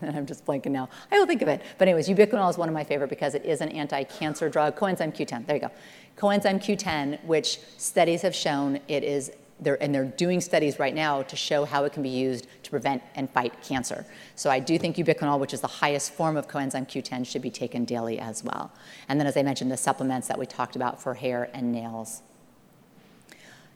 and 0.00 0.16
I'm 0.16 0.26
just 0.26 0.44
blanking 0.44 0.72
now. 0.72 0.88
I 1.10 1.18
will 1.18 1.26
think 1.26 1.42
of 1.42 1.48
it. 1.48 1.62
But 1.78 1.88
anyways, 1.88 2.08
ubiquinol 2.08 2.50
is 2.50 2.58
one 2.58 2.68
of 2.68 2.74
my 2.74 2.84
favorite 2.84 3.10
because 3.10 3.34
it 3.34 3.44
is 3.44 3.60
an 3.60 3.70
anti-cancer 3.70 4.48
drug. 4.48 4.76
Coenzyme 4.76 5.14
Q10. 5.14 5.46
There 5.46 5.56
you 5.56 5.62
go. 5.62 5.70
Coenzyme 6.16 6.62
Q10, 6.62 7.24
which 7.24 7.60
studies 7.78 8.22
have 8.22 8.34
shown 8.34 8.80
it 8.88 9.04
is 9.04 9.32
they're, 9.62 9.82
and 9.82 9.94
they're 9.94 10.06
doing 10.06 10.40
studies 10.40 10.78
right 10.78 10.94
now 10.94 11.22
to 11.22 11.36
show 11.36 11.64
how 11.64 11.84
it 11.84 11.92
can 11.92 12.02
be 12.02 12.08
used 12.08 12.46
to 12.62 12.70
prevent 12.70 13.02
and 13.14 13.28
fight 13.30 13.60
cancer. 13.62 14.06
So 14.34 14.50
I 14.50 14.58
do 14.58 14.78
think 14.78 14.96
ubiquinol, 14.96 15.38
which 15.38 15.52
is 15.52 15.60
the 15.60 15.66
highest 15.66 16.12
form 16.12 16.36
of 16.36 16.48
coenzyme 16.48 16.88
Q10, 16.88 17.26
should 17.26 17.42
be 17.42 17.50
taken 17.50 17.84
daily 17.84 18.18
as 18.18 18.42
well. 18.42 18.72
And 19.08 19.20
then, 19.20 19.26
as 19.26 19.36
I 19.36 19.42
mentioned, 19.42 19.70
the 19.70 19.76
supplements 19.76 20.28
that 20.28 20.38
we 20.38 20.46
talked 20.46 20.76
about 20.76 21.02
for 21.02 21.14
hair 21.14 21.50
and 21.52 21.72
nails. 21.72 22.22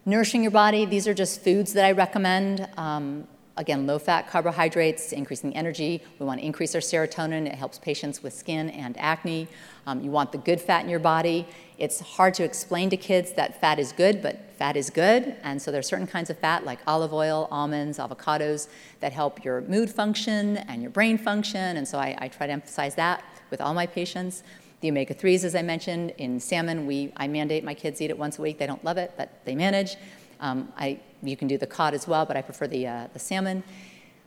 Nourishing 0.06 0.42
your 0.42 0.50
body, 0.50 0.84
these 0.84 1.08
are 1.08 1.14
just 1.14 1.42
foods 1.42 1.72
that 1.74 1.84
I 1.84 1.92
recommend. 1.92 2.68
Um, 2.76 3.26
again, 3.56 3.86
low 3.86 3.98
fat 3.98 4.28
carbohydrates, 4.28 5.12
increasing 5.12 5.54
energy. 5.54 6.02
We 6.18 6.26
want 6.26 6.40
to 6.40 6.46
increase 6.46 6.74
our 6.74 6.80
serotonin. 6.80 7.46
It 7.46 7.54
helps 7.54 7.78
patients 7.78 8.22
with 8.22 8.32
skin 8.32 8.70
and 8.70 8.98
acne. 8.98 9.48
Um, 9.86 10.02
you 10.02 10.10
want 10.10 10.32
the 10.32 10.38
good 10.38 10.60
fat 10.60 10.82
in 10.82 10.90
your 10.90 10.98
body. 10.98 11.46
It's 11.78 12.00
hard 12.00 12.34
to 12.34 12.44
explain 12.44 12.90
to 12.90 12.96
kids 12.96 13.32
that 13.32 13.60
fat 13.60 13.78
is 13.78 13.92
good, 13.92 14.22
but 14.22 14.50
fat 14.58 14.76
is 14.76 14.90
good. 14.90 15.36
And 15.42 15.60
so 15.60 15.70
there 15.70 15.78
are 15.78 15.82
certain 15.82 16.06
kinds 16.06 16.30
of 16.30 16.38
fat, 16.38 16.64
like 16.64 16.78
olive 16.86 17.12
oil, 17.12 17.48
almonds, 17.50 17.98
avocados, 17.98 18.68
that 19.00 19.12
help 19.12 19.44
your 19.44 19.60
mood 19.62 19.90
function 19.90 20.56
and 20.56 20.82
your 20.82 20.90
brain 20.90 21.18
function. 21.18 21.76
And 21.76 21.86
so 21.86 21.98
I, 21.98 22.16
I 22.18 22.28
try 22.28 22.46
to 22.46 22.52
emphasize 22.52 22.94
that 22.96 23.24
with 23.50 23.60
all 23.60 23.74
my 23.74 23.86
patients. 23.86 24.42
The 24.80 24.90
omega 24.90 25.14
3s, 25.14 25.44
as 25.44 25.54
I 25.54 25.62
mentioned, 25.62 26.10
in 26.18 26.38
salmon, 26.40 26.86
we, 26.86 27.12
I 27.16 27.26
mandate 27.26 27.64
my 27.64 27.74
kids 27.74 28.00
eat 28.00 28.10
it 28.10 28.18
once 28.18 28.38
a 28.38 28.42
week. 28.42 28.58
They 28.58 28.66
don't 28.66 28.84
love 28.84 28.98
it, 28.98 29.14
but 29.16 29.44
they 29.44 29.54
manage. 29.54 29.96
Um, 30.40 30.72
I, 30.76 31.00
you 31.26 31.36
can 31.36 31.48
do 31.48 31.58
the 31.58 31.66
cod 31.66 31.94
as 31.94 32.06
well, 32.06 32.24
but 32.24 32.36
I 32.36 32.42
prefer 32.42 32.66
the, 32.66 32.86
uh, 32.86 33.08
the 33.12 33.18
salmon. 33.18 33.62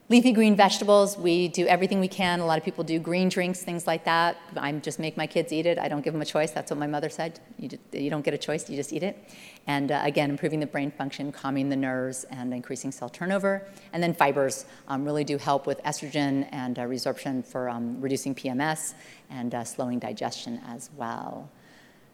Leafy 0.09 0.31
green 0.31 0.55
vegetables, 0.55 1.17
we 1.17 1.49
do 1.49 1.67
everything 1.67 1.99
we 1.99 2.07
can. 2.07 2.39
A 2.39 2.45
lot 2.45 2.57
of 2.57 2.63
people 2.63 2.81
do 2.81 2.97
green 2.97 3.27
drinks, 3.27 3.61
things 3.61 3.85
like 3.85 4.05
that. 4.05 4.37
I 4.55 4.71
just 4.71 4.99
make 4.99 5.17
my 5.17 5.27
kids 5.27 5.51
eat 5.51 5.65
it. 5.65 5.77
I 5.77 5.89
don't 5.89 6.01
give 6.01 6.13
them 6.13 6.21
a 6.21 6.25
choice. 6.25 6.51
That's 6.51 6.71
what 6.71 6.79
my 6.79 6.87
mother 6.87 7.09
said. 7.09 7.41
You, 7.59 7.67
just, 7.67 7.81
you 7.91 8.09
don't 8.09 8.23
get 8.23 8.33
a 8.33 8.37
choice, 8.37 8.69
you 8.69 8.77
just 8.77 8.93
eat 8.93 9.03
it. 9.03 9.21
And 9.67 9.91
uh, 9.91 9.99
again, 10.05 10.29
improving 10.29 10.61
the 10.61 10.65
brain 10.65 10.91
function, 10.91 11.33
calming 11.33 11.67
the 11.67 11.75
nerves, 11.75 12.23
and 12.31 12.53
increasing 12.53 12.89
cell 12.93 13.09
turnover. 13.09 13.67
And 13.91 14.01
then 14.01 14.13
fibers 14.13 14.65
um, 14.87 15.03
really 15.03 15.25
do 15.25 15.37
help 15.37 15.67
with 15.67 15.83
estrogen 15.83 16.47
and 16.53 16.79
uh, 16.79 16.83
resorption 16.83 17.45
for 17.45 17.67
um, 17.67 17.99
reducing 17.99 18.33
PMS 18.33 18.93
and 19.29 19.53
uh, 19.53 19.65
slowing 19.65 19.99
digestion 19.99 20.61
as 20.67 20.89
well. 20.95 21.49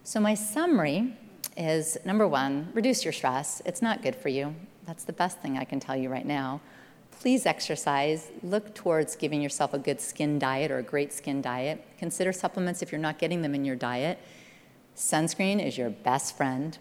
So, 0.02 0.18
my 0.18 0.34
summary 0.34 1.16
is 1.56 1.96
number 2.04 2.26
one, 2.26 2.70
reduce 2.74 3.04
your 3.04 3.12
stress. 3.12 3.62
It's 3.64 3.80
not 3.80 4.02
good 4.02 4.16
for 4.16 4.30
you. 4.30 4.56
That's 4.86 5.04
the 5.04 5.12
best 5.12 5.40
thing 5.40 5.56
I 5.58 5.64
can 5.64 5.80
tell 5.80 5.96
you 5.96 6.08
right 6.08 6.26
now. 6.26 6.60
Please 7.10 7.46
exercise. 7.46 8.30
Look 8.42 8.74
towards 8.74 9.16
giving 9.16 9.40
yourself 9.40 9.72
a 9.72 9.78
good 9.78 10.00
skin 10.00 10.38
diet 10.38 10.70
or 10.70 10.78
a 10.78 10.82
great 10.82 11.12
skin 11.12 11.40
diet. 11.40 11.84
Consider 11.98 12.32
supplements 12.32 12.82
if 12.82 12.92
you're 12.92 13.00
not 13.00 13.18
getting 13.18 13.42
them 13.42 13.54
in 13.54 13.64
your 13.64 13.76
diet. 13.76 14.18
Sunscreen 14.96 15.64
is 15.64 15.78
your 15.78 15.90
best 15.90 16.36
friend. 16.36 16.76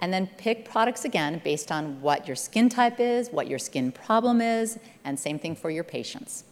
And 0.00 0.12
then 0.12 0.28
pick 0.38 0.64
products 0.64 1.04
again 1.04 1.40
based 1.42 1.72
on 1.72 2.00
what 2.00 2.26
your 2.26 2.36
skin 2.36 2.68
type 2.68 3.00
is, 3.00 3.30
what 3.30 3.48
your 3.48 3.58
skin 3.58 3.90
problem 3.92 4.40
is, 4.40 4.78
and 5.04 5.18
same 5.18 5.38
thing 5.38 5.56
for 5.56 5.70
your 5.70 5.84
patients. 5.84 6.44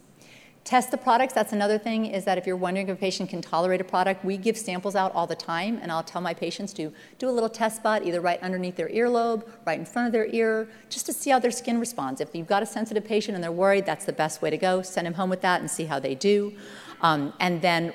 Test 0.64 0.92
the 0.92 0.96
products. 0.96 1.34
That's 1.34 1.52
another 1.52 1.76
thing 1.76 2.06
is 2.06 2.24
that 2.24 2.38
if 2.38 2.46
you're 2.46 2.56
wondering 2.56 2.88
if 2.88 2.96
a 2.96 3.00
patient 3.00 3.28
can 3.28 3.42
tolerate 3.42 3.80
a 3.80 3.84
product, 3.84 4.24
we 4.24 4.36
give 4.36 4.56
samples 4.56 4.94
out 4.94 5.12
all 5.12 5.26
the 5.26 5.34
time, 5.34 5.80
and 5.82 5.90
I'll 5.90 6.04
tell 6.04 6.20
my 6.20 6.34
patients 6.34 6.72
to 6.74 6.92
do 7.18 7.28
a 7.28 7.32
little 7.32 7.48
test 7.48 7.76
spot 7.76 8.04
either 8.06 8.20
right 8.20 8.40
underneath 8.40 8.76
their 8.76 8.88
earlobe, 8.88 9.44
right 9.66 9.78
in 9.78 9.84
front 9.84 10.06
of 10.06 10.12
their 10.12 10.26
ear, 10.26 10.68
just 10.88 11.06
to 11.06 11.12
see 11.12 11.30
how 11.30 11.40
their 11.40 11.50
skin 11.50 11.80
responds. 11.80 12.20
If 12.20 12.32
you've 12.32 12.46
got 12.46 12.62
a 12.62 12.66
sensitive 12.66 13.04
patient 13.04 13.34
and 13.34 13.42
they're 13.42 13.50
worried, 13.50 13.86
that's 13.86 14.04
the 14.04 14.12
best 14.12 14.40
way 14.40 14.50
to 14.50 14.56
go. 14.56 14.82
Send 14.82 15.06
them 15.06 15.14
home 15.14 15.30
with 15.30 15.40
that 15.40 15.60
and 15.60 15.68
see 15.68 15.84
how 15.84 15.98
they 15.98 16.14
do. 16.14 16.54
Um, 17.00 17.32
and 17.40 17.60
then 17.60 17.92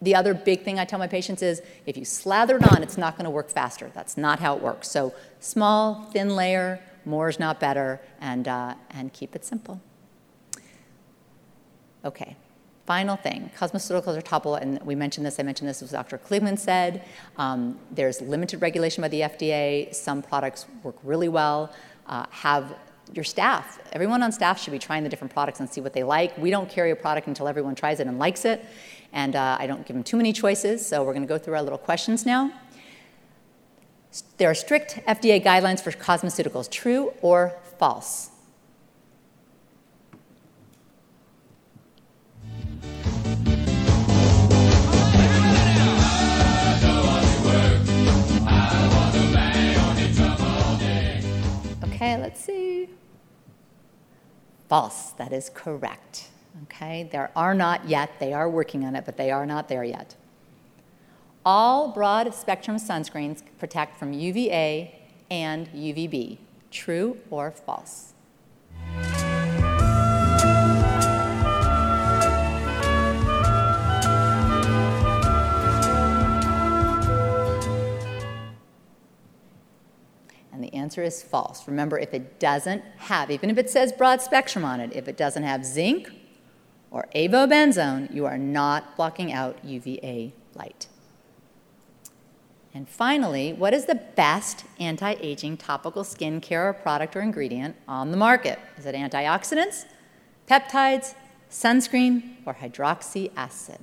the 0.00 0.14
other 0.14 0.32
big 0.32 0.62
thing 0.62 0.78
I 0.78 0.84
tell 0.84 1.00
my 1.00 1.08
patients 1.08 1.42
is 1.42 1.60
if 1.86 1.96
you 1.96 2.04
slather 2.04 2.56
it 2.56 2.72
on, 2.72 2.84
it's 2.84 2.96
not 2.96 3.16
going 3.16 3.24
to 3.24 3.30
work 3.30 3.50
faster. 3.50 3.90
That's 3.92 4.16
not 4.16 4.38
how 4.38 4.54
it 4.54 4.62
works. 4.62 4.88
So 4.88 5.12
small, 5.40 6.04
thin 6.12 6.36
layer, 6.36 6.80
more 7.04 7.28
is 7.28 7.40
not 7.40 7.58
better, 7.58 8.00
and, 8.20 8.46
uh, 8.46 8.74
and 8.90 9.12
keep 9.12 9.34
it 9.34 9.44
simple. 9.44 9.80
Okay, 12.06 12.36
Final 12.86 13.16
thing, 13.16 13.50
cosmeceuticals 13.58 14.16
are 14.16 14.22
topical, 14.22 14.54
and 14.54 14.80
we 14.82 14.94
mentioned 14.94 15.26
this, 15.26 15.40
I 15.40 15.42
mentioned 15.42 15.68
this, 15.68 15.82
as 15.82 15.90
Dr. 15.90 16.18
Cleveland 16.18 16.60
said. 16.60 17.04
Um, 17.36 17.80
there's 17.90 18.20
limited 18.20 18.62
regulation 18.62 19.02
by 19.02 19.08
the 19.08 19.22
FDA. 19.22 19.92
Some 19.92 20.22
products 20.22 20.66
work 20.84 20.94
really 21.02 21.28
well. 21.28 21.74
Uh, 22.06 22.26
have 22.30 22.76
your 23.12 23.24
staff, 23.24 23.80
everyone 23.92 24.22
on 24.22 24.30
staff 24.30 24.60
should 24.60 24.70
be 24.70 24.78
trying 24.78 25.02
the 25.02 25.08
different 25.08 25.32
products 25.32 25.58
and 25.58 25.68
see 25.68 25.80
what 25.80 25.94
they 25.94 26.04
like. 26.04 26.38
We 26.38 26.50
don't 26.50 26.70
carry 26.70 26.92
a 26.92 26.96
product 26.96 27.26
until 27.26 27.48
everyone 27.48 27.74
tries 27.74 27.98
it 27.98 28.06
and 28.06 28.20
likes 28.20 28.44
it, 28.44 28.64
and 29.12 29.34
uh, 29.34 29.56
I 29.58 29.66
don't 29.66 29.84
give 29.84 29.96
them 29.96 30.04
too 30.04 30.16
many 30.16 30.32
choices, 30.32 30.86
so 30.86 31.02
we're 31.02 31.12
gonna 31.12 31.26
go 31.26 31.38
through 31.38 31.54
our 31.54 31.62
little 31.62 31.78
questions 31.78 32.24
now. 32.24 32.52
There 34.36 34.48
are 34.48 34.54
strict 34.54 35.00
FDA 35.08 35.44
guidelines 35.44 35.80
for 35.80 35.90
cosmeceuticals, 35.90 36.70
true 36.70 37.12
or 37.20 37.56
false? 37.78 38.30
Okay, 52.06 52.22
let's 52.22 52.40
see. 52.40 52.88
False, 54.68 55.10
that 55.18 55.32
is 55.32 55.50
correct. 55.52 56.28
Okay, 56.64 57.08
there 57.10 57.32
are 57.34 57.52
not 57.52 57.88
yet, 57.88 58.10
they 58.20 58.32
are 58.32 58.48
working 58.48 58.84
on 58.84 58.94
it, 58.94 59.04
but 59.04 59.16
they 59.16 59.32
are 59.32 59.44
not 59.44 59.68
there 59.68 59.82
yet. 59.82 60.14
All 61.44 61.88
broad 61.88 62.32
spectrum 62.32 62.76
sunscreens 62.76 63.42
protect 63.58 63.98
from 63.98 64.12
UVA 64.12 65.00
and 65.32 65.66
UVB. 65.72 66.38
True 66.70 67.18
or 67.28 67.50
false? 67.50 68.14
And 80.56 80.64
the 80.64 80.72
answer 80.72 81.02
is 81.02 81.22
false. 81.22 81.68
Remember, 81.68 81.98
if 81.98 82.14
it 82.14 82.40
doesn't 82.40 82.82
have, 82.96 83.30
even 83.30 83.50
if 83.50 83.58
it 83.58 83.68
says 83.68 83.92
broad 83.92 84.22
spectrum 84.22 84.64
on 84.64 84.80
it, 84.80 84.90
if 84.94 85.06
it 85.06 85.14
doesn't 85.14 85.42
have 85.42 85.66
zinc 85.66 86.10
or 86.90 87.06
avobenzone, 87.14 88.12
you 88.14 88.24
are 88.24 88.38
not 88.38 88.96
blocking 88.96 89.34
out 89.34 89.62
UVA 89.62 90.32
light. 90.54 90.86
And 92.72 92.88
finally, 92.88 93.52
what 93.52 93.74
is 93.74 93.84
the 93.84 93.96
best 93.96 94.64
anti 94.80 95.16
aging 95.20 95.58
topical 95.58 96.04
skincare 96.04 96.80
product 96.80 97.14
or 97.16 97.20
ingredient 97.20 97.76
on 97.86 98.10
the 98.10 98.16
market? 98.16 98.58
Is 98.78 98.86
it 98.86 98.94
antioxidants, 98.94 99.84
peptides, 100.48 101.14
sunscreen, 101.50 102.36
or 102.46 102.54
hydroxy 102.54 103.30
acid? 103.36 103.80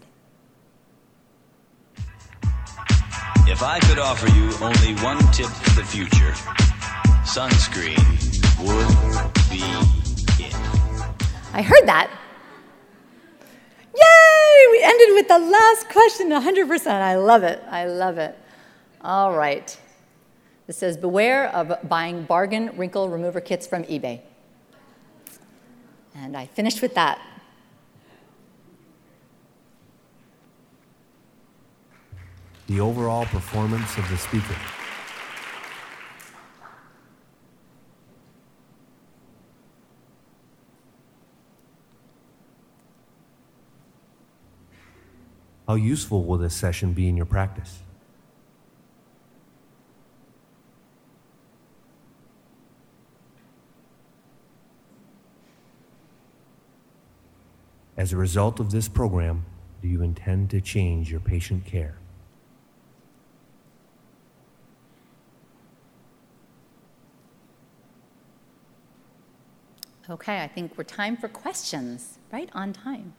If 3.46 3.62
I 3.62 3.78
could 3.82 4.00
offer 4.00 4.28
you 4.30 4.50
only 4.62 4.96
one 5.04 5.20
tip 5.34 5.48
for 5.48 5.82
the 5.82 5.86
future, 5.86 6.32
sunscreen 7.26 8.00
would 8.64 9.34
be 9.50 9.62
it. 10.42 10.56
I 11.54 11.62
heard 11.62 11.86
that. 11.86 12.10
Yay! 13.94 14.72
We 14.72 14.82
ended 14.82 15.10
with 15.16 15.28
the 15.28 15.40
last 15.40 15.90
question 15.90 16.30
100%. 16.30 16.88
I 16.88 17.16
love 17.18 17.44
it. 17.44 17.62
I 17.70 17.86
love 17.86 18.18
it. 18.18 18.38
All 19.02 19.36
right. 19.36 19.78
It 20.70 20.76
says, 20.76 20.96
Beware 20.96 21.50
of 21.50 21.78
buying 21.90 22.24
bargain 22.24 22.72
wrinkle 22.78 23.10
remover 23.10 23.42
kits 23.42 23.68
from 23.68 23.84
eBay. 23.84 24.22
And 26.16 26.38
I 26.38 26.46
finished 26.46 26.82
with 26.82 26.96
that. 26.96 27.20
The 32.74 32.80
overall 32.80 33.26
performance 33.26 34.00
of 34.00 34.10
the 34.10 34.18
speaker. 34.18 34.56
How 45.68 45.76
useful 45.76 46.24
will 46.24 46.40
this 46.40 46.56
session 46.56 46.94
be 46.94 47.08
in 47.08 47.16
your 47.16 47.28
practice? 47.28 47.80
As 57.96 58.12
a 58.12 58.18
result 58.18 58.60
of 58.60 58.72
this 58.72 58.88
program, 58.88 59.46
do 59.84 59.88
you 59.88 60.02
intend 60.02 60.50
to 60.50 60.60
change 60.60 61.12
your 61.12 61.20
patient 61.20 61.66
care? 61.68 61.98
Okay, 70.10 70.42
I 70.44 70.48
think 70.50 70.78
we're 70.78 70.84
time 70.84 71.16
for 71.16 71.30
questions, 71.30 72.20
right 72.32 72.50
on 72.54 72.74
time. 72.74 73.14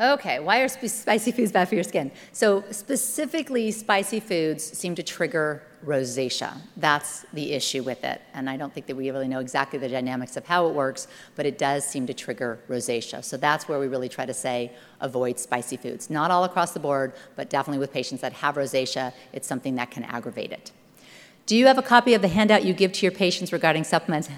Okay, 0.00 0.40
why 0.40 0.60
are 0.60 0.68
sp- 0.72 0.88
spicy 0.88 1.30
foods 1.30 1.52
bad 1.52 1.68
for 1.68 1.74
your 1.76 1.84
skin? 1.84 2.10
So, 2.32 2.64
specifically, 2.70 3.70
spicy 3.70 4.20
foods 4.20 4.64
seem 4.64 4.94
to 4.96 5.02
trigger 5.02 5.62
rosacea. 5.84 6.56
That's 6.78 7.26
the 7.32 7.52
issue 7.52 7.82
with 7.82 8.02
it. 8.02 8.22
And 8.32 8.48
I 8.50 8.56
don't 8.56 8.72
think 8.72 8.86
that 8.86 8.96
we 8.96 9.10
really 9.10 9.28
know 9.28 9.38
exactly 9.38 9.78
the 9.78 9.88
dynamics 9.88 10.36
of 10.36 10.46
how 10.46 10.66
it 10.66 10.74
works, 10.74 11.06
but 11.36 11.46
it 11.46 11.58
does 11.58 11.84
seem 11.84 12.06
to 12.06 12.14
trigger 12.14 12.58
rosacea. 12.68 13.22
So, 13.22 13.36
that's 13.36 13.68
where 13.68 13.78
we 13.78 13.86
really 13.86 14.08
try 14.08 14.24
to 14.24 14.34
say 14.34 14.72
avoid 15.00 15.38
spicy 15.38 15.76
foods. 15.76 16.08
Not 16.08 16.30
all 16.30 16.44
across 16.44 16.72
the 16.72 16.80
board, 16.80 17.12
but 17.36 17.50
definitely 17.50 17.78
with 17.78 17.92
patients 17.92 18.22
that 18.22 18.32
have 18.32 18.56
rosacea, 18.56 19.12
it's 19.32 19.46
something 19.46 19.76
that 19.76 19.90
can 19.90 20.04
aggravate 20.04 20.50
it. 20.50 20.72
Do 21.46 21.56
you 21.56 21.66
have 21.66 21.76
a 21.76 21.82
copy 21.82 22.14
of 22.14 22.22
the 22.22 22.28
handout 22.28 22.64
you 22.64 22.72
give 22.72 22.92
to 22.92 23.06
your 23.06 23.12
patients 23.12 23.52
regarding 23.52 23.84
supplements? 23.84 24.30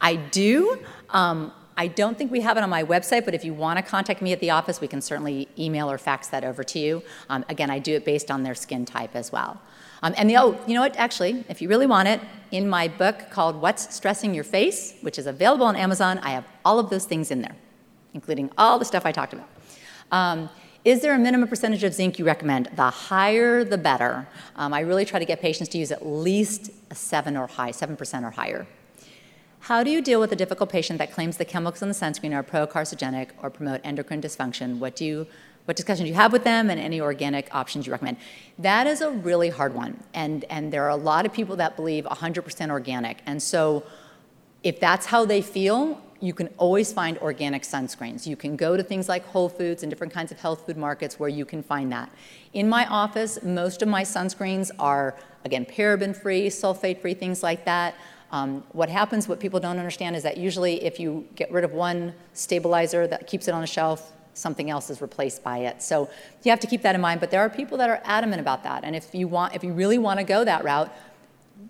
I 0.00 0.16
do. 0.16 0.78
Um, 1.10 1.52
I 1.76 1.86
don't 1.86 2.18
think 2.18 2.32
we 2.32 2.40
have 2.40 2.56
it 2.56 2.64
on 2.64 2.70
my 2.70 2.82
website, 2.82 3.24
but 3.24 3.34
if 3.34 3.44
you 3.44 3.54
want 3.54 3.76
to 3.76 3.84
contact 3.84 4.20
me 4.20 4.32
at 4.32 4.40
the 4.40 4.50
office, 4.50 4.80
we 4.80 4.88
can 4.88 5.00
certainly 5.00 5.46
email 5.56 5.88
or 5.88 5.96
fax 5.96 6.26
that 6.28 6.42
over 6.42 6.64
to 6.64 6.78
you. 6.80 7.02
Um, 7.28 7.44
again, 7.48 7.70
I 7.70 7.78
do 7.78 7.94
it 7.94 8.04
based 8.04 8.32
on 8.32 8.42
their 8.42 8.56
skin 8.56 8.84
type 8.84 9.14
as 9.14 9.30
well. 9.30 9.60
Um, 10.02 10.12
and 10.16 10.28
the, 10.28 10.36
oh, 10.36 10.60
you 10.66 10.74
know 10.74 10.80
what? 10.80 10.96
Actually, 10.96 11.44
if 11.48 11.62
you 11.62 11.68
really 11.68 11.86
want 11.86 12.08
it, 12.08 12.20
in 12.50 12.68
my 12.68 12.88
book 12.88 13.30
called 13.30 13.60
What's 13.60 13.94
Stressing 13.94 14.34
Your 14.34 14.42
Face, 14.42 14.94
which 15.02 15.18
is 15.18 15.26
available 15.28 15.66
on 15.66 15.76
Amazon, 15.76 16.18
I 16.18 16.30
have 16.30 16.44
all 16.64 16.80
of 16.80 16.90
those 16.90 17.04
things 17.04 17.30
in 17.30 17.42
there, 17.42 17.54
including 18.14 18.50
all 18.58 18.80
the 18.80 18.84
stuff 18.84 19.06
I 19.06 19.12
talked 19.12 19.32
about. 19.32 19.48
Um, 20.10 20.50
is 20.84 21.02
there 21.02 21.14
a 21.14 21.18
minimum 21.18 21.48
percentage 21.48 21.84
of 21.84 21.92
zinc 21.92 22.18
you 22.18 22.24
recommend? 22.24 22.70
The 22.76 22.90
higher, 22.90 23.64
the 23.64 23.78
better. 23.78 24.26
Um, 24.56 24.72
I 24.72 24.80
really 24.80 25.04
try 25.04 25.18
to 25.18 25.24
get 25.24 25.40
patients 25.40 25.68
to 25.70 25.78
use 25.78 25.90
at 25.90 26.06
least 26.06 26.70
a 26.90 26.94
7 26.94 27.36
or 27.36 27.46
high, 27.46 27.70
7% 27.70 28.24
or 28.24 28.30
higher. 28.30 28.66
How 29.60 29.82
do 29.82 29.90
you 29.90 30.00
deal 30.00 30.20
with 30.20 30.32
a 30.32 30.36
difficult 30.36 30.70
patient 30.70 30.98
that 30.98 31.12
claims 31.12 31.36
the 31.36 31.44
chemicals 31.44 31.82
in 31.82 31.88
the 31.88 31.94
sunscreen 31.94 32.34
are 32.34 32.42
pro-carcinogenic 32.42 33.30
or 33.42 33.50
promote 33.50 33.80
endocrine 33.84 34.22
dysfunction? 34.22 34.78
What 34.78 34.96
do 34.96 35.04
you 35.04 35.26
what 35.68 35.76
discussions 35.76 36.06
do 36.06 36.08
you 36.08 36.14
have 36.14 36.32
with 36.32 36.44
them 36.44 36.70
and 36.70 36.80
any 36.80 36.98
organic 36.98 37.54
options 37.54 37.86
you 37.86 37.92
recommend? 37.92 38.16
That 38.58 38.86
is 38.86 39.02
a 39.02 39.10
really 39.10 39.50
hard 39.50 39.74
one. 39.74 40.02
And, 40.14 40.46
and 40.48 40.72
there 40.72 40.82
are 40.84 40.88
a 40.88 40.96
lot 40.96 41.26
of 41.26 41.32
people 41.34 41.56
that 41.56 41.76
believe 41.76 42.04
100% 42.04 42.70
organic. 42.70 43.18
And 43.26 43.42
so 43.42 43.84
if 44.62 44.80
that's 44.80 45.04
how 45.04 45.26
they 45.26 45.42
feel, 45.42 46.00
you 46.20 46.34
can 46.34 46.48
always 46.58 46.92
find 46.92 47.16
organic 47.18 47.62
sunscreens. 47.62 48.26
You 48.26 48.36
can 48.36 48.56
go 48.56 48.76
to 48.76 48.82
things 48.82 49.08
like 49.08 49.24
Whole 49.26 49.48
Foods 49.48 49.82
and 49.82 49.90
different 49.90 50.12
kinds 50.12 50.32
of 50.32 50.40
health 50.40 50.66
food 50.66 50.76
markets 50.76 51.18
where 51.18 51.28
you 51.28 51.44
can 51.44 51.62
find 51.62 51.92
that. 51.92 52.10
In 52.52 52.68
my 52.68 52.86
office, 52.86 53.42
most 53.42 53.82
of 53.82 53.88
my 53.88 54.02
sunscreens 54.02 54.70
are, 54.78 55.14
again, 55.44 55.64
paraben 55.64 56.16
free, 56.16 56.48
sulfate 56.48 57.00
free, 57.00 57.14
things 57.14 57.42
like 57.42 57.64
that. 57.64 57.94
Um, 58.30 58.64
what 58.72 58.88
happens, 58.88 59.28
what 59.28 59.40
people 59.40 59.60
don't 59.60 59.78
understand, 59.78 60.16
is 60.16 60.22
that 60.24 60.36
usually 60.36 60.84
if 60.84 60.98
you 60.98 61.26
get 61.34 61.50
rid 61.50 61.64
of 61.64 61.72
one 61.72 62.14
stabilizer 62.32 63.06
that 63.06 63.26
keeps 63.26 63.48
it 63.48 63.54
on 63.54 63.62
a 63.62 63.66
shelf, 63.66 64.12
something 64.34 64.70
else 64.70 64.90
is 64.90 65.00
replaced 65.00 65.42
by 65.42 65.58
it. 65.58 65.82
So 65.82 66.08
you 66.42 66.50
have 66.50 66.60
to 66.60 66.66
keep 66.66 66.82
that 66.82 66.94
in 66.94 67.00
mind. 67.00 67.20
But 67.20 67.30
there 67.30 67.40
are 67.40 67.50
people 67.50 67.78
that 67.78 67.90
are 67.90 68.00
adamant 68.04 68.40
about 68.40 68.62
that. 68.64 68.84
And 68.84 68.94
if 68.94 69.14
you 69.14 69.28
want, 69.28 69.54
if 69.54 69.64
you 69.64 69.72
really 69.72 69.98
want 69.98 70.20
to 70.20 70.24
go 70.24 70.44
that 70.44 70.64
route, 70.64 70.92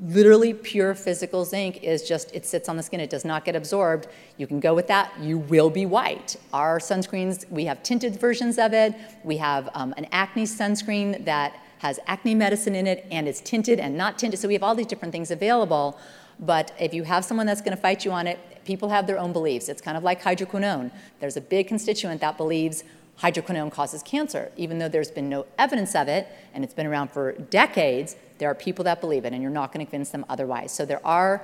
literally 0.00 0.54
pure 0.54 0.94
physical 0.94 1.44
zinc 1.44 1.82
is 1.82 2.06
just 2.06 2.34
it 2.34 2.46
sits 2.46 2.68
on 2.68 2.76
the 2.76 2.82
skin 2.82 3.00
it 3.00 3.10
does 3.10 3.24
not 3.24 3.44
get 3.44 3.56
absorbed. 3.56 4.06
You 4.36 4.46
can 4.46 4.60
go 4.60 4.74
with 4.74 4.86
that 4.88 5.12
you 5.20 5.38
will 5.38 5.70
be 5.70 5.86
white. 5.86 6.36
Our 6.52 6.78
sunscreens 6.78 7.48
we 7.50 7.64
have 7.64 7.82
tinted 7.82 8.18
versions 8.20 8.58
of 8.58 8.72
it. 8.72 8.94
We 9.24 9.38
have 9.38 9.68
um, 9.74 9.94
an 9.96 10.06
acne 10.12 10.44
sunscreen 10.44 11.24
that 11.24 11.56
has 11.78 11.98
acne 12.06 12.34
medicine 12.34 12.74
in 12.74 12.86
it 12.86 13.06
and 13.10 13.28
it's 13.28 13.40
tinted 13.40 13.80
and 13.80 13.96
not 13.96 14.18
tinted. 14.18 14.38
So 14.38 14.48
we 14.48 14.54
have 14.54 14.62
all 14.62 14.74
these 14.74 14.86
different 14.86 15.12
things 15.12 15.30
available. 15.30 15.98
But 16.40 16.72
if 16.78 16.94
you 16.94 17.02
have 17.02 17.24
someone 17.24 17.46
that's 17.46 17.60
going 17.60 17.76
to 17.76 17.80
fight 17.80 18.04
you 18.04 18.12
on 18.12 18.26
it 18.26 18.38
people 18.64 18.90
have 18.90 19.06
their 19.06 19.18
own 19.18 19.32
beliefs. 19.32 19.68
It's 19.68 19.80
kind 19.80 19.96
of 19.96 20.04
like 20.04 20.22
hydroquinone. 20.22 20.92
There's 21.20 21.38
a 21.38 21.40
big 21.40 21.68
constituent 21.68 22.20
that 22.20 22.36
believes 22.36 22.84
hydroquinone 23.20 23.72
causes 23.72 24.00
cancer 24.04 24.52
even 24.56 24.78
though 24.78 24.88
there's 24.88 25.10
been 25.10 25.28
no 25.28 25.44
evidence 25.58 25.96
of 25.96 26.06
it 26.06 26.28
and 26.54 26.62
it's 26.62 26.74
been 26.74 26.86
around 26.86 27.10
for 27.10 27.32
decades 27.32 28.14
there 28.38 28.50
are 28.50 28.54
people 28.54 28.84
that 28.84 29.00
believe 29.00 29.24
it, 29.24 29.32
and 29.32 29.42
you're 29.42 29.50
not 29.50 29.72
going 29.72 29.84
to 29.84 29.90
convince 29.90 30.10
them 30.10 30.24
otherwise. 30.28 30.72
So 30.72 30.84
there 30.84 31.04
are 31.06 31.42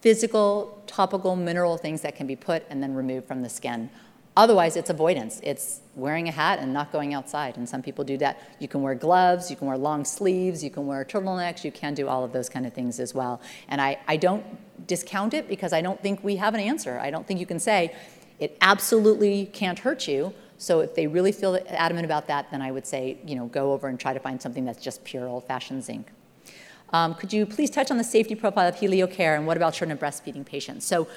physical, 0.00 0.82
topical, 0.86 1.36
mineral 1.36 1.76
things 1.78 2.02
that 2.02 2.16
can 2.16 2.26
be 2.26 2.36
put 2.36 2.64
and 2.68 2.82
then 2.82 2.94
removed 2.94 3.26
from 3.26 3.42
the 3.42 3.48
skin. 3.48 3.88
Otherwise, 4.36 4.76
it's 4.76 4.90
avoidance. 4.90 5.40
It's 5.44 5.80
wearing 5.94 6.28
a 6.28 6.32
hat 6.32 6.58
and 6.58 6.72
not 6.72 6.90
going 6.90 7.14
outside. 7.14 7.56
And 7.56 7.68
some 7.68 7.82
people 7.82 8.04
do 8.04 8.18
that. 8.18 8.40
You 8.58 8.66
can 8.66 8.82
wear 8.82 8.96
gloves, 8.96 9.48
you 9.48 9.56
can 9.56 9.68
wear 9.68 9.78
long 9.78 10.04
sleeves, 10.04 10.64
you 10.64 10.70
can 10.70 10.86
wear 10.86 11.04
turtlenecks, 11.04 11.62
you 11.62 11.70
can 11.70 11.94
do 11.94 12.08
all 12.08 12.24
of 12.24 12.32
those 12.32 12.48
kind 12.48 12.66
of 12.66 12.72
things 12.72 12.98
as 12.98 13.14
well. 13.14 13.40
And 13.68 13.80
I, 13.80 13.98
I 14.08 14.16
don't 14.16 14.44
discount 14.88 15.34
it 15.34 15.48
because 15.48 15.72
I 15.72 15.80
don't 15.80 16.02
think 16.02 16.24
we 16.24 16.36
have 16.36 16.52
an 16.54 16.60
answer. 16.60 16.98
I 16.98 17.10
don't 17.10 17.26
think 17.26 17.38
you 17.38 17.46
can 17.46 17.60
say 17.60 17.94
it 18.40 18.56
absolutely 18.60 19.46
can't 19.46 19.78
hurt 19.78 20.08
you. 20.08 20.34
So 20.64 20.80
if 20.80 20.94
they 20.94 21.06
really 21.06 21.32
feel 21.32 21.58
adamant 21.68 22.06
about 22.06 22.26
that, 22.28 22.50
then 22.50 22.62
I 22.62 22.70
would 22.70 22.86
say, 22.86 23.18
you 23.26 23.36
know, 23.36 23.46
go 23.46 23.72
over 23.72 23.88
and 23.88 24.00
try 24.00 24.14
to 24.14 24.20
find 24.20 24.40
something 24.40 24.64
that's 24.64 24.82
just 24.82 25.04
pure 25.04 25.28
old-fashioned 25.28 25.84
zinc. 25.84 26.08
Um, 26.92 27.14
could 27.14 27.32
you 27.32 27.44
please 27.44 27.70
touch 27.70 27.90
on 27.90 27.98
the 27.98 28.04
safety 28.04 28.34
profile 28.34 28.68
of 28.68 28.76
HelioCare 28.76 29.36
and 29.36 29.46
what 29.46 29.56
about 29.56 29.74
children 29.74 29.90
and 29.90 30.00
breastfeeding 30.00 30.46
patients? 30.46 30.86
So 30.86 31.08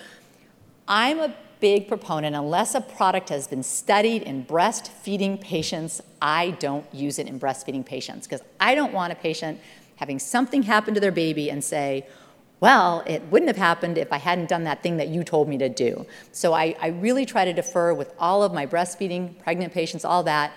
I'm 0.87 1.19
a 1.19 1.33
big 1.59 1.87
proponent, 1.87 2.35
unless 2.35 2.75
a 2.75 2.81
product 2.81 3.29
has 3.29 3.47
been 3.47 3.63
studied 3.63 4.23
in 4.23 4.45
breastfeeding 4.45 5.39
patients, 5.39 6.01
I 6.21 6.51
don't 6.51 6.85
use 6.93 7.17
it 7.17 7.27
in 7.27 7.39
breastfeeding 7.39 7.85
patients 7.85 8.27
because 8.27 8.43
I 8.59 8.75
don't 8.75 8.93
want 8.93 9.13
a 9.13 9.15
patient 9.15 9.59
having 9.95 10.19
something 10.19 10.63
happen 10.63 10.93
to 10.93 10.99
their 10.99 11.11
baby 11.11 11.49
and 11.49 11.63
say, 11.63 12.05
well, 12.59 13.03
it 13.05 13.21
wouldn't 13.29 13.49
have 13.49 13.57
happened 13.57 13.97
if 13.97 14.11
I 14.11 14.17
hadn't 14.17 14.49
done 14.49 14.63
that 14.63 14.81
thing 14.81 14.97
that 14.97 15.09
you 15.09 15.23
told 15.23 15.47
me 15.47 15.57
to 15.59 15.69
do. 15.69 16.05
So 16.31 16.53
I, 16.53 16.75
I 16.81 16.87
really 16.87 17.25
try 17.25 17.45
to 17.45 17.53
defer 17.53 17.93
with 17.93 18.13
all 18.17 18.41
of 18.43 18.53
my 18.53 18.65
breastfeeding, 18.65 19.37
pregnant 19.43 19.73
patients, 19.73 20.03
all 20.03 20.23
that. 20.23 20.53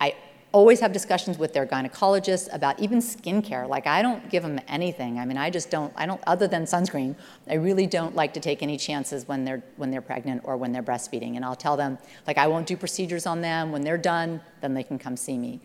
I 0.00 0.14
always 0.52 0.80
have 0.80 0.92
discussions 0.92 1.38
with 1.38 1.54
their 1.54 1.66
gynecologists 1.66 2.52
about 2.52 2.78
even 2.78 2.98
skincare. 2.98 3.66
Like 3.66 3.86
I 3.86 4.02
don't 4.02 4.28
give 4.28 4.42
them 4.42 4.60
anything. 4.68 5.18
I 5.18 5.24
mean, 5.24 5.38
I 5.38 5.48
just 5.48 5.70
don't. 5.70 5.92
I 5.96 6.04
don't 6.04 6.20
other 6.26 6.46
than 6.46 6.64
sunscreen. 6.64 7.14
I 7.48 7.54
really 7.54 7.86
don't 7.86 8.14
like 8.14 8.34
to 8.34 8.40
take 8.40 8.62
any 8.62 8.76
chances 8.76 9.26
when 9.26 9.44
they're 9.44 9.62
when 9.76 9.90
they're 9.90 10.02
pregnant 10.02 10.42
or 10.44 10.58
when 10.58 10.72
they're 10.72 10.82
breastfeeding. 10.82 11.36
And 11.36 11.44
I'll 11.44 11.56
tell 11.56 11.76
them 11.76 11.96
like 12.26 12.36
I 12.36 12.48
won't 12.48 12.66
do 12.66 12.76
procedures 12.76 13.24
on 13.26 13.40
them. 13.40 13.72
When 13.72 13.80
they're 13.80 13.98
done, 13.98 14.42
then 14.60 14.74
they 14.74 14.82
can 14.82 14.98
come 14.98 15.16
see 15.16 15.38
me. 15.38 15.60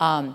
Um, 0.00 0.34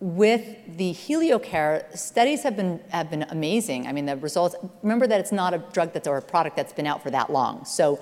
with 0.00 0.76
the 0.76 0.92
HelioCare, 0.92 1.96
studies 1.96 2.42
have 2.42 2.56
been, 2.56 2.80
have 2.90 3.10
been 3.10 3.22
amazing. 3.30 3.86
I 3.86 3.92
mean, 3.92 4.06
the 4.06 4.16
results, 4.16 4.56
remember 4.82 5.06
that 5.06 5.20
it's 5.20 5.32
not 5.32 5.54
a 5.54 5.58
drug 5.72 5.92
that's 5.92 6.08
or 6.08 6.18
a 6.18 6.22
product 6.22 6.56
that's 6.56 6.72
been 6.72 6.86
out 6.86 7.02
for 7.02 7.10
that 7.10 7.30
long. 7.30 7.64
So 7.64 8.00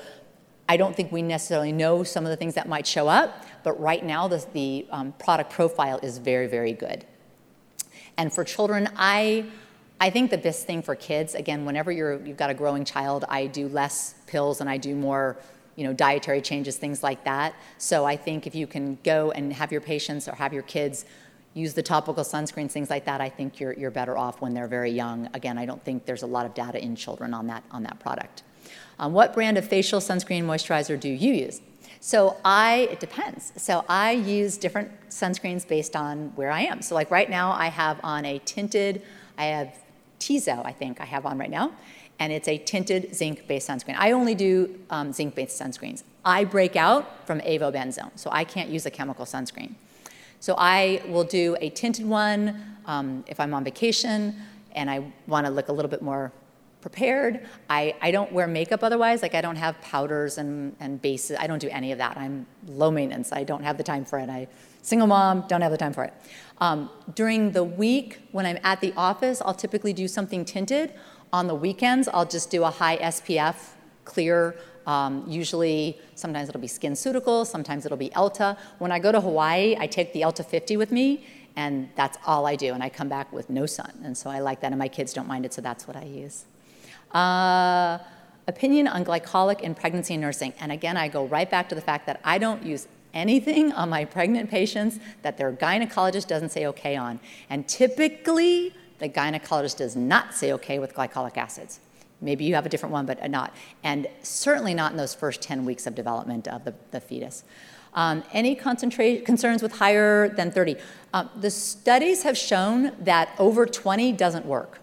I 0.68 0.76
don't 0.76 0.97
think 0.97 1.12
we 1.12 1.22
necessarily 1.22 1.72
know 1.72 2.03
some 2.03 2.24
of 2.24 2.30
the 2.30 2.36
things 2.36 2.55
that 2.55 2.68
might 2.68 2.86
show 2.86 3.09
up, 3.09 3.45
but 3.62 3.78
right 3.78 4.05
now 4.05 4.26
the, 4.26 4.45
the 4.53 4.86
um, 4.90 5.12
product 5.12 5.53
profile 5.53 5.99
is 6.03 6.18
very, 6.18 6.47
very 6.47 6.72
good. 6.72 7.05
And 8.16 8.32
for 8.32 8.43
children, 8.43 8.88
I, 8.97 9.47
I 10.01 10.11
think 10.11 10.30
the 10.30 10.38
best 10.38 10.66
thing 10.66 10.82
for 10.82 10.95
kids, 10.95 11.34
again, 11.34 11.64
whenever 11.64 11.93
you're, 11.93 12.24
you've 12.24 12.36
got 12.36 12.51
a 12.51 12.55
growing 12.55 12.84
child, 12.84 13.24
I 13.28 13.47
do 13.47 13.68
less 13.68 14.14
pills 14.26 14.61
and 14.61 14.68
I 14.68 14.76
do 14.76 14.95
more 14.95 15.38
you 15.76 15.84
know, 15.84 15.93
dietary 15.93 16.40
changes, 16.43 16.76
things 16.76 17.03
like 17.03 17.24
that. 17.24 17.55
So 17.78 18.05
I 18.05 18.16
think 18.16 18.47
if 18.47 18.55
you 18.55 18.66
can 18.66 18.99
go 19.05 19.30
and 19.30 19.53
have 19.53 19.72
your 19.72 19.80
patients 19.80 20.28
or 20.28 20.34
have 20.34 20.53
your 20.53 20.62
kids 20.62 21.07
use 21.55 21.74
the 21.74 21.82
topical 21.82 22.24
sunscreens, 22.24 22.70
things 22.70 22.90
like 22.90 23.05
that, 23.05 23.20
I 23.20 23.28
think 23.28 23.61
you're, 23.61 23.72
you're 23.74 23.90
better 23.90 24.16
off 24.16 24.40
when 24.40 24.55
they're 24.55 24.68
very 24.68 24.90
young. 24.90 25.28
Again, 25.34 25.59
I 25.59 25.66
don't 25.66 25.82
think 25.84 26.07
there's 26.07 26.22
a 26.22 26.26
lot 26.26 26.46
of 26.46 26.55
data 26.55 26.82
in 26.82 26.96
children 26.96 27.34
on 27.34 27.46
that, 27.48 27.62
on 27.70 27.82
that 27.82 27.98
product. 28.00 28.42
Um, 28.98 29.12
what 29.12 29.34
brand 29.34 29.59
of 29.59 29.68
facial 29.68 30.00
sunscreen 30.00 30.44
moisturizer 30.44 30.98
do 30.98 31.09
you 31.09 31.34
use? 31.34 31.61
So 32.00 32.36
I, 32.44 32.88
it 32.90 33.00
depends. 33.00 33.53
So 33.57 33.84
I 33.88 34.12
use 34.12 34.57
different 34.57 34.90
sunscreens 35.09 35.66
based 35.66 35.94
on 35.94 36.32
where 36.34 36.50
I 36.50 36.62
am. 36.62 36.82
So 36.82 36.94
like 36.94 37.11
right 37.11 37.30
now 37.30 37.53
I 37.53 37.66
have 37.66 38.00
on 38.03 38.24
a 38.24 38.40
tinted, 38.40 39.03
I 39.38 39.46
have 39.46 39.76
Tizo, 40.18 40.64
I 40.64 40.72
think 40.72 41.00
I 41.00 41.05
have 41.05 41.26
on 41.26 41.38
right 41.38 41.50
now, 41.50 41.72
and 42.18 42.32
it's 42.32 42.48
a 42.48 42.59
tinted 42.59 43.14
zinc-based 43.14 43.68
sunscreen. 43.68 43.96
I 43.98 44.12
only 44.12 44.34
do 44.34 44.78
um, 44.90 45.12
zinc-based 45.12 45.61
sunscreens. 45.61 46.03
I 46.24 46.44
break 46.44 46.76
out 46.76 47.26
from 47.26 47.40
avobenzone, 47.40 48.11
so 48.16 48.30
I 48.32 48.44
can't 48.44 48.68
use 48.68 48.86
a 48.86 48.90
chemical 48.90 49.24
sunscreen. 49.24 49.74
So 50.43 50.57
I 50.59 51.01
will 51.07 51.22
do 51.22 51.57
a 51.61 51.70
tinted 51.70 52.05
one 52.05 52.61
um, 52.86 53.22
if 53.28 53.38
I'm 53.38 53.55
on 53.55 53.62
vacation 53.62 54.34
and 54.72 54.90
I 54.90 55.12
want 55.28 55.47
to 55.47 55.53
look 55.53 55.68
a 55.68 55.72
little 55.72 55.88
bit 55.88 56.03
more 56.03 56.32
prepared. 56.80 57.47
I, 57.70 57.95
I 58.03 58.11
don't 58.11 58.32
wear 58.32 58.49
makeup 58.49 58.82
otherwise. 58.82 59.22
Like 59.22 59.36
I 59.36 59.40
don't 59.40 59.55
have 59.55 59.80
powders 59.82 60.38
and, 60.38 60.74
and 60.80 61.01
bases. 61.01 61.36
I 61.38 61.47
don't 61.47 61.61
do 61.61 61.68
any 61.68 61.93
of 61.93 61.99
that. 61.99 62.16
I'm 62.16 62.45
low 62.66 62.90
maintenance. 62.90 63.30
I 63.30 63.45
don't 63.45 63.62
have 63.62 63.76
the 63.76 63.84
time 63.84 64.05
for 64.05 64.18
it. 64.18 64.28
I 64.28 64.49
single 64.82 65.07
mom, 65.07 65.45
don't 65.47 65.61
have 65.61 65.70
the 65.70 65.78
time 65.78 65.93
for 65.93 66.03
it. 66.03 66.12
Um, 66.59 66.90
during 67.14 67.53
the 67.53 67.62
week 67.62 68.18
when 68.32 68.45
I'm 68.45 68.59
at 68.64 68.80
the 68.80 68.93
office, 68.97 69.40
I'll 69.45 69.55
typically 69.55 69.93
do 69.93 70.09
something 70.09 70.45
tinted. 70.45 70.93
On 71.32 71.47
the 71.47 71.55
weekends, 71.55 72.09
I'll 72.09 72.26
just 72.26 72.51
do 72.51 72.64
a 72.64 72.70
high 72.70 72.97
SPF 72.97 73.74
clear 74.05 74.57
um, 74.87 75.24
usually, 75.28 75.99
sometimes 76.14 76.49
it'll 76.49 76.61
be 76.61 76.68
SkinCeuticals, 76.68 77.47
sometimes 77.47 77.87
it'll 77.87 77.99
be 77.99 78.11
Elta. 78.11 78.57
When 78.78 78.93
I 78.93 78.99
go 78.99 79.12
to 79.12 79.20
Hawaii, 79.20 79.76
I 79.78 79.87
take 79.87 80.12
the 80.12 80.22
Elta 80.22 80.45
50 80.45 80.76
with 80.76 80.91
me, 80.91 81.24
and 81.57 81.89
that's 81.95 82.18
all 82.26 82.47
I 82.47 82.57
do. 82.57 82.74
And 82.74 82.83
I 82.83 82.89
come 82.89 83.09
back 83.09 83.33
with 83.33 83.51
no 83.51 83.66
sun. 83.66 83.93
And 84.05 84.16
so 84.16 84.30
I 84.30 84.41
like 84.41 84.61
that, 84.61 84.72
and 84.72 84.78
my 84.78 84.89
kids 84.89 85.12
don't 85.12 85.28
mind 85.28 85.45
it, 85.45 85.53
so 85.53 85.61
that's 85.62 85.87
what 85.87 85.97
I 85.97 86.05
use. 86.05 86.45
Uh, 87.12 87.99
opinion 88.49 88.89
on 88.89 89.05
glycolic 89.05 89.61
in 89.61 89.74
pregnancy 89.74 90.14
and 90.14 90.20
nursing. 90.20 90.53
And 90.61 90.72
again, 90.72 90.97
I 90.97 91.09
go 91.09 91.26
right 91.26 91.51
back 91.51 91.68
to 91.68 91.74
the 91.74 91.80
fact 91.80 92.07
that 92.07 92.20
I 92.24 92.39
don't 92.39 92.62
use 92.62 92.89
anything 93.14 93.72
on 93.72 93.89
my 93.89 94.05
pregnant 94.05 94.51
patients 94.51 94.99
that 95.22 95.37
their 95.37 95.53
gynecologist 95.53 96.26
doesn't 96.26 96.49
say 96.51 96.66
okay 96.66 96.97
on. 96.97 97.20
And 97.51 97.68
typically, 97.68 98.74
the 98.99 99.09
gynecologist 99.09 99.76
does 99.76 99.97
not 99.97 100.35
say 100.35 100.53
okay 100.55 100.78
with 100.78 100.95
glycolic 100.95 101.37
acids. 101.37 101.80
Maybe 102.22 102.44
you 102.44 102.54
have 102.54 102.64
a 102.64 102.68
different 102.68 102.92
one, 102.92 103.04
but 103.04 103.28
not. 103.30 103.54
And 103.82 104.06
certainly 104.22 104.74
not 104.74 104.92
in 104.92 104.96
those 104.96 105.14
first 105.14 105.42
10 105.42 105.64
weeks 105.64 105.86
of 105.86 105.94
development 105.94 106.48
of 106.48 106.64
the, 106.64 106.74
the 106.92 107.00
fetus. 107.00 107.44
Um, 107.94 108.24
any 108.32 108.54
concerns 108.54 109.62
with 109.62 109.72
higher 109.72 110.28
than 110.28 110.50
30? 110.50 110.76
Um, 111.12 111.28
the 111.38 111.50
studies 111.50 112.22
have 112.22 112.38
shown 112.38 112.92
that 113.00 113.34
over 113.38 113.66
20 113.66 114.12
doesn't 114.12 114.46
work. 114.46 114.78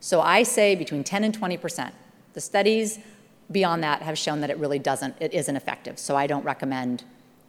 So 0.00 0.20
I 0.20 0.42
say 0.42 0.74
between 0.74 1.04
10 1.04 1.24
and 1.24 1.38
20%. 1.38 1.92
The 2.34 2.40
studies 2.40 2.98
beyond 3.50 3.82
that 3.84 4.02
have 4.02 4.18
shown 4.18 4.40
that 4.40 4.50
it 4.50 4.58
really 4.58 4.78
doesn't, 4.78 5.14
it 5.20 5.32
isn't 5.32 5.54
effective. 5.54 5.98
So 5.98 6.16
I 6.16 6.26
don't 6.26 6.44
recommend 6.44 7.04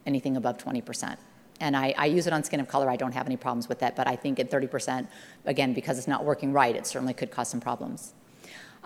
anything 0.06 0.36
above 0.36 0.58
20%. 0.58 1.16
And 1.60 1.76
I, 1.76 1.94
I, 1.96 2.06
use 2.06 2.26
it 2.26 2.32
on 2.32 2.42
skin 2.42 2.60
of 2.60 2.68
color. 2.68 2.90
I 2.90 2.96
don't 2.96 3.12
have 3.12 3.26
any 3.26 3.36
problems 3.36 3.68
with 3.68 3.78
that. 3.78 3.96
But 3.96 4.06
I 4.06 4.16
think 4.16 4.38
at 4.38 4.50
30%, 4.50 5.06
again, 5.44 5.72
because 5.72 5.98
it's 5.98 6.08
not 6.08 6.24
working 6.24 6.52
right, 6.52 6.74
it 6.74 6.86
certainly 6.86 7.14
could 7.14 7.30
cause 7.30 7.48
some 7.48 7.60
problems. 7.60 8.12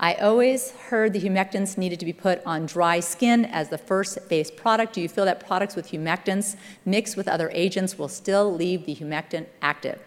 I 0.00 0.14
always 0.14 0.70
heard 0.70 1.12
the 1.12 1.20
humectants 1.20 1.76
needed 1.76 1.98
to 1.98 2.06
be 2.06 2.12
put 2.12 2.40
on 2.46 2.66
dry 2.66 3.00
skin 3.00 3.44
as 3.44 3.68
the 3.68 3.78
first 3.78 4.28
base 4.28 4.48
product. 4.48 4.92
Do 4.92 5.00
you 5.00 5.08
feel 5.08 5.24
that 5.24 5.44
products 5.44 5.74
with 5.74 5.90
humectants 5.90 6.54
mixed 6.84 7.16
with 7.16 7.26
other 7.26 7.50
agents 7.52 7.98
will 7.98 8.08
still 8.08 8.54
leave 8.54 8.86
the 8.86 8.94
humectant 8.94 9.46
active? 9.60 10.00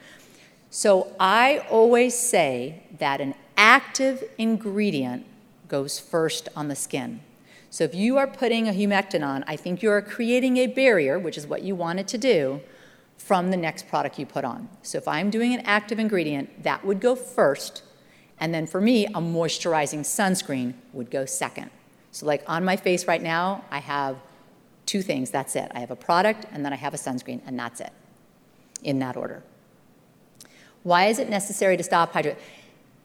So 0.69 1.13
I 1.19 1.65
always 1.69 2.17
say 2.17 2.83
that 2.99 3.19
an 3.19 3.35
active 3.57 4.23
ingredient 4.37 5.25
goes 5.67 5.99
first 5.99 6.47
on 6.55 6.69
the 6.69 6.75
skin. 6.75 7.19
So 7.69 7.83
if 7.83 7.93
you 7.93 8.17
are 8.17 8.27
putting 8.27 8.69
a 8.69 8.71
humectant 8.71 9.27
on, 9.27 9.43
I 9.45 9.57
think 9.57 9.83
you 9.83 9.91
are 9.91 10.01
creating 10.01 10.55
a 10.55 10.67
barrier, 10.67 11.19
which 11.19 11.37
is 11.37 11.45
what 11.45 11.63
you 11.63 11.75
wanted 11.75 12.07
to 12.09 12.17
do, 12.17 12.61
from 13.17 13.51
the 13.51 13.57
next 13.57 13.89
product 13.89 14.17
you 14.17 14.25
put 14.25 14.45
on. 14.45 14.69
So 14.83 14.97
if 14.97 15.07
I'm 15.07 15.29
doing 15.29 15.53
an 15.53 15.59
active 15.65 15.99
ingredient, 15.99 16.63
that 16.63 16.85
would 16.85 17.01
go 17.01 17.13
first 17.13 17.83
and 18.41 18.51
then 18.51 18.65
for 18.65 18.81
me, 18.81 19.05
a 19.05 19.21
moisturizing 19.21 19.99
sunscreen 19.99 20.73
would 20.93 21.11
go 21.11 21.25
second. 21.25 21.69
So, 22.11 22.25
like 22.25 22.43
on 22.47 22.65
my 22.65 22.75
face 22.75 23.07
right 23.07 23.21
now, 23.21 23.63
I 23.69 23.77
have 23.77 24.17
two 24.87 25.03
things. 25.03 25.29
That's 25.29 25.55
it. 25.55 25.71
I 25.75 25.79
have 25.79 25.91
a 25.91 25.95
product 25.95 26.47
and 26.51 26.65
then 26.65 26.73
I 26.73 26.75
have 26.75 26.95
a 26.95 26.97
sunscreen, 26.97 27.39
and 27.45 27.57
that's 27.57 27.79
it 27.79 27.91
in 28.83 28.97
that 28.99 29.15
order. 29.15 29.43
Why 30.81 31.05
is 31.05 31.19
it 31.19 31.29
necessary 31.29 31.77
to 31.77 31.83
stop 31.83 32.13
hydro? 32.13 32.35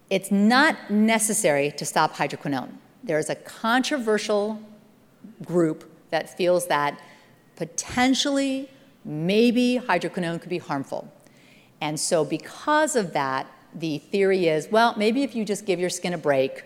It's 0.09 0.31
not 0.31 0.91
necessary 0.91 1.71
to 1.73 1.85
stop 1.85 2.15
hydroquinone. 2.17 2.71
There 3.05 3.19
is 3.19 3.29
a 3.29 3.35
controversial 3.35 4.59
group 5.45 5.85
that 6.11 6.35
feels 6.35 6.67
that 6.69 6.99
potentially, 7.57 8.71
maybe 9.05 9.83
hydroquinone 9.87 10.41
could 10.41 10.49
be 10.49 10.59
harmful. 10.59 11.13
And 11.83 12.01
so, 12.01 12.25
because 12.25 12.97
of 12.97 13.13
that, 13.13 13.47
the 13.77 13.99
theory 13.99 14.49
is, 14.49 14.69
well, 14.71 14.95
maybe 14.97 15.23
if 15.23 15.37
you 15.37 15.45
just 15.45 15.67
give 15.67 15.79
your 15.79 15.91
skin 15.91 16.15
a 16.15 16.19
break, 16.19 16.65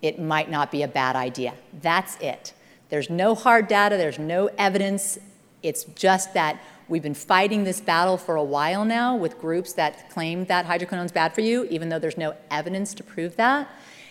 it 0.00 0.18
might 0.18 0.48
not 0.48 0.70
be 0.70 0.82
a 0.82 0.88
bad 0.88 1.16
idea. 1.16 1.54
That's 1.82 2.16
it. 2.20 2.54
There's 2.88 3.10
no 3.10 3.34
hard 3.34 3.66
data, 3.66 3.96
there's 3.96 4.18
no 4.18 4.48
evidence. 4.56 5.18
It's 5.62 5.84
just 5.84 6.34
that 6.34 6.60
we've 6.88 7.02
been 7.02 7.14
fighting 7.14 7.64
this 7.64 7.80
battle 7.80 8.16
for 8.16 8.36
a 8.36 8.44
while 8.44 8.84
now 8.84 9.16
with 9.16 9.40
groups 9.40 9.72
that 9.72 10.08
claim 10.10 10.44
that 10.44 10.66
hydroquinone 10.66 11.06
is 11.06 11.12
bad 11.12 11.34
for 11.34 11.40
you, 11.40 11.64
even 11.64 11.88
though 11.88 11.98
there's 11.98 12.16
no 12.16 12.36
evidence 12.50 12.94
to 12.94 13.02
prove 13.02 13.34
that. 13.36 13.68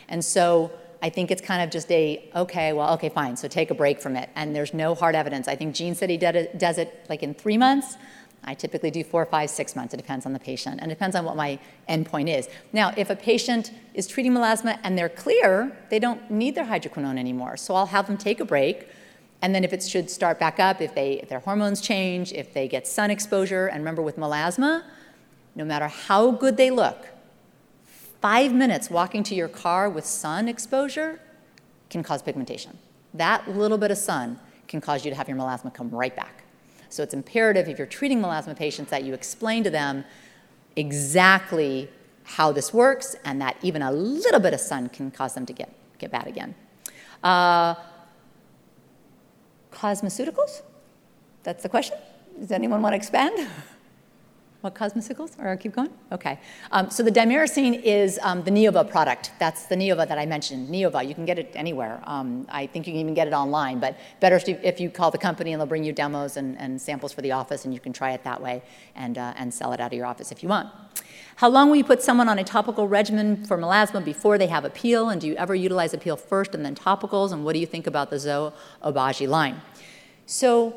And 0.10 0.24
so 0.24 0.74
I 1.02 1.10
think 1.10 1.32
it's 1.32 1.42
kind 1.42 1.62
of 1.64 1.70
just 1.70 1.90
a, 1.90 2.30
okay, 2.36 2.74
well, 2.74 2.94
okay, 2.96 3.10
fine, 3.10 3.38
so 3.38 3.48
take 3.48 3.72
a 3.72 3.76
break 3.76 4.02
from 4.02 4.18
it. 4.18 4.30
And 4.36 4.54
there's 4.54 4.74
no 4.74 4.94
hard 4.94 5.16
evidence. 5.16 5.48
I 5.48 5.56
think 5.56 5.74
Gene 5.74 5.96
said 5.96 6.10
he 6.10 6.18
did 6.18 6.36
it, 6.36 6.60
does 6.60 6.78
it 6.78 7.06
like 7.08 7.24
in 7.24 7.34
three 7.34 7.58
months. 7.58 7.96
I 8.46 8.54
typically 8.54 8.92
do 8.92 9.04
four, 9.04 9.26
five, 9.26 9.50
six 9.50 9.76
months. 9.76 9.94
It 9.94 9.98
depends 9.98 10.26
on 10.26 10.34
the 10.34 10.40
patient 10.40 10.80
and 10.80 10.92
it 10.92 10.96
depends 10.96 11.16
on 11.16 11.26
what 11.26 11.36
my 11.36 11.60
endpoint 11.90 12.36
is. 12.36 12.48
Now, 12.72 12.94
if 12.96 13.10
a 13.10 13.16
patient 13.16 13.72
is 13.94 14.08
treating 14.08 14.34
melasma 14.34 14.80
and 14.84 14.98
they're 14.98 15.10
clear, 15.10 15.76
they 15.90 16.00
don't 16.00 16.30
need 16.30 16.56
their 16.56 16.66
hydroquinone 16.66 17.18
anymore. 17.18 17.58
So 17.58 17.74
I'll 17.76 17.88
have 17.88 18.08
them 18.08 18.18
take 18.18 18.40
a 18.40 18.46
break. 18.46 18.88
And 19.42 19.54
then 19.54 19.64
if 19.64 19.74
it 19.74 19.84
should 19.84 20.10
start 20.10 20.40
back 20.40 20.60
up, 20.60 20.80
if, 20.80 20.96
they, 20.96 21.14
if 21.14 21.30
their 21.30 21.40
hormones 21.40 21.82
change, 21.82 22.32
if 22.34 22.54
they 22.54 22.68
get 22.68 22.88
sun 22.88 23.12
exposure, 23.12 23.68
and 23.68 23.80
remember 23.80 24.02
with 24.02 24.18
melasma, 24.18 24.84
no 25.56 25.66
matter 25.66 25.88
how 25.88 26.32
good 26.32 26.58
they 26.58 26.70
look, 26.70 27.08
five 28.22 28.54
minutes 28.54 28.90
walking 28.90 29.24
to 29.24 29.36
your 29.36 29.48
car 29.48 29.90
with 29.90 30.06
sun 30.06 30.48
exposure 30.48 31.20
can 31.90 32.04
cause 32.04 32.22
pigmentation. 32.22 32.78
That 33.14 33.48
little 33.50 33.78
bit 33.78 33.92
of 33.92 33.98
sun 33.98 34.40
can 34.68 34.82
cause 34.82 35.06
you 35.06 35.12
to 35.12 35.18
have 35.18 35.28
your 35.28 35.38
melasma 35.38 35.74
come 35.74 35.90
right 35.90 36.16
back. 36.16 36.45
So 36.90 37.04
it's 37.04 37.14
imperative 37.14 37.68
if 37.68 37.78
you're 37.78 37.88
treating 37.88 38.22
melasma 38.22 38.56
patients 38.56 38.90
that 38.92 39.04
you 39.04 39.14
explain 39.14 39.64
to 39.64 39.70
them 39.70 40.06
exactly 40.76 41.90
how 42.24 42.52
this 42.52 42.74
works 42.74 43.16
and 43.24 43.40
that 43.42 43.56
even 43.62 43.82
a 43.82 43.92
little 43.92 44.40
bit 44.40 44.54
of 44.54 44.60
sun 44.60 44.90
can 44.90 45.12
cause 45.12 45.34
them 45.34 45.46
to 45.46 45.54
get, 45.54 45.72
get 46.00 46.12
bad 46.12 46.28
again. 46.28 46.56
Uh, 47.24 47.76
cosmeceuticals? 49.72 50.62
That's 51.44 51.64
the 51.64 51.70
question? 51.70 51.98
Does 52.40 52.52
anyone 52.52 52.82
want 52.82 52.94
to 52.94 52.98
expand? 52.98 53.48
What 54.66 54.74
cosmeceuticals? 54.74 55.38
Or 55.38 55.56
keep 55.58 55.76
going? 55.76 55.92
Okay. 56.12 56.40
Um, 56.72 56.90
so 56.90 57.04
the 57.04 57.12
Dimericine 57.12 57.76
is 57.76 58.20
um, 58.24 58.44
the 58.44 58.50
Neova 58.50 58.90
product. 58.90 59.32
That's 59.38 59.68
the 59.68 59.76
Neova 59.76 60.08
that 60.08 60.18
I 60.18 60.26
mentioned. 60.26 60.70
Neova, 60.70 61.08
you 61.08 61.14
can 61.14 61.24
get 61.24 61.38
it 61.38 61.52
anywhere. 61.54 62.02
Um, 62.06 62.48
I 62.50 62.66
think 62.66 62.88
you 62.88 62.94
can 62.94 63.00
even 63.00 63.14
get 63.14 63.28
it 63.28 63.34
online, 63.34 63.80
but 63.80 63.96
better 64.22 64.42
if 64.44 64.80
you, 64.80 64.90
call 64.90 65.12
the 65.12 65.20
company 65.20 65.54
and 65.54 65.60
they'll 65.60 65.68
bring 65.68 65.84
you 65.84 65.94
demos 65.94 66.36
and, 66.36 66.58
and, 66.58 66.82
samples 66.82 67.14
for 67.14 67.22
the 67.22 67.32
office 67.32 67.66
and 67.66 67.76
you 67.76 67.80
can 67.80 67.94
try 67.94 68.14
it 68.14 68.24
that 68.24 68.42
way 68.42 68.64
and, 68.96 69.20
uh, 69.20 69.36
and 69.38 69.54
sell 69.54 69.72
it 69.72 69.80
out 69.80 69.94
of 69.94 69.98
your 69.98 70.08
office 70.08 70.32
if 70.32 70.42
you 70.42 70.50
want. 70.50 70.68
How 71.36 71.48
long 71.48 71.70
will 71.70 71.76
you 71.76 71.84
put 71.84 72.02
someone 72.02 72.28
on 72.28 72.40
a 72.40 72.44
topical 72.44 72.88
regimen 72.88 73.46
for 73.46 73.60
melasma 73.60 74.04
before 74.04 74.40
they 74.40 74.48
have 74.48 74.66
a 74.66 74.72
peel? 74.72 75.10
And 75.10 75.22
do 75.22 75.28
you 75.28 75.36
ever 75.36 75.54
utilize 75.54 75.94
a 75.94 76.00
peel 76.00 76.18
first 76.18 76.56
and 76.56 76.66
then 76.66 76.74
topicals? 76.74 77.32
And 77.32 77.46
what 77.46 77.54
do 77.54 77.60
you 77.60 77.68
think 77.68 77.86
about 77.86 78.10
the 78.10 78.18
Zoe 78.18 78.52
Obagi 78.84 79.28
line? 79.28 79.62
So 80.26 80.76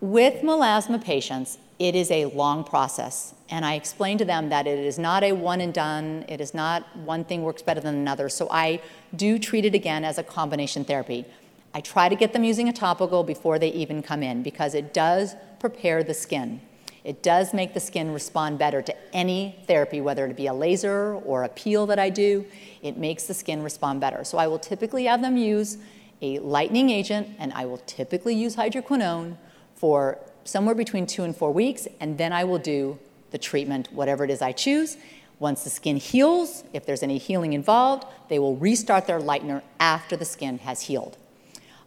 with 0.00 0.42
melasma 0.42 1.04
patients, 1.04 1.58
it 1.78 1.94
is 1.94 2.10
a 2.10 2.26
long 2.26 2.64
process. 2.64 3.34
And 3.48 3.64
I 3.64 3.74
explain 3.74 4.18
to 4.18 4.24
them 4.24 4.48
that 4.48 4.66
it 4.66 4.78
is 4.78 4.98
not 4.98 5.22
a 5.22 5.32
one 5.32 5.60
and 5.60 5.74
done, 5.74 6.24
it 6.28 6.40
is 6.40 6.54
not 6.54 6.96
one 6.96 7.24
thing 7.24 7.42
works 7.42 7.62
better 7.62 7.80
than 7.80 7.94
another. 7.94 8.28
So 8.28 8.48
I 8.50 8.80
do 9.14 9.38
treat 9.38 9.64
it 9.64 9.74
again 9.74 10.04
as 10.04 10.18
a 10.18 10.22
combination 10.22 10.84
therapy. 10.84 11.26
I 11.74 11.80
try 11.80 12.08
to 12.08 12.16
get 12.16 12.32
them 12.32 12.42
using 12.42 12.68
a 12.68 12.72
topical 12.72 13.22
before 13.22 13.58
they 13.58 13.68
even 13.68 14.02
come 14.02 14.22
in 14.22 14.42
because 14.42 14.74
it 14.74 14.94
does 14.94 15.36
prepare 15.60 16.02
the 16.02 16.14
skin. 16.14 16.62
It 17.04 17.22
does 17.22 17.54
make 17.54 17.72
the 17.72 17.80
skin 17.80 18.12
respond 18.12 18.58
better 18.58 18.82
to 18.82 19.14
any 19.14 19.62
therapy, 19.68 20.00
whether 20.00 20.26
it 20.26 20.36
be 20.36 20.48
a 20.48 20.54
laser 20.54 21.14
or 21.14 21.44
a 21.44 21.48
peel 21.48 21.86
that 21.86 22.00
I 22.00 22.10
do. 22.10 22.44
It 22.82 22.96
makes 22.96 23.24
the 23.24 23.34
skin 23.34 23.62
respond 23.62 24.00
better. 24.00 24.24
So 24.24 24.38
I 24.38 24.48
will 24.48 24.58
typically 24.58 25.04
have 25.04 25.22
them 25.22 25.36
use 25.36 25.78
a 26.22 26.38
lightening 26.40 26.90
agent, 26.90 27.28
and 27.38 27.52
I 27.52 27.66
will 27.66 27.80
typically 27.86 28.34
use 28.34 28.56
hydroquinone 28.56 29.36
for 29.74 30.18
somewhere 30.46 30.74
between 30.74 31.06
two 31.06 31.24
and 31.24 31.36
four 31.36 31.52
weeks, 31.52 31.86
and 32.00 32.18
then 32.18 32.32
I 32.32 32.44
will 32.44 32.58
do 32.58 32.98
the 33.30 33.38
treatment, 33.38 33.92
whatever 33.92 34.24
it 34.24 34.30
is 34.30 34.40
I 34.40 34.52
choose. 34.52 34.96
Once 35.38 35.64
the 35.64 35.70
skin 35.70 35.96
heals, 35.96 36.64
if 36.72 36.86
there's 36.86 37.02
any 37.02 37.18
healing 37.18 37.52
involved, 37.52 38.06
they 38.28 38.38
will 38.38 38.56
restart 38.56 39.06
their 39.06 39.20
lightener 39.20 39.62
after 39.78 40.16
the 40.16 40.24
skin 40.24 40.58
has 40.58 40.82
healed. 40.82 41.18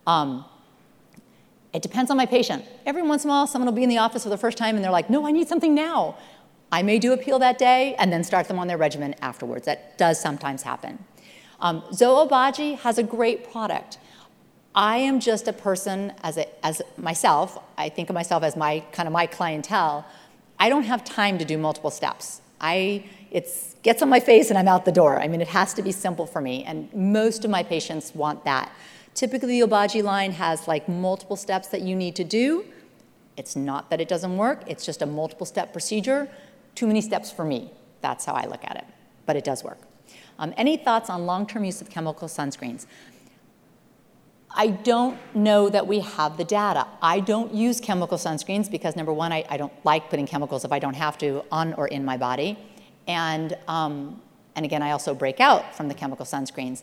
Um, 0.05 0.45
it 1.73 1.81
depends 1.81 2.11
on 2.11 2.17
my 2.17 2.25
patient. 2.25 2.65
Every 2.85 3.01
once 3.01 3.23
in 3.23 3.29
a 3.29 3.33
while, 3.33 3.47
someone 3.47 3.67
will 3.67 3.75
be 3.75 3.83
in 3.83 3.89
the 3.89 3.97
office 3.97 4.23
for 4.23 4.29
the 4.29 4.37
first 4.37 4.57
time 4.57 4.75
and 4.75 4.83
they're 4.83 4.91
like, 4.91 5.09
no, 5.09 5.25
I 5.27 5.31
need 5.31 5.47
something 5.47 5.73
now. 5.73 6.17
I 6.71 6.83
may 6.83 6.99
do 6.99 7.13
a 7.13 7.17
peel 7.17 7.39
that 7.39 7.57
day 7.57 7.95
and 7.97 8.11
then 8.11 8.23
start 8.23 8.47
them 8.47 8.59
on 8.59 8.67
their 8.67 8.77
regimen 8.77 9.15
afterwards. 9.21 9.65
That 9.65 9.97
does 9.97 10.19
sometimes 10.19 10.63
happen. 10.63 11.03
Um, 11.59 11.83
Zoe 11.93 12.75
has 12.75 12.97
a 12.97 13.03
great 13.03 13.51
product. 13.51 13.97
I 14.79 14.99
am 14.99 15.19
just 15.19 15.49
a 15.49 15.51
person 15.51 16.13
as, 16.23 16.37
a, 16.37 16.65
as 16.65 16.81
myself, 16.95 17.61
I 17.77 17.89
think 17.89 18.09
of 18.09 18.13
myself 18.13 18.43
as 18.43 18.55
my 18.55 18.79
kind 18.93 19.07
of 19.07 19.11
my 19.11 19.25
clientele. 19.25 20.05
I 20.57 20.69
don't 20.69 20.83
have 20.83 21.03
time 21.03 21.37
to 21.37 21.43
do 21.43 21.57
multiple 21.57 21.91
steps. 21.91 22.39
I, 22.61 23.03
it 23.29 23.49
gets 23.83 24.01
on 24.01 24.07
my 24.07 24.21
face 24.21 24.49
and 24.49 24.57
I'm 24.57 24.69
out 24.69 24.85
the 24.85 24.93
door. 24.93 25.19
I 25.19 25.27
mean, 25.27 25.41
it 25.41 25.49
has 25.49 25.73
to 25.73 25.81
be 25.81 25.91
simple 25.91 26.25
for 26.25 26.39
me, 26.39 26.63
and 26.63 26.87
most 26.93 27.43
of 27.43 27.51
my 27.51 27.61
patients 27.61 28.15
want 28.15 28.45
that. 28.45 28.71
Typically, 29.15 29.59
the 29.59 29.67
Obagi 29.67 30.01
line 30.01 30.31
has 30.31 30.65
like 30.65 30.87
multiple 30.87 31.35
steps 31.35 31.67
that 31.67 31.81
you 31.81 31.93
need 31.93 32.15
to 32.15 32.23
do. 32.23 32.63
It's 33.35 33.57
not 33.57 33.89
that 33.89 33.99
it 33.99 34.07
doesn't 34.07 34.37
work, 34.37 34.63
it's 34.65 34.85
just 34.85 35.01
a 35.01 35.05
multiple 35.05 35.45
step 35.45 35.73
procedure. 35.73 36.29
Too 36.75 36.87
many 36.87 37.01
steps 37.01 37.29
for 37.29 37.43
me. 37.43 37.69
That's 37.99 38.23
how 38.23 38.31
I 38.31 38.45
look 38.45 38.63
at 38.63 38.77
it, 38.77 38.85
but 39.25 39.35
it 39.35 39.43
does 39.43 39.61
work. 39.61 39.79
Um, 40.39 40.53
any 40.55 40.77
thoughts 40.77 41.09
on 41.09 41.25
long 41.25 41.45
term 41.45 41.65
use 41.65 41.81
of 41.81 41.89
chemical 41.89 42.29
sunscreens? 42.29 42.85
I 44.51 44.67
don't 44.67 45.17
know 45.35 45.69
that 45.69 45.85
we 45.85 45.99
have 45.99 46.37
the 46.37 46.43
data. 46.43 46.87
I 47.01 47.19
don't 47.19 47.53
use 47.53 47.79
chemical 47.79 48.17
sunscreens 48.17 48.69
because, 48.69 48.95
number 48.95 49.13
one, 49.13 49.31
I, 49.31 49.45
I 49.49 49.57
don't 49.57 49.73
like 49.85 50.09
putting 50.09 50.25
chemicals 50.25 50.65
if 50.65 50.71
I 50.71 50.79
don't 50.79 50.95
have 50.95 51.17
to 51.19 51.43
on 51.51 51.73
or 51.73 51.87
in 51.87 52.03
my 52.03 52.17
body. 52.17 52.57
And, 53.07 53.55
um, 53.67 54.21
and 54.55 54.65
again, 54.65 54.81
I 54.81 54.91
also 54.91 55.13
break 55.13 55.39
out 55.39 55.75
from 55.75 55.87
the 55.87 55.93
chemical 55.93 56.25
sunscreens. 56.25 56.81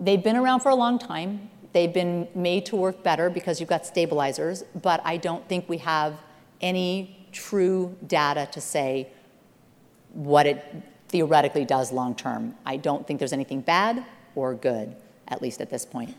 They've 0.00 0.22
been 0.22 0.36
around 0.36 0.60
for 0.60 0.70
a 0.70 0.74
long 0.74 0.98
time. 0.98 1.50
They've 1.72 1.92
been 1.92 2.28
made 2.34 2.64
to 2.66 2.76
work 2.76 3.02
better 3.02 3.28
because 3.28 3.60
you've 3.60 3.68
got 3.68 3.84
stabilizers, 3.84 4.64
but 4.80 5.02
I 5.04 5.18
don't 5.18 5.46
think 5.48 5.68
we 5.68 5.78
have 5.78 6.14
any 6.62 7.28
true 7.32 7.94
data 8.06 8.48
to 8.52 8.60
say 8.60 9.08
what 10.14 10.46
it 10.46 10.64
theoretically 11.08 11.66
does 11.66 11.92
long 11.92 12.14
term. 12.14 12.54
I 12.64 12.78
don't 12.78 13.06
think 13.06 13.18
there's 13.18 13.34
anything 13.34 13.60
bad 13.60 14.04
or 14.34 14.54
good 14.54 14.96
at 15.28 15.40
least 15.42 15.60
at 15.60 15.70
this 15.70 15.84
point. 15.84 16.14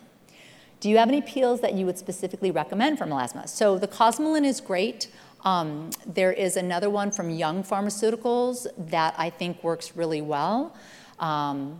Do 0.80 0.89
you 0.89 0.97
have 0.97 1.10
any 1.10 1.22
peels 1.22 1.60
that 1.62 1.74
you 1.74 1.86
would 1.86 1.97
specifically 1.97 2.51
recommend 2.51 2.97
for 2.97 3.05
melasma? 3.05 3.49
So 3.49 3.78
the 3.78 3.88
Cosmelan 3.88 4.45
is 4.45 4.62
great. 4.62 5.10
Um, 5.43 5.89
there 6.05 6.32
is 6.32 6.55
another 6.55 6.89
one 6.89 7.12
from 7.12 7.30
Young 7.30 7.64
Pharmaceuticals 7.64 8.68
that 8.78 9.14
I 9.18 9.30
think 9.30 9.64
works 9.64 9.95
really 9.95 10.22
well. 10.22 10.76
Um, 11.20 11.80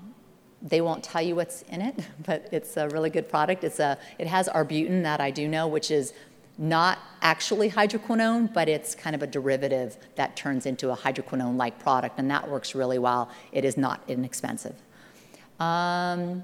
they 0.62 0.82
won't 0.82 1.04
tell 1.04 1.22
you 1.22 1.36
what's 1.36 1.62
in 1.64 1.82
it, 1.82 1.96
but 2.26 2.50
it's 2.52 2.76
a 2.76 2.90
really 2.90 3.10
good 3.10 3.30
product. 3.30 3.64
It's 3.64 3.80
a, 3.80 3.98
it 4.18 4.28
has 4.28 4.50
arbutin 4.50 5.04
that 5.04 5.22
I 5.22 5.32
do 5.32 5.48
know, 5.48 5.68
which 5.68 5.92
is 5.92 6.14
not 6.58 7.00
actually 7.22 7.72
hydroquinone, 7.72 8.54
but 8.54 8.68
it's 8.68 8.94
kind 8.94 9.16
of 9.16 9.24
a 9.24 9.28
derivative 9.28 9.98
that 10.16 10.36
turns 10.36 10.66
into 10.66 10.92
a 10.92 10.98
hydroquinone-like 10.98 11.80
product, 11.80 12.20
and 12.20 12.30
that 12.30 12.50
works 12.50 12.76
really 12.76 13.00
well. 13.00 13.30
It 13.54 13.64
is 13.64 13.78
not 13.78 14.04
inexpensive. 14.10 14.76
Um, 15.62 16.44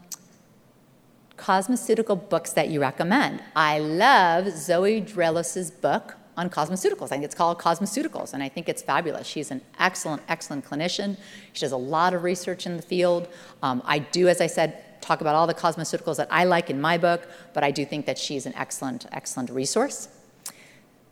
cosmeceutical 1.37 2.29
books 2.29 2.53
that 2.53 2.69
you 2.69 2.81
recommend. 2.81 3.41
I 3.55 3.79
love 3.79 4.49
Zoe 4.49 5.01
Draelos' 5.01 5.81
book 5.81 6.15
on 6.37 6.49
cosmeceuticals. 6.49 7.05
I 7.05 7.07
think 7.07 7.23
it's 7.23 7.35
called 7.35 7.59
Cosmeceuticals, 7.59 8.33
and 8.33 8.43
I 8.43 8.49
think 8.49 8.67
it's 8.67 8.81
fabulous. 8.81 9.27
She's 9.27 9.51
an 9.51 9.61
excellent, 9.79 10.21
excellent 10.27 10.65
clinician. 10.65 11.17
She 11.53 11.61
does 11.61 11.71
a 11.71 11.77
lot 11.77 12.13
of 12.13 12.23
research 12.23 12.65
in 12.65 12.77
the 12.77 12.83
field. 12.83 13.27
Um, 13.63 13.81
I 13.85 13.99
do, 13.99 14.27
as 14.27 14.41
I 14.41 14.47
said, 14.47 15.01
talk 15.01 15.21
about 15.21 15.35
all 15.35 15.47
the 15.47 15.53
cosmeceuticals 15.53 16.17
that 16.17 16.27
I 16.31 16.45
like 16.45 16.69
in 16.69 16.81
my 16.81 16.97
book, 16.97 17.27
but 17.53 17.63
I 17.63 17.71
do 17.71 17.85
think 17.85 18.05
that 18.05 18.17
she's 18.17 18.45
an 18.45 18.53
excellent, 18.55 19.05
excellent 19.11 19.49
resource. 19.49 20.09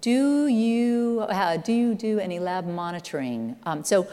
Do 0.02 0.48
you, 0.48 1.26
uh, 1.30 1.58
do, 1.58 1.72
you 1.72 1.96
do 1.96 2.20
any 2.20 2.40
lab 2.40 2.66
monitoring? 2.66 3.56
Um, 3.64 3.86
so, 3.86 4.08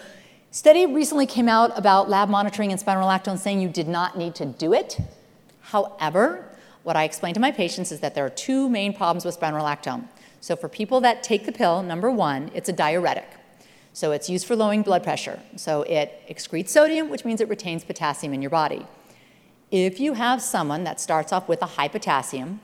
study 0.52 0.86
recently 0.86 1.26
came 1.26 1.48
out 1.48 1.76
about 1.76 2.08
lab 2.08 2.28
monitoring 2.28 2.70
in 2.70 2.78
spironolactone 2.78 3.38
saying 3.38 3.60
you 3.60 3.68
did 3.68 3.88
not 3.88 4.16
need 4.16 4.36
to 4.36 4.46
do 4.46 4.72
it. 4.72 5.00
However, 5.70 6.44
what 6.82 6.96
I 6.96 7.04
explain 7.04 7.34
to 7.34 7.40
my 7.40 7.52
patients 7.52 7.92
is 7.92 8.00
that 8.00 8.14
there 8.14 8.24
are 8.24 8.30
two 8.30 8.68
main 8.68 8.92
problems 8.92 9.24
with 9.24 9.38
spironolactone. 9.38 10.08
So 10.40 10.56
for 10.56 10.68
people 10.68 11.00
that 11.02 11.22
take 11.22 11.46
the 11.46 11.52
pill, 11.52 11.82
number 11.82 12.10
one, 12.10 12.50
it's 12.54 12.68
a 12.68 12.72
diuretic. 12.72 13.28
So 13.92 14.12
it's 14.12 14.28
used 14.30 14.46
for 14.46 14.56
lowering 14.56 14.82
blood 14.82 15.04
pressure. 15.04 15.40
So 15.56 15.82
it 15.82 16.22
excretes 16.28 16.70
sodium, 16.70 17.08
which 17.08 17.24
means 17.24 17.40
it 17.40 17.48
retains 17.48 17.84
potassium 17.84 18.32
in 18.32 18.40
your 18.40 18.50
body. 18.50 18.86
If 19.70 20.00
you 20.00 20.14
have 20.14 20.42
someone 20.42 20.84
that 20.84 21.00
starts 21.00 21.32
off 21.32 21.48
with 21.48 21.62
a 21.62 21.66
high 21.66 21.88
potassium, 21.88 22.60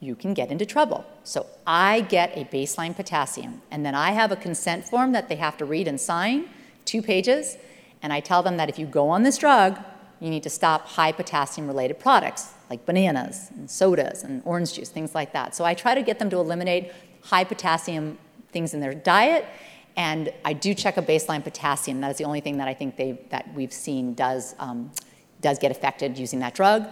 you 0.00 0.14
can 0.14 0.32
get 0.32 0.50
into 0.50 0.64
trouble. 0.64 1.04
So 1.24 1.46
I 1.66 2.00
get 2.00 2.36
a 2.36 2.44
baseline 2.44 2.96
potassium, 2.96 3.62
and 3.70 3.84
then 3.84 3.94
I 3.94 4.12
have 4.12 4.32
a 4.32 4.36
consent 4.36 4.84
form 4.84 5.12
that 5.12 5.28
they 5.28 5.36
have 5.36 5.56
to 5.58 5.64
read 5.64 5.86
and 5.86 6.00
sign, 6.00 6.48
two 6.84 7.02
pages, 7.02 7.56
and 8.02 8.12
I 8.12 8.20
tell 8.20 8.42
them 8.42 8.56
that 8.56 8.68
if 8.68 8.78
you 8.78 8.86
go 8.86 9.08
on 9.10 9.22
this 9.22 9.38
drug, 9.38 9.78
you 10.22 10.30
need 10.30 10.44
to 10.44 10.50
stop 10.50 10.86
high 10.86 11.10
potassium 11.10 11.66
related 11.66 11.98
products 11.98 12.52
like 12.70 12.86
bananas 12.86 13.50
and 13.56 13.68
sodas 13.68 14.22
and 14.22 14.40
orange 14.44 14.72
juice, 14.74 14.88
things 14.88 15.16
like 15.16 15.32
that. 15.32 15.52
So 15.52 15.64
I 15.64 15.74
try 15.74 15.96
to 15.96 16.02
get 16.02 16.20
them 16.20 16.30
to 16.30 16.36
eliminate 16.36 16.92
high 17.22 17.42
potassium 17.42 18.18
things 18.52 18.72
in 18.72 18.78
their 18.78 18.94
diet. 18.94 19.44
And 19.96 20.32
I 20.44 20.52
do 20.52 20.74
check 20.74 20.96
a 20.96 21.02
baseline 21.02 21.42
potassium. 21.42 22.00
That 22.00 22.12
is 22.12 22.18
the 22.18 22.24
only 22.24 22.40
thing 22.40 22.58
that 22.58 22.68
I 22.68 22.72
think 22.72 22.96
they, 22.96 23.18
that 23.30 23.52
we've 23.54 23.72
seen 23.72 24.14
does, 24.14 24.54
um, 24.60 24.92
does 25.40 25.58
get 25.58 25.72
affected 25.72 26.16
using 26.16 26.38
that 26.38 26.54
drug. 26.54 26.86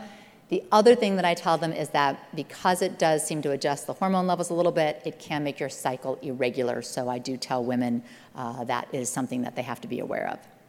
The 0.49 0.65
other 0.73 0.97
thing 0.97 1.15
that 1.15 1.25
I 1.25 1.35
tell 1.35 1.57
them 1.57 1.73
is 1.73 1.91
that 1.91 2.35
because 2.35 2.83
it 2.83 2.99
does 2.99 3.25
seem 3.25 3.43
to 3.43 3.53
adjust 3.53 3.87
the 3.87 3.93
hormone 3.93 4.27
levels 4.27 4.51
a 4.51 4.55
little 4.55 4.73
bit, 4.73 5.01
it 5.07 5.21
can 5.21 5.45
make 5.45 5.61
your 5.61 5.69
cycle 5.69 6.19
irregular. 6.21 6.83
So 6.83 7.09
I 7.09 7.19
do 7.19 7.37
tell 7.37 7.65
women 7.65 8.03
uh, 8.35 8.65
that 8.65 8.93
is 8.93 9.09
something 9.09 9.43
that 9.43 9.55
they 9.55 9.63
have 9.63 9.81
to 9.83 9.89
be 9.89 10.01
aware 10.01 10.29
of. 10.29 10.60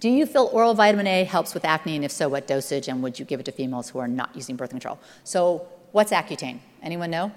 Do 0.00 0.08
you 0.08 0.26
feel 0.26 0.48
oral 0.52 0.74
vitamin 0.74 1.06
A 1.06 1.24
helps 1.24 1.54
with 1.54 1.64
acne? 1.64 1.96
And 1.96 2.04
if 2.04 2.12
so, 2.12 2.28
what 2.28 2.46
dosage? 2.46 2.88
And 2.88 3.02
would 3.02 3.18
you 3.18 3.24
give 3.24 3.40
it 3.40 3.44
to 3.44 3.52
females 3.52 3.88
who 3.88 3.98
are 3.98 4.08
not 4.08 4.30
using 4.34 4.54
birth 4.56 4.70
control? 4.70 4.98
So, 5.24 5.66
what's 5.92 6.12
Accutane? 6.12 6.60
Anyone 6.82 7.10
know? 7.10 7.32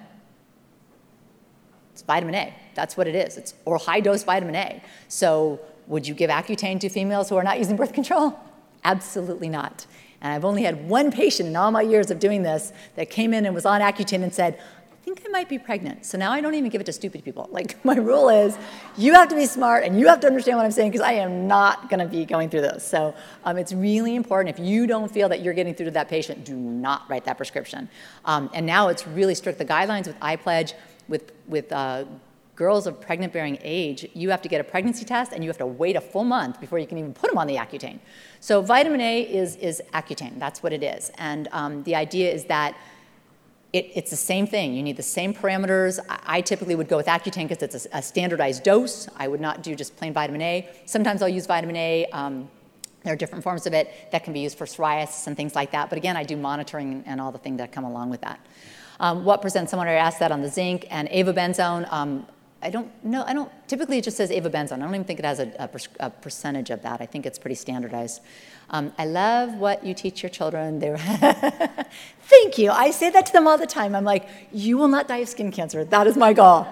It's 1.94 2.04
vitamin 2.04 2.36
A. 2.36 2.54
That's 2.76 2.96
what 2.96 3.08
it 3.08 3.16
is. 3.16 3.38
It's 3.38 3.54
or 3.66 3.78
high 3.78 4.00
dose 4.00 4.24
vitamin 4.24 4.56
A. 4.56 4.84
So, 5.08 5.60
would 5.88 6.08
you 6.08 6.14
give 6.14 6.30
Accutane 6.30 6.80
to 6.82 6.90
females 6.90 7.30
who 7.30 7.36
are 7.36 7.44
not 7.44 7.58
using 7.58 7.76
birth 7.76 7.94
control? 7.94 8.40
Absolutely 8.84 9.50
not. 9.50 9.88
And 10.22 10.34
I've 10.34 10.46
only 10.46 10.64
had 10.64 10.88
one 10.88 11.12
patient 11.12 11.50
in 11.50 11.56
all 11.56 11.72
my 11.72 11.82
years 11.82 12.12
of 12.12 12.20
doing 12.20 12.44
this 12.44 12.72
that 12.96 13.10
came 13.10 13.34
in 13.34 13.46
and 13.46 13.56
was 13.56 13.66
on 13.66 13.82
Accutane 13.82 14.22
and 14.24 14.34
said, 14.34 14.60
think 15.04 15.24
I 15.26 15.30
might 15.30 15.50
be 15.50 15.58
pregnant. 15.58 16.06
So 16.06 16.18
now 16.18 16.32
I 16.32 16.42
don't 16.42 16.54
even 16.54 16.70
give 16.70 16.80
it 16.80 16.86
to 16.86 16.94
stupid 16.94 17.24
people. 17.24 17.50
Like, 17.62 17.84
my 17.84 17.96
rule 17.96 18.30
is 18.30 18.58
you 18.98 19.14
have 19.14 19.28
to 19.30 19.36
be 19.36 19.46
smart 19.46 19.84
and 19.84 20.00
you 20.00 20.08
have 20.08 20.20
to 20.22 20.28
understand 20.28 20.58
what 20.58 20.66
I'm 20.66 20.72
saying 20.72 20.92
because 20.92 21.06
I 21.06 21.14
am 21.14 21.48
not 21.48 21.90
going 21.90 22.00
to 22.00 22.08
be 22.08 22.26
going 22.26 22.50
through 22.50 22.62
this. 22.62 22.88
So 22.88 23.14
um, 23.44 23.58
it's 23.58 23.74
really 23.74 24.16
important. 24.16 24.58
If 24.58 24.66
you 24.66 24.88
don't 24.88 25.12
feel 25.12 25.28
that 25.30 25.42
you're 25.42 25.54
getting 25.54 25.76
through 25.76 25.88
to 25.88 25.92
that 25.92 26.08
patient, 26.08 26.46
do 26.46 26.56
not 26.56 27.10
write 27.10 27.26
that 27.26 27.38
prescription. 27.38 27.90
Um, 28.26 28.50
and 28.54 28.66
now 28.66 28.88
it's 28.88 29.06
really 29.06 29.36
strict. 29.36 29.60
The 29.60 29.66
guidelines 29.66 30.08
with 30.08 30.20
iPledge, 30.22 30.74
with, 31.08 31.34
with 31.48 31.72
uh, 31.72 32.06
girls 32.56 32.88
of 32.88 33.02
pregnant 33.02 33.34
bearing 33.34 33.58
age, 33.62 34.08
you 34.14 34.30
have 34.30 34.42
to 34.42 34.50
get 34.50 34.62
a 34.62 34.64
pregnancy 34.64 35.04
test 35.04 35.34
and 35.34 35.44
you 35.44 35.50
have 35.50 35.58
to 35.58 35.66
wait 35.66 35.96
a 35.96 36.02
full 36.02 36.24
month 36.24 36.62
before 36.62 36.80
you 36.80 36.88
can 36.88 36.98
even 36.98 37.14
put 37.14 37.30
them 37.30 37.38
on 37.38 37.48
the 37.48 37.56
Accutane. 37.56 38.00
So 38.40 38.62
vitamin 38.62 39.02
A 39.02 39.22
is, 39.22 39.56
is 39.58 39.82
Accutane, 39.94 40.40
that's 40.40 40.62
what 40.64 40.72
it 40.72 40.84
is. 40.84 41.12
And 41.18 41.48
um, 41.52 41.84
the 41.84 41.96
idea 41.96 42.32
is 42.32 42.46
that 42.46 42.76
it, 43.74 43.92
it's 43.96 44.12
the 44.12 44.18
same 44.18 44.48
thing. 44.48 44.74
You 44.74 44.84
need 44.84 44.98
the 44.98 45.04
same 45.04 45.34
parameters. 45.34 46.00
I, 46.10 46.20
I 46.26 46.42
typically 46.42 46.76
would 46.76 46.88
go 46.88 46.98
with 46.98 47.06
Accutane 47.06 47.48
because 47.48 47.64
it's 47.64 47.86
a, 47.86 47.98
a, 47.98 48.02
standardized 48.02 48.64
dose. 48.64 49.08
I 49.16 49.28
would 49.28 49.42
not 49.42 49.64
do 49.64 49.76
just 49.76 49.96
plain 49.96 50.14
vitamin 50.14 50.42
A. 50.42 50.70
Sometimes 50.86 51.22
I'll 51.22 51.30
use 51.30 51.46
vitamin 51.46 51.76
A. 51.78 52.06
Um, 52.08 52.50
there 53.04 53.14
are 53.14 53.18
different 53.18 53.44
forms 53.44 53.66
of 53.66 53.74
it 53.74 53.92
that 54.12 54.24
can 54.24 54.34
be 54.34 54.42
used 54.42 54.58
for 54.58 54.66
psoriasis 54.66 55.26
and 55.28 55.36
things 55.36 55.56
like 55.56 55.72
that. 55.72 55.90
But 55.90 55.98
again, 55.98 56.18
I 56.18 56.24
do 56.24 56.38
monitoring 56.38 57.04
and 57.08 57.20
all 57.20 57.32
the 57.32 57.40
things 57.40 57.58
that 57.58 57.72
come 57.72 57.84
along 57.84 58.10
with 58.10 58.22
that. 58.22 58.40
Um, 59.00 59.26
what 59.26 59.42
percent? 59.42 59.70
Someone 59.70 59.88
already 59.88 60.00
asked 60.00 60.20
that 60.20 60.32
on 60.32 60.42
the 60.42 60.50
zinc 60.50 60.86
and 60.92 61.10
avobenzone. 61.10 61.92
Um, 61.92 62.28
I 62.62 62.70
don't 62.70 62.92
know. 63.04 63.24
I 63.26 63.34
don't. 63.34 63.52
Typically, 63.68 63.98
it 63.98 64.04
just 64.04 64.18
says 64.18 64.30
avobenzone. 64.30 64.74
I 64.74 64.78
don't 64.80 64.94
even 64.94 65.04
think 65.06 65.18
it 65.18 65.26
has 65.26 65.40
a, 65.40 65.52
a, 65.58 65.70
a 66.06 66.10
percentage 66.12 66.70
of 66.70 66.84
that. 66.84 67.02
I 67.02 67.08
think 67.08 67.26
it's 67.26 67.40
pretty 67.40 67.56
standardized. 67.56 68.22
Um, 68.72 68.94
I 68.98 69.06
love 69.06 69.56
what 69.56 69.86
you 69.86 69.94
teach 69.94 70.24
your 70.24 70.30
children. 70.30 70.80
They're 70.80 70.98
Thank 72.22 72.58
you. 72.58 72.72
I 72.72 72.92
say 72.92 73.10
that 73.10 73.26
to 73.26 73.34
them 73.34 73.46
all 73.46 73.58
the 73.58 73.68
time. 73.68 73.94
I'm 73.94 74.06
like, 74.06 74.28
you 74.54 74.78
will 74.78 74.88
not 74.88 75.10
die 75.10 75.18
of 75.18 75.28
skin 75.28 75.52
cancer. 75.52 75.84
That 75.84 76.08
is 76.08 76.16
my 76.16 76.32
goal. 76.32 76.66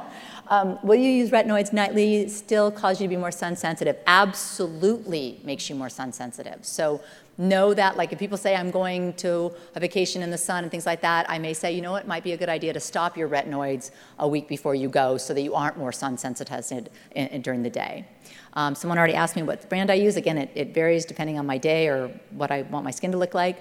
Um, 0.47 0.80
will 0.82 0.95
you 0.95 1.10
use 1.10 1.30
retinoids 1.30 1.74
nightly? 1.74 2.28
Still 2.30 2.72
cause 2.72 3.00
you 3.00 3.08
to 3.08 3.10
be 3.10 3.18
more 3.18 3.32
sun 3.32 3.56
sensitive? 3.56 3.97
Absolutely 4.08 5.39
makes 5.43 5.70
you 5.70 5.76
more 5.76 5.89
sun 5.89 6.12
sensitive. 6.12 6.66
So 6.66 7.02
know 7.38 7.74
that, 7.74 7.97
like 7.97 8.12
if 8.12 8.20
people 8.20 8.38
say 8.38 8.56
I'm 8.56 8.72
going 8.72 9.14
to 9.14 9.52
a 9.76 9.80
vacation 9.80 10.24
in 10.24 10.32
the 10.32 10.38
sun 10.38 10.64
and 10.64 10.72
things 10.72 10.86
like 10.86 11.02
that, 11.02 11.30
I 11.30 11.38
may 11.38 11.54
say, 11.54 11.72
you 11.72 11.82
know 11.82 11.91
what, 11.91 12.04
it 12.04 12.08
might 12.08 12.24
be 12.24 12.34
a 12.34 12.38
good 12.38 12.50
idea 12.50 12.74
to 12.74 12.80
stop 12.80 13.16
your 13.16 13.30
retinoids 13.30 13.91
a 14.18 14.28
week 14.28 14.47
before 14.47 14.74
you 14.74 14.89
go 14.89 15.18
so 15.18 15.34
that 15.34 15.41
you 15.41 15.54
aren't 15.54 15.78
more 15.78 15.91
sun 15.91 16.18
sensitized 16.18 16.72
in, 16.72 16.88
in, 17.12 17.41
during 17.41 17.62
the 17.62 17.70
day. 17.70 18.06
Um, 18.54 18.76
someone 18.76 18.97
already 18.97 19.14
asked 19.14 19.36
me 19.36 19.43
what 19.43 19.70
brand 19.70 19.91
I 19.91 19.95
use. 19.95 20.16
Again, 20.16 20.38
it, 20.38 20.50
it, 20.56 20.74
varies 20.74 21.06
depending 21.06 21.38
on 21.38 21.45
my 21.45 21.58
day 21.58 21.88
or 21.88 22.08
what 22.32 22.52
I 22.52 22.64
want 22.64 22.84
my 22.84 22.91
skin 22.91 23.12
to 23.12 23.18
look 23.18 23.34
like. 23.34 23.60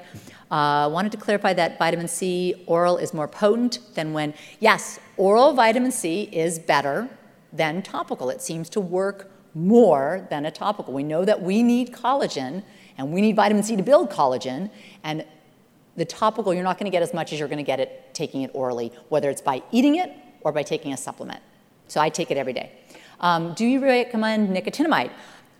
Uh, 0.51 0.89
wanted 0.91 1.13
to 1.13 1.19
clarify 1.19 1.53
that 1.55 1.79
vitamin 1.79 2.09
C 2.09 2.65
oral 2.67 2.97
is 2.97 3.13
more 3.13 3.29
potent 3.29 3.81
than 3.95 4.13
when, 4.13 4.35
yes, 4.61 4.99
oral 5.17 5.53
vitamin 5.53 5.93
C 5.93 6.23
is 6.33 6.59
better 6.59 7.09
than 7.53 7.83
topical. 7.83 8.31
It 8.31 8.41
seems 8.41 8.69
to 8.71 8.81
work 8.81 9.31
more 9.55 10.27
than 10.31 10.47
a 10.47 10.51
topical. 10.51 10.95
We 10.95 11.03
know 11.03 11.25
that 11.25 11.43
we 11.43 11.63
need 11.63 11.93
collagen 11.93 12.63
and 12.97 13.13
we 13.13 13.21
need 13.21 13.37
vitamin 13.37 13.63
C 13.63 13.77
to 13.77 13.83
build 13.83 14.11
collagen. 14.11 14.71
And 15.03 15.25
the 15.97 16.05
topical, 16.05 16.55
you're 16.55 16.63
not 16.63 16.79
going 16.79 16.91
to 16.91 16.95
get 16.95 17.03
as 17.03 17.13
much 17.13 17.33
as 17.33 17.39
you're 17.39 17.49
going 17.49 17.59
to 17.59 17.65
get 17.65 17.81
it 17.81 18.15
taking 18.15 18.43
it 18.43 18.51
orally, 18.55 18.93
whether 19.09 19.31
it's 19.31 19.43
by 19.43 19.63
eating 19.71 19.97
it 19.97 20.13
or 20.43 20.53
by 20.53 20.63
taking 20.63 20.93
a 20.93 20.97
supplement. 20.97 21.43
So 21.89 22.01
I 22.01 22.09
take 22.09 22.31
it 22.31 22.37
every 22.37 22.53
day. 22.53 22.73
Um, 23.21 23.55
do 23.55 23.67
you 23.67 23.81
recommend 23.81 24.57
nicotinamide? 24.57 25.11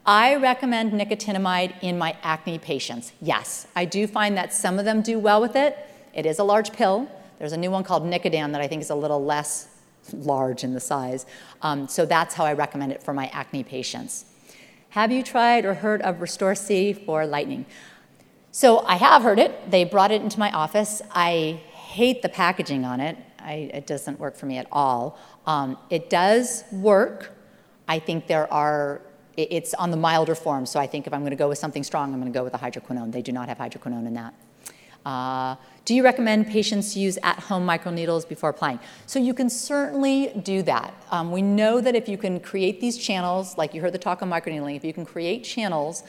I 0.07 0.37
recommend 0.37 0.93
nicotinamide 0.93 1.75
in 1.83 1.99
my 1.99 2.17
acne 2.23 2.59
patients. 2.59 3.13
Yes, 3.21 3.67
I 3.77 3.85
do 3.85 4.07
find 4.07 4.37
that 4.37 4.55
some 4.55 4.79
of 4.79 4.85
them 4.85 5.03
do 5.03 5.19
well 5.19 5.41
with 5.41 5.57
it. 5.57 5.77
It 6.15 6.25
is 6.25 6.39
a 6.39 6.45
large 6.45 6.73
pill. 6.73 7.09
There's 7.39 7.53
a 7.53 7.57
new 7.57 7.71
one 7.71 7.85
called 7.85 8.05
Nicadan 8.05 8.53
that 8.53 8.61
I 8.61 8.69
think 8.69 8.83
is 8.83 8.91
a 8.91 8.95
little 8.95 9.23
less 9.23 9.69
large 10.13 10.65
in 10.65 10.73
the 10.73 10.81
size. 10.81 11.27
Um, 11.63 11.89
so 11.89 12.07
that's 12.07 12.35
how 12.35 12.45
I 12.45 12.55
recommend 12.55 12.93
it 12.93 13.03
for 13.03 13.13
my 13.13 13.27
acne 13.33 13.65
patients. 13.65 14.25
Have 14.91 15.13
you 15.13 15.23
tried 15.23 15.65
or 15.65 15.75
heard 15.75 16.01
of 16.03 16.21
Restore 16.21 16.55
C 16.55 16.93
for 16.93 17.27
lightening? 17.27 17.67
So 18.51 18.81
I 18.87 18.97
have 18.97 19.23
heard 19.23 19.39
it. 19.39 19.71
They 19.71 19.85
brought 19.85 20.11
it 20.11 20.23
into 20.23 20.39
my 20.39 20.51
office. 20.53 21.03
I 21.13 21.61
hate 21.73 22.23
the 22.23 22.29
packaging 22.29 22.85
on 22.85 23.01
it. 23.01 23.19
I, 23.39 23.71
it 23.75 23.87
doesn't 23.87 24.19
work 24.19 24.37
for 24.37 24.47
me 24.47 24.57
at 24.57 24.67
all. 24.73 25.19
Um, 25.47 25.77
it 25.91 26.09
does 26.09 26.65
work. 26.73 27.33
I 27.89 27.99
think 27.99 28.27
there 28.27 28.53
are, 28.53 29.01
it's 29.37 29.73
on 29.75 29.91
the 29.91 29.97
milder 29.97 30.35
form. 30.35 30.67
So 30.67 30.79
I 30.79 30.87
think 30.87 31.07
if 31.07 31.13
I'm 31.15 31.21
going 31.21 31.31
to 31.31 31.37
go 31.37 31.49
with 31.49 31.59
something 31.59 31.83
strong, 31.83 32.13
I'm 32.13 32.21
going 32.21 32.33
to 32.33 32.39
go 32.39 32.45
with 32.45 32.55
a 32.55 32.59
hydroquinone. 32.59 33.13
They 33.13 33.23
do 33.23 33.33
not 33.33 33.49
have 33.49 33.59
hydroquinone 33.59 34.07
in 34.07 34.15
that. 34.15 34.35
Uh, 35.07 35.57
do 35.87 35.95
you 35.95 36.05
recommend 36.05 36.49
patients 36.49 36.95
use 36.95 37.19
at-home 37.23 37.67
microneedles 37.67 38.29
before 38.29 38.51
applying? 38.51 38.79
So 39.07 39.19
you 39.19 39.33
can 39.33 39.49
certainly 39.49 40.33
do 40.43 40.63
that. 40.65 40.93
Um, 41.11 41.33
we 41.33 41.41
know 41.41 41.81
that 41.81 41.95
if 41.95 42.09
you 42.11 42.19
can 42.19 42.41
create 42.41 42.81
these 42.81 42.99
channels, 42.99 43.57
like 43.57 43.73
you 43.73 43.81
heard 43.81 43.95
the 43.95 43.99
talk 43.99 44.21
on 44.21 44.29
microneedling, 44.29 44.77
if 44.77 44.85
you 44.85 44.93
can 44.93 45.07
create 45.07 45.45
channels 45.45 46.03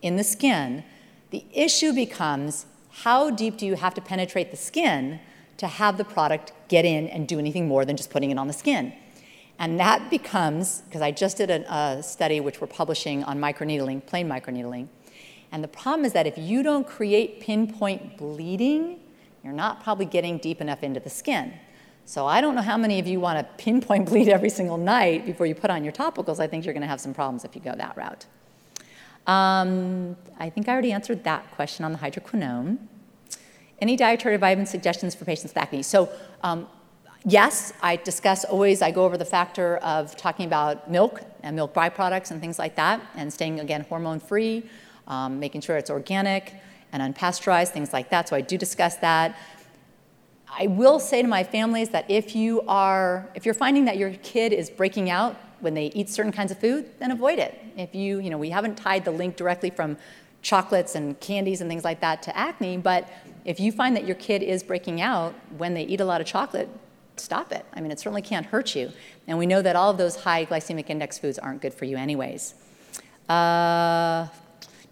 in 0.00 0.16
the 0.16 0.24
skin, 0.24 0.84
the 1.30 1.44
issue 1.52 1.92
becomes 1.92 2.64
how 3.02 3.28
deep 3.28 3.58
do 3.58 3.66
you 3.66 3.74
have 3.74 3.92
to 3.94 4.00
penetrate 4.00 4.50
the 4.50 4.56
skin 4.56 5.20
to 5.58 5.66
have 5.66 5.98
the 5.98 6.04
product 6.04 6.52
get 6.68 6.86
in 6.86 7.08
and 7.08 7.28
do 7.28 7.38
anything 7.38 7.68
more 7.68 7.84
than 7.84 7.96
just 7.96 8.10
putting 8.10 8.30
it 8.30 8.38
on 8.38 8.46
the 8.46 8.54
skin? 8.54 8.94
And 9.58 9.80
that 9.80 10.10
becomes, 10.10 10.82
because 10.82 11.00
I 11.00 11.10
just 11.10 11.38
did 11.38 11.50
a, 11.50 11.74
a 11.74 12.02
study 12.02 12.40
which 12.40 12.60
we're 12.60 12.66
publishing 12.66 13.24
on 13.24 13.38
microneedling, 13.38 14.04
plain 14.06 14.28
microneedling, 14.28 14.88
and 15.52 15.62
the 15.62 15.68
problem 15.68 16.04
is 16.04 16.12
that 16.12 16.26
if 16.26 16.36
you 16.36 16.62
don't 16.62 16.86
create 16.86 17.40
pinpoint 17.40 18.18
bleeding, 18.18 19.00
you're 19.42 19.52
not 19.52 19.82
probably 19.82 20.06
getting 20.06 20.38
deep 20.38 20.60
enough 20.60 20.82
into 20.82 21.00
the 21.00 21.10
skin. 21.10 21.54
So 22.04 22.26
I 22.26 22.40
don't 22.40 22.54
know 22.54 22.62
how 22.62 22.76
many 22.76 22.98
of 22.98 23.06
you 23.06 23.20
want 23.20 23.38
to 23.38 23.62
pinpoint 23.62 24.06
bleed 24.10 24.28
every 24.28 24.50
single 24.50 24.76
night 24.76 25.24
before 25.24 25.46
you 25.46 25.54
put 25.54 25.70
on 25.70 25.84
your 25.84 25.92
topicals. 25.92 26.40
I 26.40 26.46
think 26.46 26.64
you're 26.64 26.74
going 26.74 26.82
to 26.82 26.88
have 26.88 27.00
some 27.00 27.14
problems 27.14 27.44
if 27.44 27.54
you 27.54 27.60
go 27.60 27.74
that 27.74 27.96
route. 27.96 28.26
Um, 29.26 30.16
I 30.38 30.50
think 30.50 30.68
I 30.68 30.72
already 30.72 30.92
answered 30.92 31.24
that 31.24 31.50
question 31.52 31.84
on 31.84 31.92
the 31.92 31.98
hydroquinone. 31.98 32.78
Any 33.80 33.96
dietary 33.96 34.36
vitamin 34.36 34.66
suggestions 34.66 35.14
for 35.14 35.24
patients 35.24 35.50
with 35.50 35.56
acne? 35.56 35.82
So 35.82 36.08
um, 36.42 36.68
yes, 37.26 37.72
I 37.82 37.96
discuss 37.96 38.44
always, 38.44 38.80
I 38.80 38.92
go 38.92 39.04
over 39.04 39.18
the 39.18 39.24
factor 39.24 39.76
of 39.78 40.16
talking 40.16 40.46
about 40.46 40.90
milk 40.90 41.20
and 41.42 41.56
milk 41.56 41.74
byproducts 41.74 42.30
and 42.30 42.40
things 42.40 42.58
like 42.58 42.76
that, 42.76 43.02
and 43.16 43.30
staying, 43.32 43.60
again, 43.60 43.84
hormone-free, 43.88 44.64
um, 45.08 45.38
making 45.38 45.60
sure 45.60 45.76
it's 45.76 45.90
organic, 45.90 46.54
and 46.92 47.14
unpasteurized, 47.14 47.68
things 47.68 47.92
like 47.92 48.10
that. 48.10 48.28
So 48.28 48.36
I 48.36 48.40
do 48.40 48.56
discuss 48.56 48.96
that. 48.96 49.36
I 50.48 50.68
will 50.68 51.00
say 51.00 51.20
to 51.20 51.28
my 51.28 51.42
families 51.42 51.90
that 51.90 52.08
if 52.08 52.36
you 52.36 52.62
are, 52.68 53.28
if 53.34 53.44
you're 53.44 53.54
finding 53.54 53.84
that 53.86 53.98
your 53.98 54.10
kid 54.22 54.52
is 54.52 54.70
breaking 54.70 55.10
out 55.10 55.36
when 55.58 55.74
they 55.74 55.86
eat 55.86 56.08
certain 56.08 56.32
kinds 56.32 56.52
of 56.52 56.58
food, 56.58 56.88
then 57.00 57.10
avoid 57.10 57.38
it. 57.40 57.60
If 57.76 57.94
you, 57.94 58.20
you 58.20 58.30
know, 58.30 58.38
we 58.38 58.50
haven't 58.50 58.76
tied 58.76 59.04
the 59.04 59.10
link 59.10 59.36
directly 59.36 59.70
from 59.70 59.96
chocolates 60.42 60.94
and 60.94 61.18
candies 61.18 61.60
and 61.60 61.68
things 61.68 61.82
like 61.82 62.00
that 62.00 62.22
to 62.22 62.36
acne, 62.36 62.76
but 62.76 63.08
if 63.44 63.58
you 63.58 63.72
find 63.72 63.96
that 63.96 64.06
your 64.06 64.14
kid 64.14 64.42
is 64.42 64.62
breaking 64.62 65.00
out 65.00 65.34
when 65.58 65.74
they 65.74 65.82
eat 65.82 66.00
a 66.00 66.04
lot 66.04 66.20
of 66.20 66.26
chocolate, 66.26 66.68
stop 67.20 67.52
it. 67.52 67.64
I 67.74 67.80
mean, 67.80 67.90
it 67.90 67.98
certainly 67.98 68.22
can't 68.22 68.46
hurt 68.46 68.74
you. 68.74 68.92
And 69.26 69.38
we 69.38 69.46
know 69.46 69.62
that 69.62 69.76
all 69.76 69.90
of 69.90 69.98
those 69.98 70.16
high 70.16 70.46
glycemic 70.46 70.90
index 70.90 71.18
foods 71.18 71.38
aren't 71.38 71.62
good 71.62 71.74
for 71.74 71.84
you, 71.84 71.96
anyways. 71.96 72.54
Uh, 73.28 74.28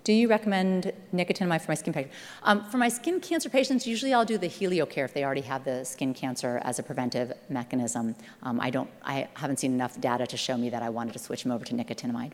do 0.05 0.13
you 0.13 0.29
recommend 0.29 0.93
nicotinamide 1.15 1.63
for 1.63 1.71
my 1.71 1.75
skin 1.75 1.95
patients? 1.95 2.15
Um, 2.43 2.65
for 2.67 2.77
my 2.77 2.91
skin 2.91 3.21
cancer 3.21 3.49
patients, 3.49 3.87
usually 3.87 4.13
I'll 4.13 4.27
do 4.27 4.37
the 4.37 4.49
HelioCare 4.49 5.07
if 5.07 5.15
they 5.15 5.25
already 5.25 5.41
have 5.43 5.65
the 5.65 5.83
skin 5.85 6.13
cancer 6.13 6.61
as 6.63 6.79
a 6.79 6.83
preventive 6.83 7.33
mechanism. 7.49 8.15
Um, 8.43 8.61
I, 8.61 8.69
don't, 8.69 8.91
I 9.03 9.29
haven't 9.35 9.61
seen 9.61 9.73
enough 9.73 9.99
data 10.01 10.27
to 10.27 10.37
show 10.37 10.59
me 10.59 10.69
that 10.69 10.83
I 10.83 10.91
wanted 10.91 11.15
to 11.15 11.19
switch 11.19 11.43
them 11.43 11.53
over 11.53 11.65
to 11.65 11.75
nicotinamide. 11.75 12.33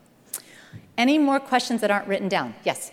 Any 0.97 1.17
more 1.17 1.39
questions 1.39 1.79
that 1.79 1.91
aren't 1.91 2.07
written 2.07 2.27
down? 2.27 2.55
Yes? 2.65 2.91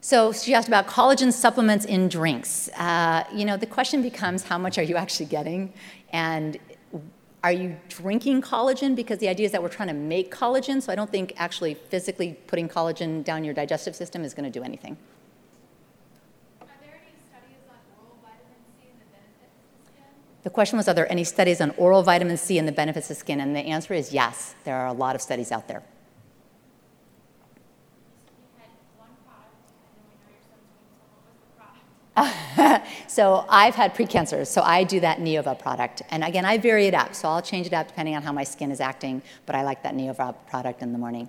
So 0.00 0.32
she 0.32 0.54
asked 0.54 0.68
about 0.68 0.86
collagen 0.86 1.32
supplements 1.32 1.84
in 1.84 2.08
drinks. 2.08 2.68
Uh, 2.76 3.24
you 3.34 3.44
know, 3.44 3.56
the 3.56 3.66
question 3.66 4.00
becomes 4.00 4.44
how 4.44 4.56
much 4.56 4.78
are 4.78 4.82
you 4.82 4.96
actually 4.96 5.26
getting? 5.26 5.72
And 6.12 6.58
are 7.42 7.52
you 7.52 7.76
drinking 7.88 8.42
collagen? 8.42 8.94
Because 8.94 9.18
the 9.18 9.28
idea 9.28 9.46
is 9.46 9.52
that 9.52 9.62
we're 9.62 9.68
trying 9.68 9.88
to 9.88 9.94
make 9.94 10.32
collagen, 10.34 10.82
so 10.82 10.92
I 10.92 10.94
don't 10.94 11.10
think 11.10 11.34
actually 11.36 11.74
physically 11.74 12.36
putting 12.46 12.68
collagen 12.68 13.24
down 13.24 13.44
your 13.44 13.54
digestive 13.54 13.96
system 13.96 14.24
is 14.24 14.34
going 14.34 14.50
to 14.50 14.56
do 14.56 14.64
anything. 14.64 14.96
The 20.44 20.50
question 20.50 20.76
was 20.78 20.88
Are 20.88 20.94
there 20.94 21.10
any 21.10 21.24
studies 21.24 21.60
on 21.60 21.70
oral 21.72 22.02
vitamin 22.02 22.36
C 22.36 22.58
and 22.58 22.66
the 22.66 22.72
benefits 22.72 23.10
of 23.10 23.16
skin? 23.16 23.40
And 23.40 23.54
the 23.54 23.60
answer 23.60 23.94
is 23.94 24.12
yes, 24.12 24.54
there 24.64 24.76
are 24.76 24.86
a 24.86 24.92
lot 24.92 25.14
of 25.14 25.20
studies 25.20 25.52
out 25.52 25.68
there. 25.68 25.82
so 33.08 33.44
I've 33.48 33.74
had 33.74 33.94
precancers, 33.94 34.46
so 34.46 34.62
I 34.62 34.84
do 34.84 35.00
that 35.00 35.18
Neova 35.18 35.58
product. 35.58 36.02
And 36.10 36.24
again, 36.24 36.44
I 36.44 36.58
vary 36.58 36.86
it 36.86 36.94
up, 36.94 37.14
so 37.14 37.28
I'll 37.28 37.42
change 37.42 37.66
it 37.66 37.72
up 37.72 37.88
depending 37.88 38.16
on 38.16 38.22
how 38.22 38.32
my 38.32 38.44
skin 38.44 38.70
is 38.70 38.80
acting, 38.80 39.22
but 39.46 39.54
I 39.54 39.62
like 39.62 39.82
that 39.82 39.94
Neova 39.94 40.34
product 40.48 40.82
in 40.82 40.92
the 40.92 40.98
morning. 40.98 41.28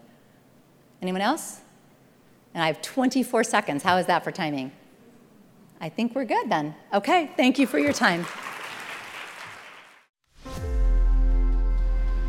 Anyone 1.01 1.21
else? 1.21 1.61
And 2.53 2.63
I 2.63 2.67
have 2.67 2.81
24 2.81 3.43
seconds. 3.43 3.83
How 3.83 3.97
is 3.97 4.05
that 4.07 4.23
for 4.23 4.31
timing? 4.31 4.71
I 5.81 5.89
think 5.89 6.15
we're 6.15 6.25
good 6.25 6.49
then. 6.49 6.75
Okay, 6.93 7.31
thank 7.37 7.57
you 7.57 7.65
for 7.67 7.79
your 7.79 7.93
time. 7.93 8.25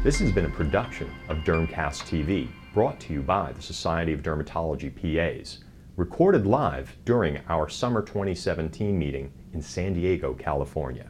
This 0.02 0.18
has 0.20 0.32
been 0.32 0.46
a 0.46 0.50
production 0.50 1.11
of 1.28 1.38
Dermcast 1.38 2.04
TV, 2.04 2.48
brought 2.72 2.98
to 3.00 3.12
you 3.12 3.22
by 3.22 3.52
the 3.52 3.61
Society 3.61 4.12
of 4.12 4.22
Dermatology 4.22 4.90
PAs 4.90 5.58
recorded 6.01 6.46
live 6.46 6.96
during 7.05 7.38
our 7.51 7.68
summer 7.68 8.01
2017 8.01 8.98
meeting 8.98 9.30
in 9.53 9.61
San 9.61 9.92
Diego, 9.92 10.32
California. 10.32 11.09